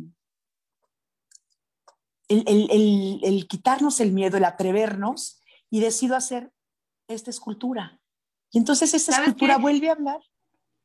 el, 2.31 3.47
quitarnos 3.47 3.99
el 3.99 4.11
miedo, 4.11 4.37
el 4.37 4.45
atrevernos, 4.45 5.41
y 5.69 5.79
decido 5.79 6.15
hacer 6.15 6.51
esta 7.07 7.29
escultura. 7.29 7.99
Y 8.51 8.57
entonces 8.57 8.93
esta 8.93 9.17
escultura 9.17 9.57
vuelve 9.57 9.89
a 9.89 9.93
hablar. 9.93 10.19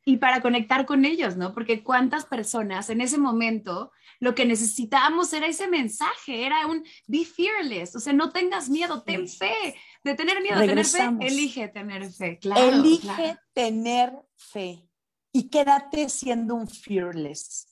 Y 0.05 0.19
para 0.19 0.41
conectar 0.41 0.87
con 0.87 1.05
ellos, 1.05 1.37
¿no? 1.37 1.53
Porque 1.53 1.83
cuántas 1.83 2.27
personas 2.27 2.91
en 2.91 3.01
ese 3.01 3.19
momento 3.19 3.91
lo 4.21 4.37
que 4.37 4.47
necesitábamos 4.47 5.33
era 5.33 5.49
ese 5.49 5.67
mensaje, 5.67 6.47
era 6.47 6.67
un 6.69 6.85
be 7.07 7.25
fearless, 7.25 7.97
o 7.97 8.01
sea, 8.01 8.13
no 8.13 8.31
tengas 8.31 8.69
miedo, 8.69 9.03
ten 9.03 9.29
fe. 9.29 9.75
De 10.05 10.15
tener 10.15 10.41
miedo, 10.41 10.61
tener 10.61 10.85
fe, 10.85 11.11
elige 11.21 11.69
tener 11.69 12.13
fe, 12.13 12.39
claro. 12.39 12.69
Elige 12.69 13.37
tener 13.53 14.13
fe 14.37 14.87
y 15.33 15.49
quédate 15.51 16.09
siendo 16.09 16.55
un 16.55 16.69
fearless. 16.69 17.69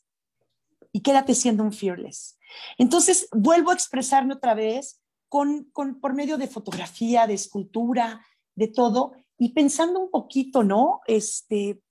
Y 0.93 1.01
quédate 1.01 1.35
siendo 1.35 1.63
un 1.63 1.73
fearless. 1.73 2.39
Entonces, 2.79 3.29
vuelvo 3.33 3.71
a 3.71 3.75
expresarme 3.75 4.35
otra 4.35 4.55
vez 4.55 5.01
con, 5.29 5.65
con, 5.73 6.01
por 6.01 6.15
medio 6.15 6.39
de 6.39 6.49
fotografía, 6.49 7.27
de 7.27 7.35
escultura, 7.35 8.25
de 8.55 8.69
todo, 8.69 9.13
y 9.37 9.53
pensando 9.53 10.01
un 10.01 10.11
poquito, 10.11 10.63
¿no? 10.63 11.01
Este, 11.07 11.83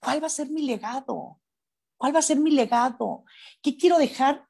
¿cuál 0.00 0.22
va 0.22 0.26
a 0.26 0.30
ser 0.30 0.50
mi 0.50 0.62
legado? 0.62 1.40
¿Cuál 1.96 2.14
va 2.14 2.18
a 2.18 2.22
ser 2.22 2.38
mi 2.38 2.50
legado? 2.50 3.24
¿Qué 3.62 3.76
quiero 3.76 3.98
dejar? 3.98 4.46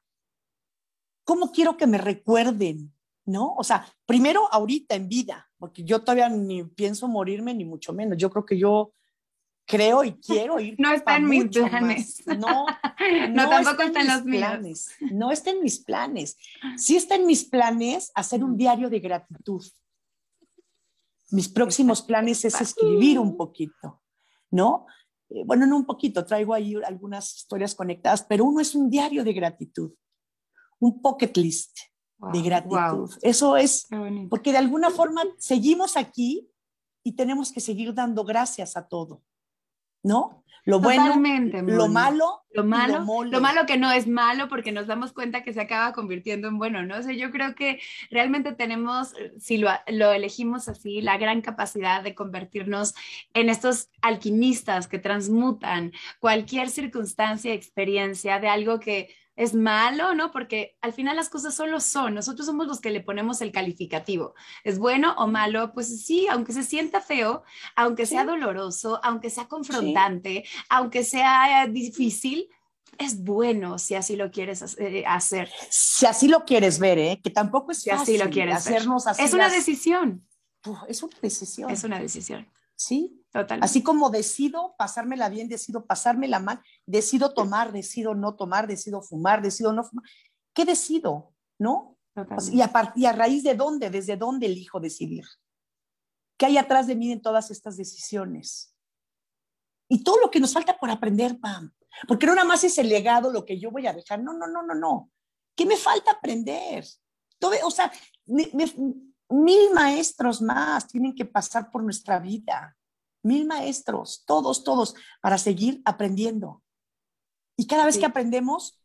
¿Cómo 1.25 1.53
quiero 1.53 1.77
que 1.77 1.87
me 1.87 1.99
recuerden? 1.99 2.93
¿No? 3.25 3.55
O 3.55 3.63
sea, 3.63 3.87
primero 4.05 4.49
ahorita 4.51 4.97
en 4.97 5.09
vida, 5.09 5.49
porque 5.59 5.85
yo 5.85 6.01
todavía 6.01 6.29
ni 6.29 6.65
pienso 6.65 7.07
morirme, 7.07 7.55
ni 7.55 7.65
mucho 7.65 7.93
menos. 7.93 8.19
Yo 8.19 8.31
creo 8.31 8.45
que 8.45 8.59
yo 8.59 8.93
creo 9.67 10.05
y 10.05 10.13
quiero 10.15 10.61
ir. 10.61 10.77
No 10.79 10.93
está 10.93 11.17
en 11.17 11.29
mis 11.29 11.45
planes. 11.49 12.23
No, 12.39 12.67
no, 13.31 13.49
tampoco 13.49 13.83
está 13.83 14.01
en 14.01 14.07
los 14.07 14.23
planes. 14.23 14.91
No 15.01 15.33
está 15.33 15.51
en 15.51 15.63
mis 15.63 15.81
planes. 15.81 16.37
Sí 16.77 16.97
está 16.97 17.17
en 17.17 17.27
mis 17.27 17.45
planes 17.45 18.13
hacer 18.15 18.45
un 18.45 18.57
diario 18.57 18.89
de 18.89 19.01
gratitud. 19.01 19.65
Mis 21.31 21.49
próximos 21.49 22.03
planes 22.03 22.45
es 22.45 22.61
escribir 22.61 23.19
un 23.19 23.37
poquito, 23.37 24.03
¿no? 24.51 24.87
Eh, 25.31 25.43
bueno, 25.47 25.67
no 25.67 25.77
un 25.77 25.87
poquito, 25.87 26.25
traigo 26.25 26.53
ahí 26.53 26.77
algunas 26.85 27.35
historias 27.35 27.75
conectadas, 27.75 28.23
pero 28.23 28.45
uno 28.45 28.61
es 28.61 28.75
un 28.75 28.91
diario 28.91 29.25
de 29.25 29.33
gratitud, 29.33 29.93
un 30.79 31.01
pocket 31.01 31.33
list 31.37 31.79
de 32.33 32.43
gratitud. 32.43 33.11
Eso 33.23 33.57
es, 33.57 33.89
porque 34.31 34.53
de 34.53 34.59
alguna 34.59 34.91
forma 34.91 35.23
seguimos 35.39 35.97
aquí 35.97 36.49
y 37.03 37.13
tenemos 37.13 37.51
que 37.51 37.61
seguir 37.61 37.95
dando 37.95 38.25
gracias 38.25 38.77
a 38.77 38.87
todo. 38.87 39.23
¿No? 40.03 40.43
Lo 40.65 40.79
bueno, 40.79 41.07
lo 41.07 41.89
malo, 41.89 42.45
lo 42.53 42.63
malo, 42.63 43.05
lo, 43.25 43.41
malo 43.41 43.67
que 43.67 43.79
no 43.79 43.91
es 43.91 44.07
malo 44.07 44.49
porque 44.49 44.71
nos 44.71 44.87
damos 44.87 45.13
cuenta 45.13 45.43
que 45.43 45.53
se 45.53 45.61
acaba 45.61 45.93
convirtiendo 45.93 46.47
en 46.47 46.57
bueno, 46.57 46.85
¿no? 46.85 46.99
O 46.99 47.03
sea, 47.03 47.13
yo 47.13 47.33
creo 47.33 47.57
que 47.57 47.81
realmente 48.13 48.53
tenemos, 48.53 49.13
si 49.41 49.57
lo, 49.59 49.71
lo 49.89 50.13
elegimos 50.13 50.69
así, 50.69 51.01
la 51.01 51.19
gran 51.19 51.41
capacidad 51.41 52.05
de 52.05 52.15
convertirnos 52.15 52.95
en 53.35 53.49
estos 53.49 53.89
alquimistas 54.03 54.87
que 54.87 55.01
transmutan 55.01 55.91
cualquier 56.21 56.71
circunstancia, 56.71 57.53
experiencia 57.53 58.39
de 58.39 58.47
algo 58.47 58.79
que 58.79 59.13
es 59.37 59.55
malo, 59.55 60.15
¿no? 60.15 60.31
Porque 60.31 60.77
al 60.81 60.93
final 60.93 61.17
las 61.17 61.29
cosas 61.29 61.55
solo 61.55 61.81
son, 61.81 62.15
nosotros 62.15 62.47
somos 62.47 62.67
los 62.67 62.81
que 62.81 62.91
le 62.91 63.01
ponemos 63.01 63.41
el 63.41 63.53
calificativo. 63.53 64.35
¿Es 64.65 64.79
bueno 64.79 65.15
o 65.17 65.27
malo? 65.27 65.73
Pues 65.73 66.05
sí, 66.05 66.27
aunque 66.29 66.53
se 66.53 66.63
sienta 66.63 67.01
feo, 67.01 67.43
aunque 67.75 68.07
sea 68.07 68.25
doloroso, 68.25 69.01
aunque 69.03 69.31
sea 69.31 69.49
confrontante, 69.49 70.45
aunque 70.69 71.03
sea 71.05 71.67
difícil, 71.67 72.49
es 72.99 73.23
bueno 73.23 73.79
si 73.79 73.95
así 73.95 74.17
lo 74.17 74.31
quieres 74.31 74.77
eh, 74.79 75.05
hacer. 75.07 75.51
Si 75.71 76.07
así 76.07 76.29
lo 76.29 76.45
quieres 76.45 76.79
ver, 76.79 76.99
¿eh? 76.99 77.21
Que 77.23 77.31
tampoco 77.31 77.73
es 77.73 77.81
si 77.81 77.91
así 77.91 78.19
lo 78.19 78.29
quieres 78.29 78.57
hacernos 78.57 79.07
así. 79.07 79.23
Es 79.23 79.33
una 79.33 79.49
decisión. 79.49 80.27
es 80.89 81.03
una 81.03 81.17
decisión. 81.23 81.71
Es 81.71 81.85
una 81.85 82.01
decisión. 82.01 82.47
Sí, 82.77 83.23
Así 83.35 83.83
como 83.83 84.11
decido 84.11 84.75
pasármela 84.77 85.31
bien, 85.31 85.49
decido 85.49 85.87
pasármela 85.87 86.39
mal, 86.39 86.61
decido 86.85 87.33
tomar, 87.33 87.73
decido 87.73 88.15
no 88.15 88.37
tomar, 88.37 88.67
decido 88.67 89.01
fumar, 89.01 89.41
decido 89.41 89.73
no 89.73 89.85
fumar. 89.85 90.05
¿Qué 90.53 90.67
decido? 90.67 91.33
¿No? 91.59 91.97
Y 92.51 92.61
a, 92.61 92.93
y 92.95 93.07
a 93.07 93.13
raíz 93.13 93.43
de 93.43 93.55
dónde, 93.55 93.89
desde 93.89 94.19
dónde 94.19 94.47
elijo 94.47 94.81
decidir. 94.81 95.25
¿Qué 96.37 96.47
hay 96.47 96.59
atrás 96.59 96.87
de 96.87 96.95
mí 96.95 97.11
en 97.11 97.23
todas 97.23 97.51
estas 97.51 97.79
decisiones? 97.79 98.77
Y 99.89 100.05
todo 100.05 100.19
lo 100.21 100.31
que 100.31 100.41
nos 100.41 100.53
falta 100.53 100.77
por 100.77 100.91
aprender, 100.91 101.41
Pam. 101.41 101.73
Porque 102.07 102.27
no 102.27 102.35
nada 102.35 102.47
más 102.47 102.65
es 102.65 102.77
el 102.77 102.89
legado 102.89 103.31
lo 103.31 103.47
que 103.47 103.59
yo 103.59 103.71
voy 103.71 103.87
a 103.87 103.95
dejar. 103.95 104.23
No, 104.23 104.35
no, 104.35 104.47
no, 104.47 104.63
no, 104.63 104.75
no. 104.75 105.11
¿Qué 105.55 105.65
me 105.65 105.77
falta 105.77 106.13
aprender? 106.13 106.85
Todo, 107.39 107.55
o 107.65 107.71
sea, 107.71 107.91
mil 109.33 109.73
maestros 109.75 110.43
más 110.43 110.87
tienen 110.89 111.15
que 111.15 111.25
pasar 111.25 111.71
por 111.71 111.83
nuestra 111.83 112.19
vida 112.19 112.77
mil 113.23 113.47
maestros, 113.47 114.25
todos, 114.27 114.65
todos, 114.65 114.95
para 115.21 115.39
seguir 115.39 115.81
aprendiendo. 115.85 116.63
Y 117.57 117.67
cada 117.67 117.87
vez 117.87 117.99
que 117.99 118.07
aprendemos, 118.07 118.81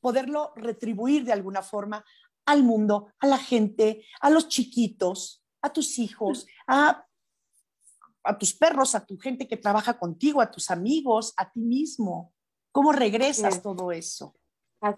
poderlo 0.00 0.52
retribuir 0.56 1.24
de 1.24 1.32
alguna 1.32 1.62
forma 1.62 2.04
al 2.46 2.62
mundo, 2.62 3.08
a 3.18 3.26
la 3.26 3.38
gente, 3.38 4.04
a 4.20 4.30
los 4.30 4.48
chiquitos, 4.48 5.42
a 5.62 5.72
tus 5.72 5.98
hijos, 5.98 6.46
a, 6.66 7.06
a 8.22 8.38
tus 8.38 8.54
perros, 8.54 8.94
a 8.94 9.04
tu 9.04 9.18
gente 9.18 9.48
que 9.48 9.56
trabaja 9.56 9.98
contigo, 9.98 10.40
a 10.40 10.50
tus 10.50 10.70
amigos, 10.70 11.32
a 11.36 11.50
ti 11.50 11.60
mismo. 11.60 12.32
¿Cómo 12.70 12.92
regresas 12.92 13.62
todo 13.62 13.92
eso? 13.92 14.34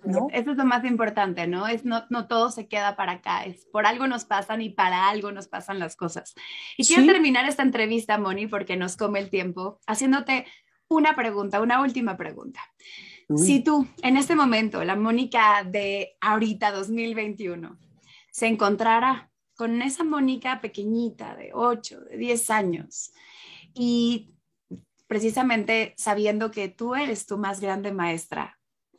¿No? 0.05 0.29
Eso 0.33 0.51
es 0.53 0.57
lo 0.57 0.65
más 0.65 0.85
importante, 0.85 1.47
¿no? 1.47 1.67
Es 1.67 1.85
no, 1.85 2.05
no 2.11 2.27
todo 2.27 2.51
se 2.51 2.69
queda 2.69 2.97
para 2.97 3.13
acá, 3.13 3.45
es 3.45 3.67
por 3.73 3.87
algo 3.87 4.07
nos 4.07 4.25
pasan 4.25 4.63
y 4.63 4.71
para 4.71 5.09
algo 5.09 5.33
nos 5.33 5.49
pasan 5.49 5.79
las 5.79 5.97
cosas. 5.97 6.35
Y 6.77 6.85
quiero 6.87 7.05
terminar 7.07 7.49
esta 7.49 7.63
entrevista, 7.63 8.19
Moni, 8.19 8.47
porque 8.47 8.77
nos 8.77 8.97
come 8.97 9.21
el 9.21 9.31
tiempo, 9.31 9.81
haciéndote 9.87 10.47
una 10.89 11.15
pregunta, 11.15 11.61
una 11.61 11.81
última 11.81 12.17
pregunta. 12.17 12.61
Si 13.35 13.61
tú, 13.61 13.89
en 14.03 14.17
este 14.17 14.37
momento, 14.37 14.85
la 14.85 14.95
Mónica 14.95 15.65
de 15.65 16.17
ahorita, 16.21 16.71
2021, 16.71 17.77
se 18.31 18.47
encontrara 18.47 19.31
con 19.57 19.83
esa 19.83 20.05
Mónica 20.05 20.61
pequeñita 20.61 21.35
de 21.35 21.51
8, 21.53 22.01
de 22.11 22.17
10 22.19 22.51
años 22.51 23.13
y 23.75 24.35
precisamente 25.09 25.95
sabiendo 25.97 26.51
que 26.51 26.69
tú 26.69 26.95
eres 26.95 27.27
tu 27.27 27.39
más 27.39 27.61
grande 27.61 27.93
maestra, 27.93 28.56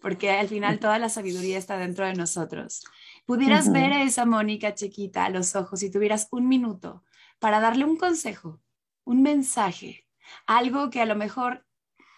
porque 0.08 0.32
al 0.32 0.48
final 0.48 0.80
toda 0.80 1.00
la 1.00 1.10
sabiduría 1.10 1.58
está 1.58 1.78
dentro 1.78 2.06
de 2.06 2.14
nosotros. 2.14 2.86
Pudieras 3.26 3.70
ver 3.74 3.92
a 3.92 4.04
esa 4.04 4.26
Mónica 4.26 4.74
chiquita 4.74 5.26
a 5.26 5.30
los 5.30 5.54
ojos 5.54 5.84
y 5.84 5.92
tuvieras 5.92 6.30
un 6.32 6.48
minuto 6.48 7.04
para 7.40 7.60
darle 7.60 7.84
un 7.84 7.98
consejo, 7.98 8.62
un 9.04 9.22
mensaje, 9.22 10.08
algo 10.46 10.90
que 10.92 11.02
a 11.02 11.06
lo 11.06 11.18
mejor 11.18 11.68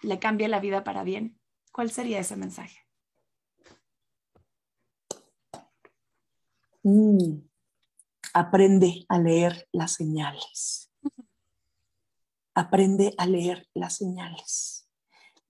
le 0.02 0.20
cambie 0.20 0.46
la 0.46 0.60
vida 0.60 0.84
para 0.84 1.02
bien. 1.02 1.40
¿Cuál 1.72 1.90
sería 1.90 2.20
ese 2.20 2.36
mensaje? 2.36 2.78
Mm, 6.84 7.40
aprende 8.32 9.04
a 9.08 9.18
leer 9.18 9.66
las 9.72 9.94
señales. 9.94 10.92
Aprende 12.54 13.14
a 13.18 13.26
leer 13.26 13.68
las 13.74 13.96
señales. 13.96 14.79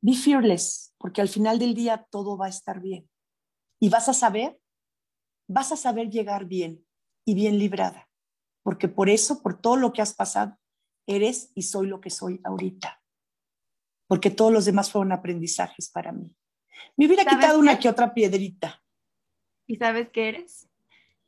Be 0.02 0.14
fearless, 0.14 0.94
porque 0.98 1.20
al 1.20 1.28
final 1.28 1.58
del 1.58 1.74
día 1.74 2.06
todo 2.10 2.36
va 2.36 2.46
a 2.46 2.50
estar 2.50 2.80
bien. 2.80 3.08
Y 3.80 3.88
vas 3.88 4.08
a 4.08 4.14
saber, 4.14 4.58
vas 5.48 5.72
a 5.72 5.76
saber 5.76 6.10
llegar 6.10 6.46
bien 6.46 6.86
y 7.26 7.34
bien 7.34 7.58
librada, 7.58 8.08
porque 8.62 8.88
por 8.88 9.08
eso, 9.08 9.42
por 9.42 9.60
todo 9.60 9.76
lo 9.76 9.92
que 9.92 10.02
has 10.02 10.14
pasado, 10.14 10.58
eres 11.06 11.52
y 11.54 11.62
soy 11.62 11.86
lo 11.86 12.00
que 12.00 12.10
soy 12.10 12.40
ahorita. 12.44 13.02
Porque 14.06 14.30
todos 14.30 14.52
los 14.52 14.64
demás 14.64 14.90
fueron 14.90 15.12
aprendizajes 15.12 15.90
para 15.90 16.12
mí. 16.12 16.34
Me 16.96 17.06
hubiera 17.06 17.24
quitado 17.24 17.58
una 17.58 17.78
que 17.78 17.88
otra 17.88 18.12
piedrita. 18.12 18.82
¿Y 19.66 19.76
sabes 19.76 20.08
qué 20.10 20.28
eres? 20.30 20.69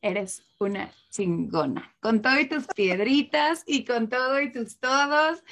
Eres 0.03 0.45
una 0.59 0.93
chingona, 1.11 1.95
con 2.01 2.21
todo 2.21 2.39
y 2.39 2.47
tus 2.47 2.67
piedritas 2.67 3.63
y 3.67 3.85
con 3.85 4.09
todo 4.09 4.41
y 4.41 4.53
tus 4.53 4.79
todos. 4.79 5.43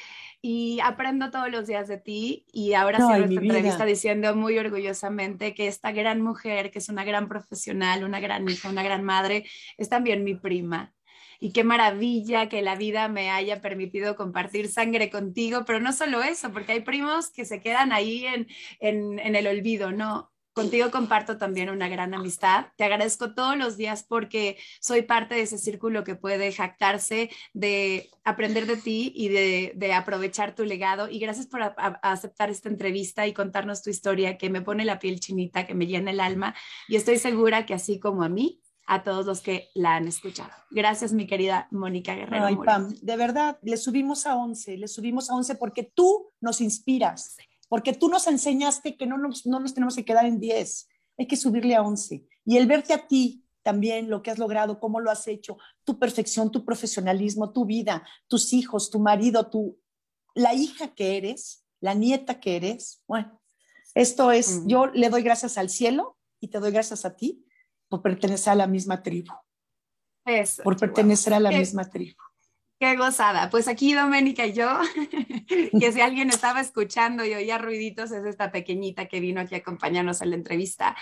Y 0.42 0.80
aprendo 0.80 1.30
todos 1.30 1.51
los 1.51 1.66
días 1.66 1.86
de 1.86 1.98
ti 1.98 2.46
y 2.51 2.72
ahora 2.72 2.96
cierro 2.98 3.24
esta 3.24 3.40
entrevista 3.42 3.84
diciendo 3.84 4.34
muy 4.34 4.59
orgullosamente 4.59 5.55
que 5.55 5.66
esta 5.68 5.92
gran 5.92 6.22
mujer, 6.22 6.70
que 6.70 6.78
es 6.78 6.88
una 6.88 7.05
gran 7.05 7.28
profesional, 7.28 8.05
una 8.05 8.20
gran 8.20 8.48
hija, 8.48 8.70
una 8.70 8.82
gran 8.82 9.05
madre, 9.05 9.44
es 9.76 9.90
también 9.90 10.24
mi 10.24 10.34
prima 10.34 10.94
y 11.40 11.53
qué 11.53 11.64
maravilla 11.64 12.48
que 12.48 12.62
la 12.62 12.76
vida 12.76 13.09
me 13.09 13.30
haya 13.30 13.61
permitido 13.61 14.14
compartir 14.14 14.68
sangre 14.68 15.11
contigo, 15.11 15.64
pero 15.66 15.80
no 15.80 15.92
solo 15.92 16.22
eso, 16.22 16.53
porque 16.53 16.72
hay 16.72 16.80
primos 16.80 17.30
que 17.30 17.46
se 17.46 17.61
quedan 17.61 17.92
ahí 17.92 18.26
en, 18.26 18.46
en, 18.78 19.18
en 19.18 19.34
el 19.34 19.46
olvido, 19.46 19.90
¿no? 19.90 20.30
Contigo 20.53 20.90
comparto 20.90 21.38
también 21.38 21.70
una 21.70 21.88
gran 21.88 22.12
amistad. 22.12 22.66
Te 22.76 22.84
agradezco 22.84 23.34
todos 23.34 23.57
los 23.57 23.76
días 23.76 24.03
porque 24.03 24.59
soy 24.80 25.03
parte 25.03 25.36
de 25.36 25.42
ese 25.42 25.59
círculo 25.59 26.03
que 26.03 26.16
puede 26.16 26.53
jactarse 26.53 27.30
de 27.53 28.11
aprender 28.24 28.66
de 28.66 28.76
ti 28.76 29.12
y 29.14 29.28
de, 29.28 29.72
de 29.76 29.92
aprovechar 29.92 30.55
tu 30.55 30.64
legado. 30.64 31.09
Y 31.09 31.18
gracias 31.18 31.46
por 31.46 31.61
aceptar 32.03 32.51
esta 32.51 32.68
entrevista 32.68 33.26
y 33.26 33.32
contarnos 33.32 33.82
tu 33.82 33.90
historia 33.90 34.38
que 34.38 34.51
me 34.51 34.61
pone 34.61 34.84
la 34.84 34.98
piel 34.98 35.20
chinita, 35.20 35.66
que 35.66 35.74
me 35.74 35.86
llena 35.86 36.11
el 36.11 36.20
alma. 36.20 36.55
Y 36.88 36.96
estoy 36.96 37.18
segura 37.18 37.64
que 37.64 37.74
así 37.74 38.01
como 38.01 38.22
a 38.22 38.28
mí, 38.28 38.61
a 38.90 39.05
todos 39.05 39.24
los 39.24 39.40
que 39.40 39.68
la 39.74 39.94
han 39.94 40.09
escuchado. 40.09 40.51
Gracias, 40.68 41.12
mi 41.12 41.28
querida 41.28 41.68
Mónica 41.70 42.12
Guerrero. 42.16 42.46
Ay, 42.46 42.57
Pam, 42.57 42.92
de 43.01 43.16
verdad, 43.16 43.57
le 43.62 43.76
subimos 43.76 44.26
a 44.26 44.34
11, 44.34 44.78
le 44.78 44.88
subimos 44.88 45.30
a 45.30 45.34
11 45.34 45.55
porque 45.55 45.84
tú 45.84 46.32
nos 46.40 46.61
inspiras, 46.61 47.36
porque 47.71 47.93
tú 47.93 48.09
nos 48.09 48.27
enseñaste 48.27 48.97
que 48.97 49.07
no 49.07 49.16
nos, 49.16 49.47
no 49.47 49.61
nos 49.61 49.73
tenemos 49.73 49.95
que 49.95 50.05
quedar 50.05 50.27
en 50.27 50.41
10, 50.41 50.89
hay 51.18 51.27
que 51.29 51.37
subirle 51.37 51.77
a 51.77 51.83
11. 51.83 52.27
Y 52.45 52.57
el 52.57 52.66
verte 52.66 52.93
a 52.93 53.07
ti 53.07 53.45
también, 53.62 54.11
lo 54.11 54.23
que 54.23 54.33
has 54.33 54.41
logrado, 54.41 54.81
cómo 54.81 54.99
lo 54.99 55.09
has 55.09 55.29
hecho, 55.29 55.57
tu 55.85 55.97
perfección, 55.97 56.51
tu 56.51 56.64
profesionalismo, 56.64 57.53
tu 57.53 57.66
vida, 57.66 58.05
tus 58.27 58.53
hijos, 58.53 58.91
tu 58.91 58.99
marido, 58.99 59.49
tu, 59.51 59.79
la 60.35 60.53
hija 60.53 60.97
que 60.97 61.16
eres, 61.16 61.64
la 61.81 61.95
nieta 61.95 62.41
que 62.41 62.57
eres. 62.57 63.05
Bueno, 63.07 63.41
esto 63.95 64.33
es, 64.33 64.62
yo 64.66 64.87
le 64.87 65.09
doy 65.09 65.23
gracias 65.23 65.57
al 65.57 65.71
cielo 65.71 66.18
y 66.41 66.49
te 66.49 66.59
doy 66.59 66.73
gracias 66.73 67.05
a 67.05 67.14
ti 67.14 67.47
por 67.89 68.03
pertenecer 68.03 68.53
a 68.53 68.57
la 68.57 68.66
misma 68.66 69.01
tribu. 69.01 69.33
Eso, 70.25 70.64
por 70.64 70.77
pertenecer 70.77 71.35
a 71.35 71.41
la 71.41 71.53
misma 71.53 71.89
tribu. 71.89 72.21
Qué 72.81 72.97
gozada. 72.97 73.51
Pues 73.51 73.68
aquí 73.68 73.93
Doménica 73.93 74.47
y 74.47 74.55
yo, 74.55 74.66
que 75.78 75.93
si 75.93 76.01
alguien 76.01 76.31
estaba 76.31 76.62
escuchando 76.62 77.26
y 77.26 77.35
oía 77.35 77.59
ruiditos, 77.59 78.11
es 78.11 78.24
esta 78.24 78.51
pequeñita 78.51 79.05
que 79.05 79.20
vino 79.20 79.43
aquí 79.43 79.55
a 79.55 79.59
acompañarnos 79.59 80.22
en 80.22 80.31
la 80.31 80.37
entrevista. 80.37 80.97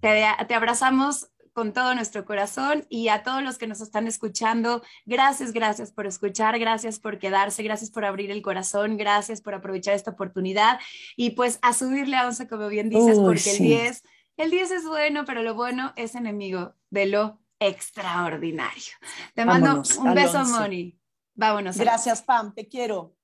Te, 0.00 0.24
te 0.48 0.54
abrazamos 0.54 1.28
con 1.52 1.74
todo 1.74 1.94
nuestro 1.94 2.24
corazón 2.24 2.86
y 2.88 3.08
a 3.08 3.22
todos 3.22 3.42
los 3.42 3.58
que 3.58 3.66
nos 3.66 3.82
están 3.82 4.06
escuchando, 4.06 4.82
gracias, 5.04 5.52
gracias 5.52 5.92
por 5.92 6.06
escuchar, 6.06 6.58
gracias 6.58 6.98
por 6.98 7.18
quedarse, 7.18 7.62
gracias 7.62 7.90
por 7.90 8.06
abrir 8.06 8.30
el 8.30 8.40
corazón, 8.40 8.96
gracias 8.96 9.42
por 9.42 9.52
aprovechar 9.52 9.94
esta 9.94 10.12
oportunidad 10.12 10.80
y 11.16 11.30
pues 11.30 11.58
a 11.60 11.74
subirle 11.74 12.16
a 12.16 12.26
11, 12.28 12.48
como 12.48 12.68
bien 12.68 12.88
dices, 12.88 13.18
porque 13.18 13.50
el 13.50 13.58
10 13.58 14.02
el 14.38 14.50
10 14.50 14.70
es 14.70 14.86
bueno, 14.86 15.26
pero 15.26 15.42
lo 15.42 15.54
bueno 15.54 15.92
es 15.96 16.14
enemigo 16.14 16.74
de 16.88 17.04
lo 17.04 17.42
extraordinario. 17.58 18.94
Te 19.34 19.44
mando 19.44 19.82
un 19.98 20.14
beso, 20.14 20.42
Moni. 20.46 20.99
Vámonos. 21.40 21.78
Gracias, 21.78 22.20
Pam. 22.20 22.54
Te 22.54 22.68
quiero. 22.68 23.16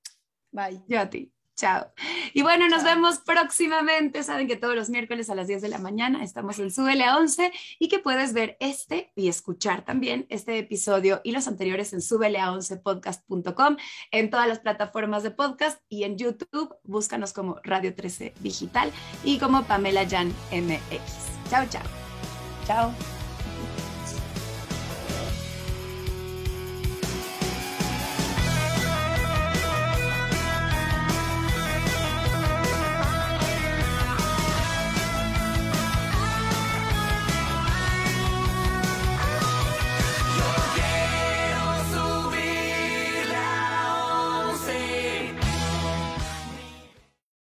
Bye. 0.51 0.81
Yo 0.87 0.99
a 0.99 1.07
ti. 1.07 1.31
Chao. 1.55 1.91
Y 2.33 2.41
bueno, 2.41 2.67
nos 2.67 2.83
vemos 2.83 3.19
próximamente. 3.19 4.23
Saben 4.23 4.47
que 4.47 4.55
todos 4.55 4.75
los 4.75 4.89
miércoles 4.89 5.29
a 5.29 5.35
las 5.35 5.47
10 5.47 5.61
de 5.61 5.69
la 5.69 5.77
mañana 5.77 6.23
estamos 6.23 6.57
en 6.57 6.71
Súbele 6.71 7.03
a 7.03 7.17
11 7.17 7.51
y 7.79 7.89
que 7.89 7.99
puedes 7.99 8.33
ver 8.33 8.57
este 8.59 9.11
y 9.15 9.27
escuchar 9.27 9.85
también 9.85 10.25
este 10.29 10.57
episodio 10.57 11.21
y 11.23 11.31
los 11.31 11.47
anteriores 11.47 11.93
en 11.93 12.01
a 12.39 12.51
11 12.51 12.77
podcastcom 12.77 13.77
en 14.11 14.29
todas 14.29 14.47
las 14.47 14.59
plataformas 14.59 15.21
de 15.21 15.31
podcast 15.31 15.79
y 15.87 16.03
en 16.03 16.17
YouTube. 16.17 16.75
Búscanos 16.83 17.33
como 17.33 17.59
Radio 17.63 17.93
13 17.93 18.33
Digital 18.39 18.91
y 19.23 19.37
como 19.37 19.63
Pamela 19.63 20.07
Jan 20.07 20.29
MX. 20.51 21.49
Chao, 21.49 21.65
chao. 21.69 21.83
Chao. 22.65 23.16